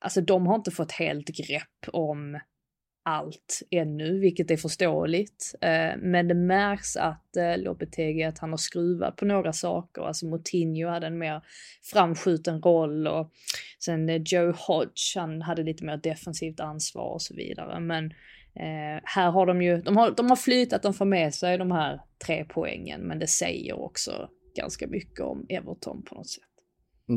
alltså 0.05 0.21
de 0.21 0.47
har 0.47 0.55
inte 0.55 0.71
fått 0.71 0.91
helt 0.91 1.27
grepp 1.27 1.89
om 1.93 2.39
allt 3.03 3.61
ännu, 3.71 4.19
vilket 4.19 4.51
är 4.51 4.57
förståeligt. 4.57 5.55
Eh, 5.61 5.97
men 5.97 6.27
det 6.27 6.33
märks 6.33 6.97
att 6.97 7.37
eh, 7.37 7.57
Lopetegi, 7.57 8.23
att 8.23 8.39
han 8.39 8.49
har 8.49 8.57
skruvat 8.57 9.15
på 9.15 9.25
några 9.25 9.53
saker. 9.53 10.01
Alltså 10.01 10.25
Moutinho 10.25 10.89
hade 10.89 11.07
en 11.07 11.17
mer 11.17 11.41
framskjuten 11.91 12.61
roll 12.61 13.07
och 13.07 13.31
sen 13.79 14.09
eh, 14.09 14.21
Joe 14.25 14.51
Hodge, 14.51 15.15
han 15.15 15.41
hade 15.41 15.63
lite 15.63 15.85
mer 15.85 15.97
defensivt 15.97 16.59
ansvar 16.59 17.13
och 17.13 17.21
så 17.21 17.35
vidare. 17.35 17.79
Men 17.79 18.13
här 19.03 19.31
har 19.31 19.45
de 19.45 19.61
ju, 19.61 19.81
de 19.81 19.97
har, 19.97 20.11
de 20.11 20.29
har 20.29 20.35
flytat, 20.35 20.83
de 20.83 20.93
får 20.93 21.05
med 21.05 21.33
sig 21.33 21.57
de 21.57 21.71
här 21.71 22.01
tre 22.25 22.45
poängen, 22.49 23.01
men 23.01 23.19
det 23.19 23.27
säger 23.27 23.79
också 23.81 24.29
ganska 24.55 24.87
mycket 24.87 25.19
om 25.19 25.45
Everton 25.49 26.03
på 26.03 26.15
något 26.15 26.29
sätt. 26.29 26.50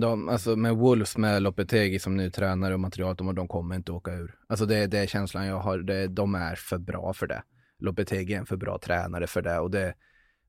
De, 0.01 0.28
alltså 0.28 0.57
med 0.57 0.76
Wolves 0.76 1.16
med 1.16 1.42
Lopetegi 1.42 1.99
som 1.99 2.16
ny 2.16 2.30
tränare 2.30 2.74
och 2.74 2.80
material, 2.80 3.16
de, 3.16 3.34
de 3.34 3.49
kommer 3.49 3.76
inte 3.76 3.92
åka 3.92 4.12
ur. 4.12 4.34
Alltså 4.49 4.66
det, 4.66 4.86
det 4.86 4.99
är 4.99 5.07
känslan 5.07 5.47
jag 5.47 5.61
har, 5.61 5.78
det, 5.78 6.09
de 6.09 6.34
är 6.34 6.55
för 6.55 6.78
bra 6.78 7.12
för 7.12 7.26
det. 7.26 7.42
Lopetegi 7.78 8.34
är 8.34 8.38
en 8.38 8.47
för 8.47 8.57
bra 8.57 8.78
tränare 8.78 9.26
för 9.26 9.42
det 9.42 9.59
och 9.59 9.70
det, 9.70 9.95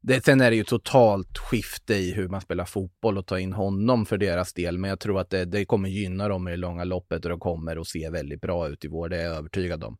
det, 0.01 0.25
sen 0.25 0.41
är 0.41 0.49
det 0.49 0.57
ju 0.57 0.63
totalt 0.63 1.37
skifte 1.37 1.95
i 1.95 2.13
hur 2.13 2.27
man 2.27 2.41
spelar 2.41 2.65
fotboll 2.65 3.17
och 3.17 3.25
ta 3.25 3.39
in 3.39 3.53
honom 3.53 4.05
för 4.05 4.17
deras 4.17 4.53
del. 4.53 4.77
Men 4.77 4.89
jag 4.89 4.99
tror 4.99 5.19
att 5.19 5.29
det, 5.29 5.45
det 5.45 5.65
kommer 5.65 5.89
gynna 5.89 6.27
dem 6.27 6.47
i 6.47 6.51
det 6.51 6.57
långa 6.57 6.83
loppet 6.83 7.25
och 7.25 7.29
de 7.29 7.39
kommer 7.39 7.77
att 7.77 7.87
se 7.87 8.09
väldigt 8.09 8.41
bra 8.41 8.67
ut 8.67 8.85
i 8.85 8.87
vår. 8.87 9.09
Det 9.09 9.17
är 9.17 9.25
jag 9.25 9.35
övertygad 9.35 9.83
om. 9.83 9.97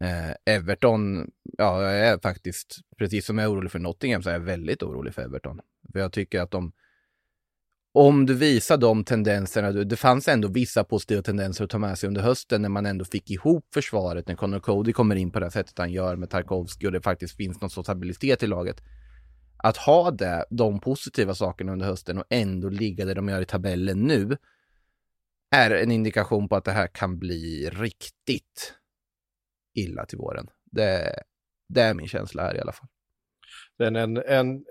Eh, 0.00 0.54
Everton, 0.54 1.30
ja, 1.42 1.82
jag 1.82 2.08
är 2.08 2.18
faktiskt, 2.18 2.80
precis 2.98 3.26
som 3.26 3.38
jag 3.38 3.44
är 3.44 3.52
orolig 3.52 3.70
för 3.70 3.78
Nottingham, 3.78 4.22
så 4.22 4.28
är 4.30 4.34
jag 4.34 4.40
väldigt 4.40 4.82
orolig 4.82 5.14
för 5.14 5.22
Everton. 5.22 5.60
För 5.92 5.98
jag 5.98 6.12
tycker 6.12 6.40
att 6.40 6.50
de, 6.50 6.72
om 7.96 8.26
du 8.26 8.34
visar 8.34 8.76
de 8.76 9.04
tendenserna, 9.04 9.72
det 9.72 9.96
fanns 9.96 10.28
ändå 10.28 10.48
vissa 10.48 10.84
positiva 10.84 11.22
tendenser 11.22 11.64
att 11.64 11.70
ta 11.70 11.78
med 11.78 11.98
sig 11.98 12.06
under 12.06 12.22
hösten 12.22 12.62
när 12.62 12.68
man 12.68 12.86
ändå 12.86 13.04
fick 13.04 13.30
ihop 13.30 13.66
försvaret, 13.74 14.28
när 14.28 14.34
Connor 14.34 14.60
Cody 14.60 14.92
kommer 14.92 15.16
in 15.16 15.30
på 15.30 15.40
det 15.40 15.50
sättet 15.50 15.78
han 15.78 15.92
gör 15.92 16.16
med 16.16 16.30
Tarkovsky 16.30 16.86
och 16.86 16.92
det 16.92 17.00
faktiskt 17.00 17.36
finns 17.36 17.60
någon 17.60 17.70
sorts 17.70 17.86
stabilitet 17.86 18.42
i 18.42 18.46
laget. 18.46 18.82
Att 19.56 19.76
ha 19.76 20.10
det, 20.10 20.44
de 20.50 20.80
positiva 20.80 21.34
sakerna 21.34 21.72
under 21.72 21.86
hösten 21.86 22.18
och 22.18 22.24
ändå 22.30 22.68
ligga 22.68 23.04
där 23.04 23.14
de 23.14 23.28
gör 23.28 23.40
i 23.40 23.44
tabellen 23.44 24.00
nu 24.00 24.36
är 25.50 25.70
en 25.70 25.90
indikation 25.90 26.48
på 26.48 26.56
att 26.56 26.64
det 26.64 26.72
här 26.72 26.86
kan 26.86 27.18
bli 27.18 27.70
riktigt 27.72 28.74
illa 29.74 30.06
till 30.06 30.18
våren. 30.18 30.46
Det, 30.64 31.22
det 31.68 31.80
är 31.80 31.94
min 31.94 32.08
känsla 32.08 32.42
här 32.42 32.56
i 32.56 32.60
alla 32.60 32.72
fall. 32.72 32.88
Men 33.78 33.96
en, 33.96 34.16
en 34.16 34.64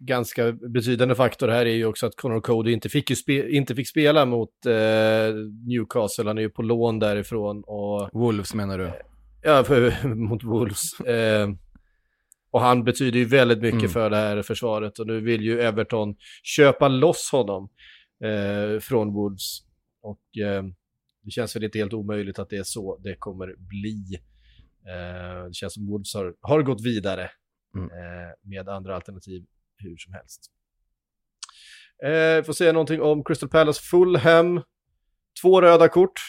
ganska 0.00 0.52
betydande 0.52 1.14
faktor 1.14 1.48
här 1.48 1.66
är 1.66 1.74
ju 1.74 1.86
också 1.86 2.06
att 2.06 2.16
Conor 2.16 2.40
Cody 2.40 2.72
inte 2.72 2.88
fick, 2.88 3.18
spe, 3.18 3.48
inte 3.48 3.74
fick 3.74 3.88
spela 3.88 4.24
mot 4.24 4.66
eh, 4.66 5.34
Newcastle, 5.66 6.24
han 6.24 6.38
är 6.38 6.42
ju 6.42 6.50
på 6.50 6.62
lån 6.62 6.98
därifrån. 6.98 7.64
Och, 7.66 8.10
Wolves 8.12 8.54
menar 8.54 8.78
du? 8.78 8.90
Ja, 9.42 9.64
för, 9.64 10.08
mot 10.14 10.44
Wolves. 10.44 11.00
Eh, 11.00 11.48
och 12.50 12.60
han 12.60 12.84
betyder 12.84 13.18
ju 13.18 13.24
väldigt 13.24 13.62
mycket 13.62 13.80
mm. 13.80 13.90
för 13.90 14.10
det 14.10 14.16
här 14.16 14.42
försvaret 14.42 14.98
och 14.98 15.06
nu 15.06 15.20
vill 15.20 15.42
ju 15.42 15.60
Everton 15.60 16.16
köpa 16.42 16.88
loss 16.88 17.28
honom 17.32 17.68
eh, 18.24 18.80
från 18.80 19.12
Wolves. 19.12 19.58
Och 20.02 20.38
eh, 20.38 20.62
det 21.22 21.30
känns 21.30 21.56
väl 21.56 21.64
inte 21.64 21.78
helt 21.78 21.92
omöjligt 21.92 22.38
att 22.38 22.50
det 22.50 22.56
är 22.56 22.62
så 22.62 22.96
det 22.96 23.16
kommer 23.16 23.54
bli. 23.58 24.20
Eh, 24.86 25.46
det 25.46 25.54
känns 25.54 25.74
som 25.74 25.86
Wolves 25.86 26.14
har, 26.14 26.34
har 26.40 26.62
gått 26.62 26.84
vidare 26.84 27.30
mm. 27.78 27.90
Eh, 27.90 28.32
med 28.42 28.68
andra 28.68 28.94
alternativ 28.94 29.44
hur 29.78 29.96
som 29.96 30.12
helst. 30.12 30.52
Eh, 32.04 32.44
får 32.44 32.52
säga 32.52 32.72
någonting 32.72 33.02
om 33.02 33.24
Crystal 33.24 33.48
Palace 33.48 33.82
Fulham. 33.82 34.62
Två 35.42 35.60
röda 35.60 35.88
kort. 35.88 36.20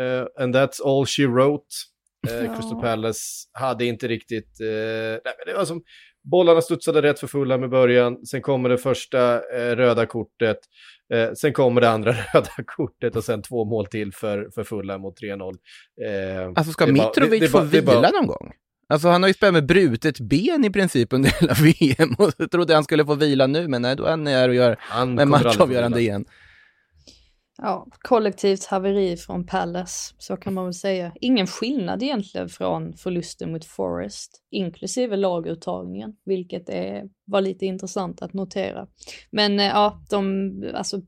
Eh, 0.00 0.42
and 0.42 0.56
that's 0.56 0.82
all 0.84 1.06
she 1.06 1.26
wrote. 1.26 1.66
Eh, 2.28 2.44
ja. 2.44 2.54
Crystal 2.54 2.80
Palace 2.80 3.20
hade 3.52 3.84
inte 3.84 4.08
riktigt... 4.08 4.60
Eh, 4.60 5.20
nej, 5.24 5.34
det 5.46 5.54
var 5.54 5.64
som, 5.64 5.82
bollarna 6.30 6.60
studsade 6.60 7.02
rätt 7.02 7.20
för 7.20 7.26
Fulham 7.26 7.64
i 7.64 7.68
början. 7.68 8.26
Sen 8.26 8.42
kommer 8.42 8.68
det 8.68 8.78
första 8.78 9.34
eh, 9.34 9.76
röda 9.76 10.06
kortet. 10.06 10.58
Eh, 11.14 11.32
sen 11.32 11.52
kommer 11.52 11.80
det 11.80 11.90
andra 11.90 12.12
röda 12.34 12.50
kortet 12.66 13.16
och 13.16 13.24
sen 13.24 13.42
två 13.42 13.64
mål 13.64 13.86
till 13.86 14.12
för, 14.12 14.50
för 14.54 14.64
Fulham 14.64 15.00
mot 15.00 15.20
3-0. 15.20 15.54
Eh, 16.06 16.52
alltså 16.56 16.72
ska 16.72 16.86
Mitrovic 16.86 17.50
få 17.50 17.60
vila 17.60 18.10
någon 18.10 18.26
gång? 18.26 18.52
Alltså 18.88 19.08
han 19.08 19.22
har 19.22 19.28
ju 19.28 19.34
spelat 19.34 19.52
med 19.52 19.66
brutet 19.66 20.20
ben 20.20 20.64
i 20.64 20.70
princip 20.70 21.12
under 21.12 21.30
hela 21.40 21.54
VM 21.62 22.14
och 22.18 22.32
så 22.32 22.48
trodde 22.48 22.74
han 22.74 22.84
skulle 22.84 23.04
få 23.04 23.14
vila 23.14 23.46
nu, 23.46 23.68
men 23.68 23.82
nej, 23.82 23.96
då 23.96 24.04
är 24.04 24.10
han 24.10 24.26
här 24.26 24.48
och 24.48 24.54
gör 24.54 24.76
en 24.94 25.28
matchavgörande 25.28 26.00
igen. 26.00 26.24
Ja, 27.58 27.86
kollektivt 27.98 28.64
haveri 28.64 29.16
från 29.16 29.46
Palace, 29.46 30.14
så 30.18 30.36
kan 30.36 30.54
man 30.54 30.64
väl 30.64 30.74
säga. 30.74 31.12
Ingen 31.20 31.46
skillnad 31.46 32.02
egentligen 32.02 32.48
från 32.48 32.92
förlusten 32.92 33.52
mot 33.52 33.64
Forest, 33.64 34.42
inklusive 34.50 35.16
laguttagningen, 35.16 36.16
vilket 36.24 36.68
är, 36.68 37.04
var 37.24 37.40
lite 37.40 37.66
intressant 37.66 38.22
att 38.22 38.32
notera. 38.32 38.86
Men 39.30 39.60
eh, 39.60 39.66
ja, 39.66 40.04
de, 40.10 40.52
alltså 40.74 41.00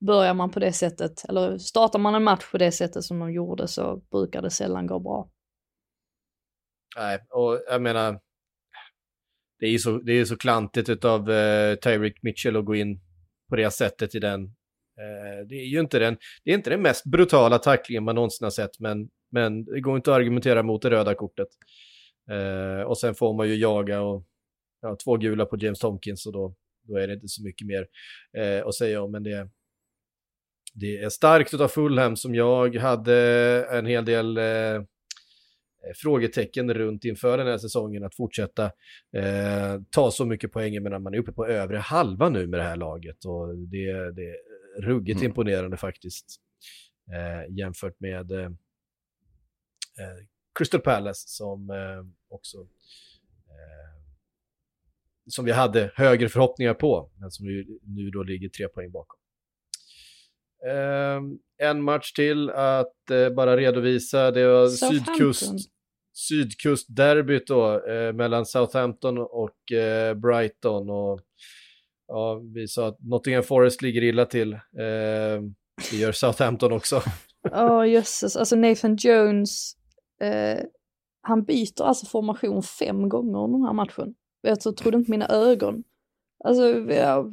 börjar 0.00 0.34
man 0.34 0.50
på 0.50 0.60
det 0.60 0.72
sättet, 0.72 1.24
eller 1.28 1.58
startar 1.58 1.98
man 1.98 2.14
en 2.14 2.24
match 2.24 2.50
på 2.50 2.58
det 2.58 2.72
sättet 2.72 3.04
som 3.04 3.18
de 3.18 3.32
gjorde 3.32 3.68
så 3.68 4.02
brukar 4.10 4.42
det 4.42 4.50
sällan 4.50 4.86
gå 4.86 4.98
bra. 5.00 5.28
Nej, 6.96 7.18
och 7.30 7.62
jag 7.68 7.82
menar, 7.82 8.20
det 9.58 9.66
är 9.66 9.70
ju 9.70 9.78
så, 9.78 9.98
det 9.98 10.12
är 10.12 10.24
så 10.24 10.36
klantigt 10.36 11.04
av 11.04 11.30
uh, 11.30 11.36
eh, 11.36 11.74
Tyreek 11.74 12.22
Mitchell 12.22 12.56
att 12.56 12.64
gå 12.64 12.74
in 12.74 13.00
på 13.48 13.56
det 13.56 13.70
sättet 13.70 14.14
i 14.14 14.18
den. 14.18 14.42
Uh, 14.42 15.46
det 15.48 15.54
är 15.54 15.66
ju 15.66 15.80
inte 15.80 15.98
den, 15.98 16.16
det 16.44 16.50
är 16.50 16.54
inte 16.54 16.70
den 16.70 16.82
mest 16.82 17.04
brutala 17.04 17.58
tacklingen 17.58 18.04
man 18.04 18.14
någonsin 18.14 18.44
har 18.44 18.50
sett, 18.50 18.80
men, 18.80 19.08
men 19.30 19.64
det 19.64 19.80
går 19.80 19.96
inte 19.96 20.10
att 20.10 20.16
argumentera 20.16 20.62
mot 20.62 20.82
det 20.82 20.90
röda 20.90 21.14
kortet. 21.14 21.48
Uh, 22.30 22.82
och 22.82 22.98
sen 22.98 23.14
får 23.14 23.36
man 23.36 23.48
ju 23.48 23.54
jaga 23.54 24.00
och 24.00 24.24
ja, 24.80 24.96
två 25.04 25.16
gula 25.16 25.46
på 25.46 25.56
James 25.58 25.78
Tomkins 25.78 26.26
och 26.26 26.32
då, 26.32 26.54
då 26.88 26.96
är 26.96 27.08
det 27.08 27.14
inte 27.14 27.28
så 27.28 27.44
mycket 27.44 27.66
mer 27.66 27.86
uh, 28.38 28.66
att 28.66 28.74
säga 28.74 29.02
om, 29.02 29.12
men 29.12 29.22
det, 29.22 29.48
det 30.74 30.98
är 30.98 31.08
starkt 31.08 31.54
av 31.54 31.68
Fulham 31.68 32.16
som 32.16 32.34
jag 32.34 32.76
hade 32.76 33.16
en 33.70 33.86
hel 33.86 34.04
del 34.04 34.36
Eh, 34.36 34.82
frågetecken 35.94 36.74
runt 36.74 37.04
inför 37.04 37.38
den 37.38 37.46
här 37.46 37.58
säsongen 37.58 38.04
att 38.04 38.14
fortsätta 38.14 38.64
eh, 39.16 39.80
ta 39.90 40.10
så 40.10 40.24
mycket 40.24 40.52
poäng. 40.52 40.82
Men 40.82 41.02
man 41.02 41.14
är 41.14 41.18
uppe 41.18 41.32
på 41.32 41.46
övre 41.46 41.78
halva 41.78 42.28
nu 42.28 42.46
med 42.46 42.60
det 42.60 42.64
här 42.64 42.76
laget 42.76 43.24
och 43.24 43.56
det, 43.56 44.12
det 44.12 44.30
är 44.30 44.36
ruggigt 44.82 45.20
mm. 45.20 45.30
imponerande 45.30 45.76
faktiskt 45.76 46.40
eh, 47.12 47.54
jämfört 47.56 48.00
med 48.00 48.30
eh, 48.30 48.44
eh 48.44 50.24
Crystal 50.58 50.80
Palace 50.80 51.28
som 51.28 51.70
eh, 51.70 52.04
också 52.28 52.66
som 55.26 55.44
vi 55.44 55.52
hade 55.52 55.92
högre 55.94 56.28
förhoppningar 56.28 56.74
på, 56.74 57.10
men 57.20 57.30
som 57.30 57.46
nu, 57.46 57.78
nu 57.82 58.10
då 58.10 58.22
ligger 58.22 58.48
tre 58.48 58.68
poäng 58.68 58.90
bakom. 58.90 59.20
en 61.58 61.82
match 61.82 62.12
till 62.12 62.50
att 62.50 62.94
bara 63.36 63.56
redovisa, 63.56 64.30
det 64.30 64.46
var 64.46 64.68
Sydkust, 64.68 65.73
sydkustderbyt 66.14 67.46
då 67.46 67.86
eh, 67.86 68.12
mellan 68.12 68.46
Southampton 68.46 69.18
och 69.18 69.72
eh, 69.72 70.14
Brighton. 70.14 70.90
Och, 70.90 71.20
ja, 72.08 72.42
vi 72.54 72.68
sa 72.68 72.88
att 72.88 72.98
Nottingham 73.00 73.42
Forest 73.42 73.82
ligger 73.82 74.02
illa 74.02 74.26
till. 74.26 74.52
Eh, 74.52 75.40
det 75.90 75.96
gör 75.96 76.12
Southampton 76.12 76.72
också. 76.72 77.02
Ja, 77.50 77.80
oh, 77.80 77.88
jösses. 77.88 78.36
Alltså 78.36 78.56
Nathan 78.56 78.96
Jones, 78.96 79.72
eh, 80.20 80.64
han 81.22 81.44
byter 81.44 81.82
alltså 81.82 82.06
formation 82.06 82.62
fem 82.62 83.08
gånger 83.08 83.38
under 83.38 83.58
den 83.58 83.66
här 83.66 83.72
matchen. 83.72 84.14
Jag 84.42 84.76
trodde 84.76 84.98
inte 84.98 85.10
mina 85.10 85.28
ögon. 85.28 85.84
Alltså, 86.44 86.92
ja, 86.92 87.24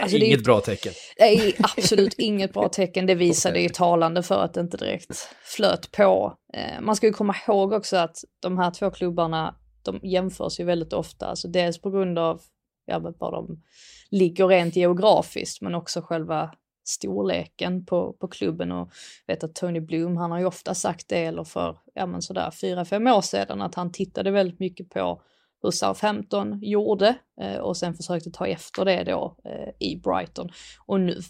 alltså 0.00 0.16
inget 0.16 0.40
är, 0.40 0.44
bra 0.44 0.60
tecken. 0.60 0.92
Är 1.16 1.54
absolut 1.58 2.14
inget 2.14 2.52
bra 2.52 2.68
tecken. 2.68 3.06
Det 3.06 3.14
visade 3.28 3.60
ju 3.60 3.68
talande 3.68 4.22
för 4.22 4.42
att 4.42 4.54
det 4.54 4.60
inte 4.60 4.76
direkt 4.76 5.28
flöt 5.42 5.92
på. 5.92 6.38
Eh, 6.52 6.80
man 6.80 6.96
ska 6.96 7.06
ju 7.06 7.12
komma 7.12 7.34
ihåg 7.46 7.72
också 7.72 7.96
att 7.96 8.16
de 8.40 8.58
här 8.58 8.70
två 8.70 8.90
klubbarna, 8.90 9.56
de 9.82 10.00
jämförs 10.02 10.60
ju 10.60 10.64
väldigt 10.64 10.92
ofta. 10.92 11.26
Alltså 11.26 11.48
dels 11.48 11.80
på 11.80 11.90
grund 11.90 12.18
av 12.18 12.40
ja, 12.86 12.98
var 12.98 13.32
de 13.32 13.62
ligger 14.10 14.46
rent 14.46 14.76
geografiskt, 14.76 15.62
men 15.62 15.74
också 15.74 16.00
själva 16.02 16.50
storleken 16.84 17.86
på, 17.86 18.12
på 18.12 18.28
klubben 18.28 18.72
och 18.72 18.90
vet 19.26 19.44
att 19.44 19.54
Tony 19.54 19.80
Bloom, 19.80 20.16
han 20.16 20.30
har 20.30 20.38
ju 20.38 20.44
ofta 20.44 20.74
sagt 20.74 21.08
det, 21.08 21.24
eller 21.24 21.44
för, 21.44 21.78
ja 21.94 22.06
men 22.06 22.22
sådär, 22.22 22.50
fyra, 22.50 22.84
fem 22.84 23.06
år 23.06 23.20
sedan, 23.20 23.62
att 23.62 23.74
han 23.74 23.92
tittade 23.92 24.30
väldigt 24.30 24.60
mycket 24.60 24.90
på 24.90 25.22
hur 25.62 25.70
Southampton 25.70 26.58
gjorde 26.62 27.18
eh, 27.40 27.56
och 27.56 27.76
sen 27.76 27.94
försökte 27.94 28.30
ta 28.30 28.46
efter 28.46 28.84
det 28.84 29.04
då 29.04 29.36
eh, 29.44 29.88
i 29.88 29.96
Brighton. 29.96 30.48
Och 30.86 31.00
nu, 31.00 31.20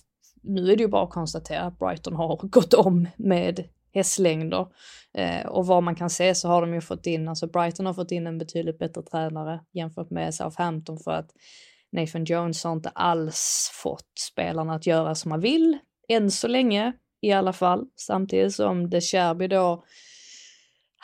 nu 0.42 0.72
är 0.72 0.76
det 0.76 0.82
ju 0.82 0.88
bara 0.88 1.04
att 1.04 1.10
konstatera 1.10 1.62
att 1.62 1.78
Brighton 1.78 2.16
har 2.16 2.36
gått 2.48 2.74
om 2.74 3.08
med 3.16 3.68
hästlängder. 3.94 4.66
Eh, 5.14 5.46
och 5.46 5.66
vad 5.66 5.82
man 5.82 5.94
kan 5.94 6.10
se 6.10 6.34
så 6.34 6.48
har 6.48 6.60
de 6.60 6.74
ju 6.74 6.80
fått 6.80 7.06
in, 7.06 7.28
alltså 7.28 7.46
Brighton 7.46 7.86
har 7.86 7.94
fått 7.94 8.12
in 8.12 8.26
en 8.26 8.38
betydligt 8.38 8.78
bättre 8.78 9.02
tränare 9.02 9.60
jämfört 9.72 10.10
med 10.10 10.34
Southampton 10.34 10.98
för 10.98 11.10
att 11.10 11.30
Nathan 11.92 12.24
Jones 12.24 12.64
har 12.64 12.72
inte 12.72 12.88
alls 12.88 13.70
fått 13.82 14.18
spelarna 14.32 14.74
att 14.74 14.86
göra 14.86 15.14
som 15.14 15.28
man 15.28 15.40
vill, 15.40 15.78
än 16.08 16.30
så 16.30 16.48
länge 16.48 16.92
i 17.20 17.32
alla 17.32 17.52
fall. 17.52 17.86
Samtidigt 17.96 18.54
som 18.54 18.90
De 18.90 19.00
Cherby 19.00 19.48
då 19.48 19.84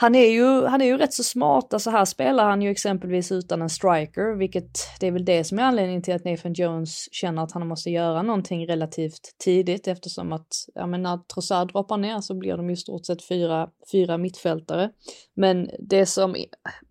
han 0.02 0.14
är, 0.14 0.30
ju, 0.30 0.64
han 0.66 0.80
är 0.80 0.84
ju 0.84 0.98
rätt 0.98 1.14
så 1.14 1.24
smart, 1.24 1.74
alltså 1.74 1.90
här 1.90 2.04
spelar 2.04 2.44
han 2.44 2.62
ju 2.62 2.70
exempelvis 2.70 3.32
utan 3.32 3.62
en 3.62 3.70
striker, 3.70 4.38
vilket 4.38 4.78
det 5.00 5.06
är 5.06 5.10
väl 5.10 5.24
det 5.24 5.44
som 5.44 5.58
är 5.58 5.62
anledningen 5.62 6.02
till 6.02 6.14
att 6.14 6.24
Nathan 6.24 6.52
Jones 6.52 7.14
känner 7.14 7.42
att 7.42 7.52
han 7.52 7.68
måste 7.68 7.90
göra 7.90 8.22
någonting 8.22 8.66
relativt 8.66 9.20
tidigt 9.44 9.88
eftersom 9.88 10.32
att, 10.32 10.48
ja 10.74 10.86
men 10.86 11.02
när 11.02 11.18
Trossard 11.34 11.72
droppar 11.72 11.96
ner 11.96 12.20
så 12.20 12.34
blir 12.34 12.56
de 12.56 12.70
ju 12.70 12.76
stort 12.76 13.06
sett 13.06 13.28
fyra, 13.28 13.68
fyra 13.92 14.18
mittfältare. 14.18 14.90
Men 15.34 15.70
det 15.78 16.06
som 16.06 16.36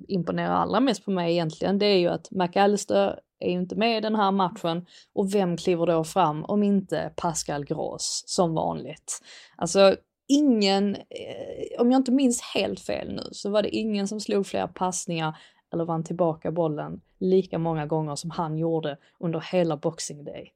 imponerar 0.07 0.53
allra 0.53 0.79
mest 0.79 1.05
på 1.05 1.11
mig 1.11 1.31
egentligen, 1.31 1.79
det 1.79 1.85
är 1.85 1.97
ju 1.97 2.07
att 2.07 2.31
McAllister 2.31 3.19
är 3.39 3.49
ju 3.49 3.59
inte 3.59 3.75
med 3.75 3.97
i 3.97 4.01
den 4.01 4.15
här 4.15 4.31
matchen 4.31 4.85
och 5.13 5.35
vem 5.35 5.57
kliver 5.57 5.85
då 5.85 6.03
fram 6.03 6.45
om 6.45 6.63
inte 6.63 7.13
Pascal 7.15 7.65
Gross 7.65 8.23
som 8.27 8.53
vanligt. 8.53 9.19
Alltså 9.57 9.95
ingen, 10.31 10.95
eh, 10.95 11.81
om 11.81 11.91
jag 11.91 11.99
inte 11.99 12.11
minns 12.11 12.41
helt 12.41 12.79
fel 12.79 13.13
nu, 13.13 13.23
så 13.31 13.49
var 13.49 13.61
det 13.61 13.75
ingen 13.75 14.07
som 14.07 14.19
slog 14.19 14.47
fler 14.47 14.67
passningar 14.67 15.37
eller 15.73 15.85
vann 15.85 16.03
tillbaka 16.03 16.51
bollen 16.51 17.01
lika 17.19 17.57
många 17.57 17.85
gånger 17.85 18.15
som 18.15 18.29
han 18.29 18.57
gjorde 18.57 18.97
under 19.19 19.43
hela 19.51 19.77
Boxing 19.77 20.23
Day. 20.23 20.53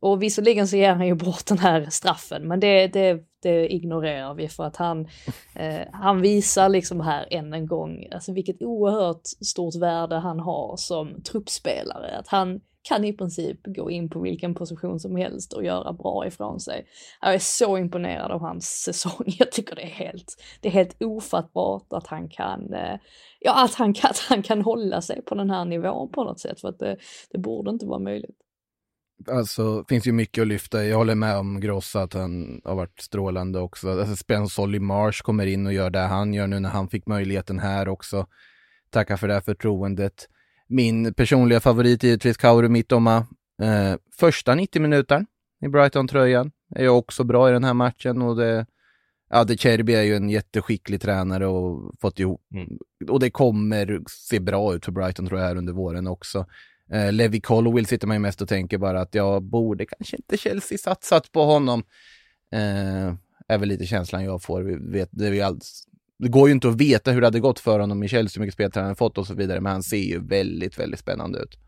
Och 0.00 0.22
visserligen 0.22 0.68
så 0.68 0.76
ger 0.76 0.94
han 0.94 1.06
ju 1.06 1.14
bort 1.14 1.46
den 1.46 1.58
här 1.58 1.86
straffen, 1.90 2.48
men 2.48 2.60
det, 2.60 2.86
det, 2.86 3.24
det 3.42 3.74
ignorerar 3.74 4.34
vi 4.34 4.48
för 4.48 4.64
att 4.64 4.76
han, 4.76 5.00
eh, 5.54 5.86
han 5.92 6.20
visar 6.20 6.68
liksom 6.68 7.00
här 7.00 7.26
än 7.30 7.52
en 7.52 7.66
gång, 7.66 8.08
alltså 8.12 8.32
vilket 8.32 8.62
oerhört 8.62 9.26
stort 9.46 9.74
värde 9.74 10.16
han 10.16 10.40
har 10.40 10.76
som 10.76 11.22
truppspelare. 11.22 12.18
Att 12.18 12.28
han 12.28 12.60
kan 12.88 13.04
i 13.04 13.12
princip 13.12 13.60
gå 13.64 13.90
in 13.90 14.08
på 14.08 14.20
vilken 14.20 14.54
position 14.54 15.00
som 15.00 15.16
helst 15.16 15.52
och 15.52 15.64
göra 15.64 15.92
bra 15.92 16.26
ifrån 16.26 16.60
sig. 16.60 16.86
Jag 17.20 17.34
är 17.34 17.38
så 17.38 17.78
imponerad 17.78 18.30
av 18.30 18.40
hans 18.40 18.66
säsong. 18.66 19.24
Jag 19.38 19.52
tycker 19.52 19.76
det 19.76 19.82
är 19.82 19.86
helt, 19.86 20.36
det 20.60 20.68
är 20.68 20.72
helt 20.72 21.02
ofattbart 21.02 21.92
att 21.92 22.06
han 22.06 22.28
kan, 22.28 22.74
eh, 22.74 22.98
ja 23.40 23.64
att 23.64 23.74
han, 23.74 23.94
att 24.02 24.18
han 24.18 24.42
kan 24.42 24.62
hålla 24.62 25.00
sig 25.00 25.22
på 25.22 25.34
den 25.34 25.50
här 25.50 25.64
nivån 25.64 26.10
på 26.12 26.24
något 26.24 26.40
sätt 26.40 26.60
för 26.60 26.68
att 26.68 26.78
det, 26.78 26.96
det 27.30 27.38
borde 27.38 27.70
inte 27.70 27.86
vara 27.86 27.98
möjligt. 27.98 28.36
Alltså, 29.30 29.84
finns 29.88 30.06
ju 30.06 30.12
mycket 30.12 30.42
att 30.42 30.48
lyfta. 30.48 30.84
Jag 30.84 30.96
håller 30.96 31.14
med 31.14 31.36
om 31.36 31.60
Grossa, 31.60 32.02
att 32.02 32.14
han 32.14 32.60
har 32.64 32.74
varit 32.74 33.00
strålande 33.00 33.60
också. 33.60 33.88
Alltså, 33.88 34.16
spelaren 34.16 34.48
Solly 34.48 34.78
Marsh 34.78 35.22
kommer 35.22 35.46
in 35.46 35.66
och 35.66 35.72
gör 35.72 35.90
det 35.90 35.98
han 35.98 36.34
gör 36.34 36.46
nu 36.46 36.60
när 36.60 36.70
han 36.70 36.88
fick 36.88 37.06
möjligheten 37.06 37.58
här 37.58 37.88
också. 37.88 38.26
Tackar 38.90 39.16
för 39.16 39.28
det 39.28 39.34
här 39.34 39.40
förtroendet. 39.40 40.28
Min 40.68 41.14
personliga 41.14 41.60
favorit 41.60 42.04
är 42.04 42.08
givetvis 42.08 42.36
Kauru 42.36 42.68
Mittoma. 42.68 43.16
Eh, 43.62 43.96
första 44.12 44.54
90 44.54 44.82
minuter 44.82 45.26
i 45.62 45.68
Brighton-tröjan 45.68 46.50
är 46.74 46.82
ju 46.82 46.88
också 46.88 47.24
bra 47.24 47.48
i 47.48 47.52
den 47.52 47.64
här 47.64 47.74
matchen 47.74 48.22
och 48.22 48.36
det 48.36 48.66
Ja, 49.28 49.44
De 49.44 49.56
Cherby 49.56 49.94
är 49.94 50.02
ju 50.02 50.16
en 50.16 50.30
jätteskicklig 50.30 51.00
tränare 51.00 51.46
och 51.46 51.94
fått 52.00 52.20
ihop, 52.20 52.42
mm. 52.54 52.78
och 53.08 53.20
det 53.20 53.30
kommer 53.30 54.02
se 54.08 54.40
bra 54.40 54.74
ut 54.74 54.84
för 54.84 54.92
Brighton 54.92 55.26
tror 55.26 55.40
jag 55.40 55.46
här 55.46 55.56
under 55.56 55.72
våren 55.72 56.06
också. 56.06 56.46
Eh, 56.90 57.12
Levi 57.12 57.40
Colwill 57.40 57.86
sitter 57.86 58.06
man 58.06 58.16
ju 58.16 58.20
mest 58.20 58.42
och 58.42 58.48
tänker 58.48 58.78
bara 58.78 59.00
att 59.00 59.14
jag 59.14 59.42
borde 59.42 59.86
kanske 59.86 60.16
inte 60.16 60.36
Chelsea 60.36 60.78
satsat 60.78 61.32
på 61.32 61.44
honom. 61.44 61.82
Eh, 62.52 63.14
är 63.48 63.58
väl 63.58 63.68
lite 63.68 63.86
känslan 63.86 64.24
jag 64.24 64.42
får. 64.42 64.62
Vi 64.62 64.98
vet, 64.98 65.08
det, 65.12 65.26
är 65.26 65.30
vi 65.30 65.40
alls, 65.40 65.84
det 66.18 66.28
går 66.28 66.48
ju 66.48 66.54
inte 66.54 66.68
att 66.68 66.80
veta 66.80 67.10
hur 67.10 67.20
det 67.20 67.26
hade 67.26 67.40
gått 67.40 67.60
för 67.60 67.78
honom 67.78 68.02
i 68.02 68.08
Chelsea, 68.08 68.40
hur 68.40 68.46
mycket 68.46 68.54
speltränare 68.54 68.88
han 68.88 68.96
fått 68.96 69.18
och 69.18 69.26
så 69.26 69.34
vidare, 69.34 69.60
men 69.60 69.72
han 69.72 69.82
ser 69.82 69.96
ju 69.96 70.26
väldigt, 70.26 70.78
väldigt 70.78 71.00
spännande 71.00 71.38
ut. 71.38 71.58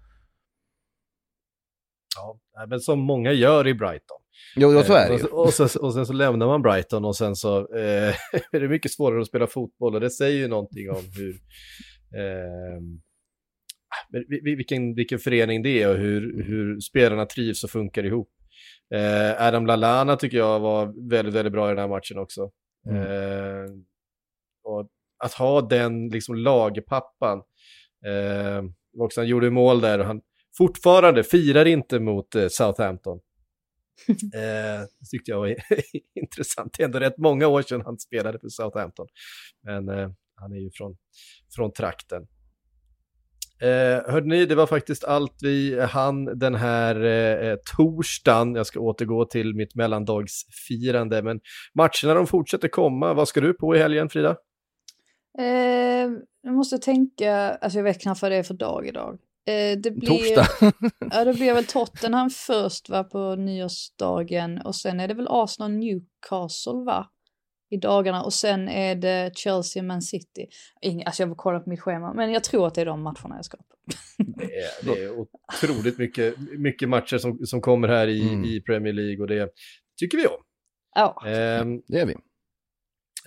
Ja, 2.17 2.67
men 2.69 2.81
som 2.81 2.99
många 2.99 3.33
gör 3.33 3.69
i 3.69 3.75
Brighton. 3.75 4.19
Jo, 4.57 4.83
så 4.83 4.93
är 4.93 5.09
det 5.09 5.17
ju. 5.17 5.25
Och, 5.25 5.47
och, 5.47 5.55
sen, 5.55 5.69
och 5.81 5.95
sen 5.95 6.07
så 6.07 6.13
lämnar 6.13 6.47
man 6.47 6.63
Brighton 6.63 7.05
och 7.05 7.17
sen 7.17 7.37
så 7.37 7.59
eh, 7.59 8.15
är 8.53 8.61
det 8.61 8.69
mycket 8.69 8.93
svårare 8.93 9.21
att 9.21 9.27
spela 9.27 9.47
fotboll 9.47 9.95
och 9.95 10.01
det 10.01 10.11
säger 10.11 10.39
ju 10.39 10.49
någonting 10.49 10.91
om 10.91 11.03
hur 11.17 11.35
eh, 12.21 12.81
vilken, 14.43 14.95
vilken 14.95 15.19
förening 15.19 15.63
det 15.63 15.83
är 15.83 15.89
och 15.89 15.99
hur, 15.99 16.45
hur 16.45 16.81
spelarna 16.81 17.27
trivs 17.27 17.65
och 17.65 17.71
funkar 17.71 18.07
ihop. 18.07 18.31
Eh, 18.95 19.47
Adam 19.47 19.67
Lallana 19.67 20.17
tycker 20.17 20.39
jag 20.39 20.61
var 20.61 21.11
väldigt, 21.11 21.35
väldigt 21.35 21.53
bra 21.53 21.67
i 21.67 21.75
den 21.75 21.79
här 21.79 21.89
matchen 21.89 22.19
också. 22.19 22.51
Mm. 22.91 23.03
Eh, 23.03 23.71
och 24.69 24.89
att 25.25 25.33
ha 25.33 25.61
den 25.61 26.09
liksom 26.09 26.35
lagpappan. 26.35 27.39
Eh, 28.07 28.63
också, 28.99 29.21
han 29.21 29.29
gjorde 29.29 29.51
mål 29.51 29.81
där 29.81 29.99
och 29.99 30.07
han 30.07 30.21
fortfarande 30.59 31.25
firar 31.25 31.65
inte 31.65 32.01
mot 32.01 32.35
eh, 32.35 32.49
Southampton. 32.49 33.21
eh, 34.35 34.81
det 34.81 35.07
tyckte 35.11 35.31
jag 35.31 35.39
var 35.39 35.57
intressant. 36.15 36.75
Det 36.77 36.83
är 36.83 36.85
ändå 36.85 36.99
rätt 36.99 37.19
många 37.19 37.47
år 37.47 37.63
sedan 37.63 37.83
han 37.85 37.99
spelade 37.99 38.39
för 38.39 38.49
Southampton. 38.49 39.07
Men 39.63 39.89
eh, 39.89 40.11
han 40.35 40.53
är 40.53 40.57
ju 40.57 40.71
från, 40.75 40.97
från 41.57 41.73
trakten. 41.73 42.27
Eh, 43.61 44.13
hörde 44.13 44.27
ni, 44.27 44.47
det 44.47 44.55
var 44.55 44.67
faktiskt 44.67 45.05
allt 45.05 45.35
vi 45.43 45.81
hann 45.81 46.39
den 46.39 46.55
här 46.55 47.05
eh, 47.05 47.57
torsdagen. 47.77 48.55
Jag 48.55 48.67
ska 48.67 48.81
återgå 48.81 49.25
till 49.25 49.55
mitt 49.55 49.75
mellandagsfirande, 49.75 51.23
men 51.23 51.41
matcherna 51.75 52.15
de 52.15 52.27
fortsätter 52.27 52.69
komma. 52.69 53.15
Vad 53.15 53.29
ska 53.29 53.41
du 53.41 53.53
på 53.53 53.77
i 53.77 53.79
helgen, 53.79 54.09
Frida? 54.09 54.37
Eh, 55.39 56.11
jag 56.43 56.55
måste 56.55 56.79
tänka, 56.79 57.35
alltså 57.35 57.79
jag 57.79 57.85
vet 57.85 58.03
knappt 58.03 58.23
vad 58.23 58.31
det 58.31 58.37
är 58.37 58.43
för 58.43 58.55
dag 58.55 58.87
idag. 58.87 59.19
Eh, 59.47 59.79
det 59.79 59.91
blir, 59.91 60.09
Torsdag. 60.09 60.73
ja, 61.11 61.25
det 61.25 61.35
blir 61.35 61.55
väl 61.55 61.65
Tottenham 61.65 62.31
först 62.31 62.89
va, 62.89 63.05
på 63.05 63.35
nyårsdagen 63.35 64.59
och 64.59 64.75
sen 64.75 65.01
är 65.01 65.09
det 65.09 65.15
väl 65.15 65.29
Arsenal 65.31 65.73
Newcastle 65.73 66.85
va? 66.87 67.11
i 67.71 67.77
dagarna 67.77 68.23
och 68.23 68.33
sen 68.33 68.69
är 68.69 68.95
det 68.95 69.33
Chelsea 69.37 69.83
Man 69.83 70.03
City. 70.03 70.47
Ingen, 70.81 71.07
alltså 71.07 71.23
jag 71.23 71.31
får 71.31 71.37
kolla 71.37 71.61
på 71.61 71.71
mitt 71.71 71.81
schema, 71.81 72.15
men 72.15 72.33
jag 72.33 72.45
tror 72.45 72.67
att 72.67 72.75
det 72.75 72.81
är 72.81 72.87
de 72.87 73.03
matcherna 73.03 73.37
jag 73.37 73.45
ska 73.45 73.57
på. 73.57 73.65
det, 74.37 74.45
är, 74.45 74.85
det 74.85 75.05
är 75.05 75.13
otroligt 75.19 75.99
mycket, 75.99 76.35
mycket 76.59 76.89
matcher 76.89 77.19
som, 77.19 77.47
som 77.47 77.61
kommer 77.61 77.89
här 77.89 78.09
i, 78.09 78.29
mm. 78.29 78.45
i 78.45 78.61
Premier 78.61 78.93
League 78.93 79.21
och 79.21 79.27
det 79.27 79.51
tycker 80.01 80.19
vi 80.19 80.27
om. 80.27 80.43
Ja, 80.95 81.23
um, 81.63 81.83
det 81.87 82.01
är 82.01 82.07
vi. 82.07 82.17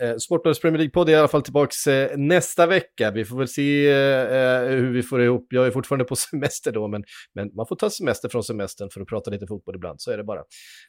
Eh, 0.01 0.17
Sportbladets 0.17 0.61
Premier 0.61 0.77
League-podd 0.77 1.09
är 1.09 1.13
i 1.13 1.15
alla 1.15 1.27
fall 1.27 1.41
tillbaka 1.41 1.91
eh, 1.91 2.17
nästa 2.17 2.67
vecka. 2.67 3.11
Vi 3.11 3.25
får 3.25 3.37
väl 3.37 3.47
se 3.47 3.89
eh, 3.89 3.95
eh, 3.95 4.69
hur 4.69 4.93
vi 4.93 5.03
får 5.03 5.21
ihop. 5.21 5.47
Jag 5.49 5.67
är 5.67 5.71
fortfarande 5.71 6.05
på 6.05 6.15
semester 6.31 6.71
då, 6.71 6.87
men, 6.87 7.03
men 7.35 7.55
man 7.55 7.65
får 7.67 7.75
ta 7.75 7.89
semester 7.89 8.29
från 8.29 8.43
semestern 8.43 8.89
för 8.89 9.01
att 9.01 9.07
prata 9.07 9.31
lite 9.31 9.47
fotboll 9.47 9.75
ibland. 9.75 10.01
Så 10.01 10.11
är 10.11 10.17
det 10.17 10.23
bara. 10.23 10.39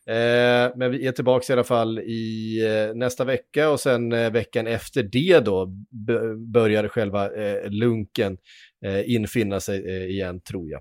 Eh, 0.06 0.72
men 0.76 0.90
vi 0.90 1.06
är 1.06 1.12
tillbaka 1.12 1.44
i 1.48 1.52
alla 1.52 1.64
fall 1.64 1.98
i 1.98 2.58
eh, 2.66 2.94
nästa 2.94 3.24
vecka 3.24 3.70
och 3.70 3.80
sen 3.80 4.12
eh, 4.12 4.32
veckan 4.32 4.66
efter 4.66 5.02
det 5.02 5.40
då 5.40 5.66
börjar 6.52 6.88
själva 6.88 7.30
eh, 7.34 7.70
lunken 7.70 8.36
infinna 9.06 9.60
sig 9.60 10.10
igen, 10.10 10.40
tror 10.40 10.70
jag. 10.70 10.80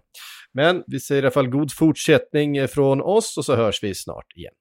Men 0.53 0.83
vi 0.87 0.99
säger 0.99 1.21
i 1.21 1.25
alla 1.25 1.31
fall 1.31 1.47
god 1.47 1.73
fortsättning 1.73 2.67
från 2.67 3.01
oss 3.01 3.37
och 3.37 3.45
så 3.45 3.55
hörs 3.55 3.83
vi 3.83 3.95
snart 3.95 4.25
igen. 4.35 4.53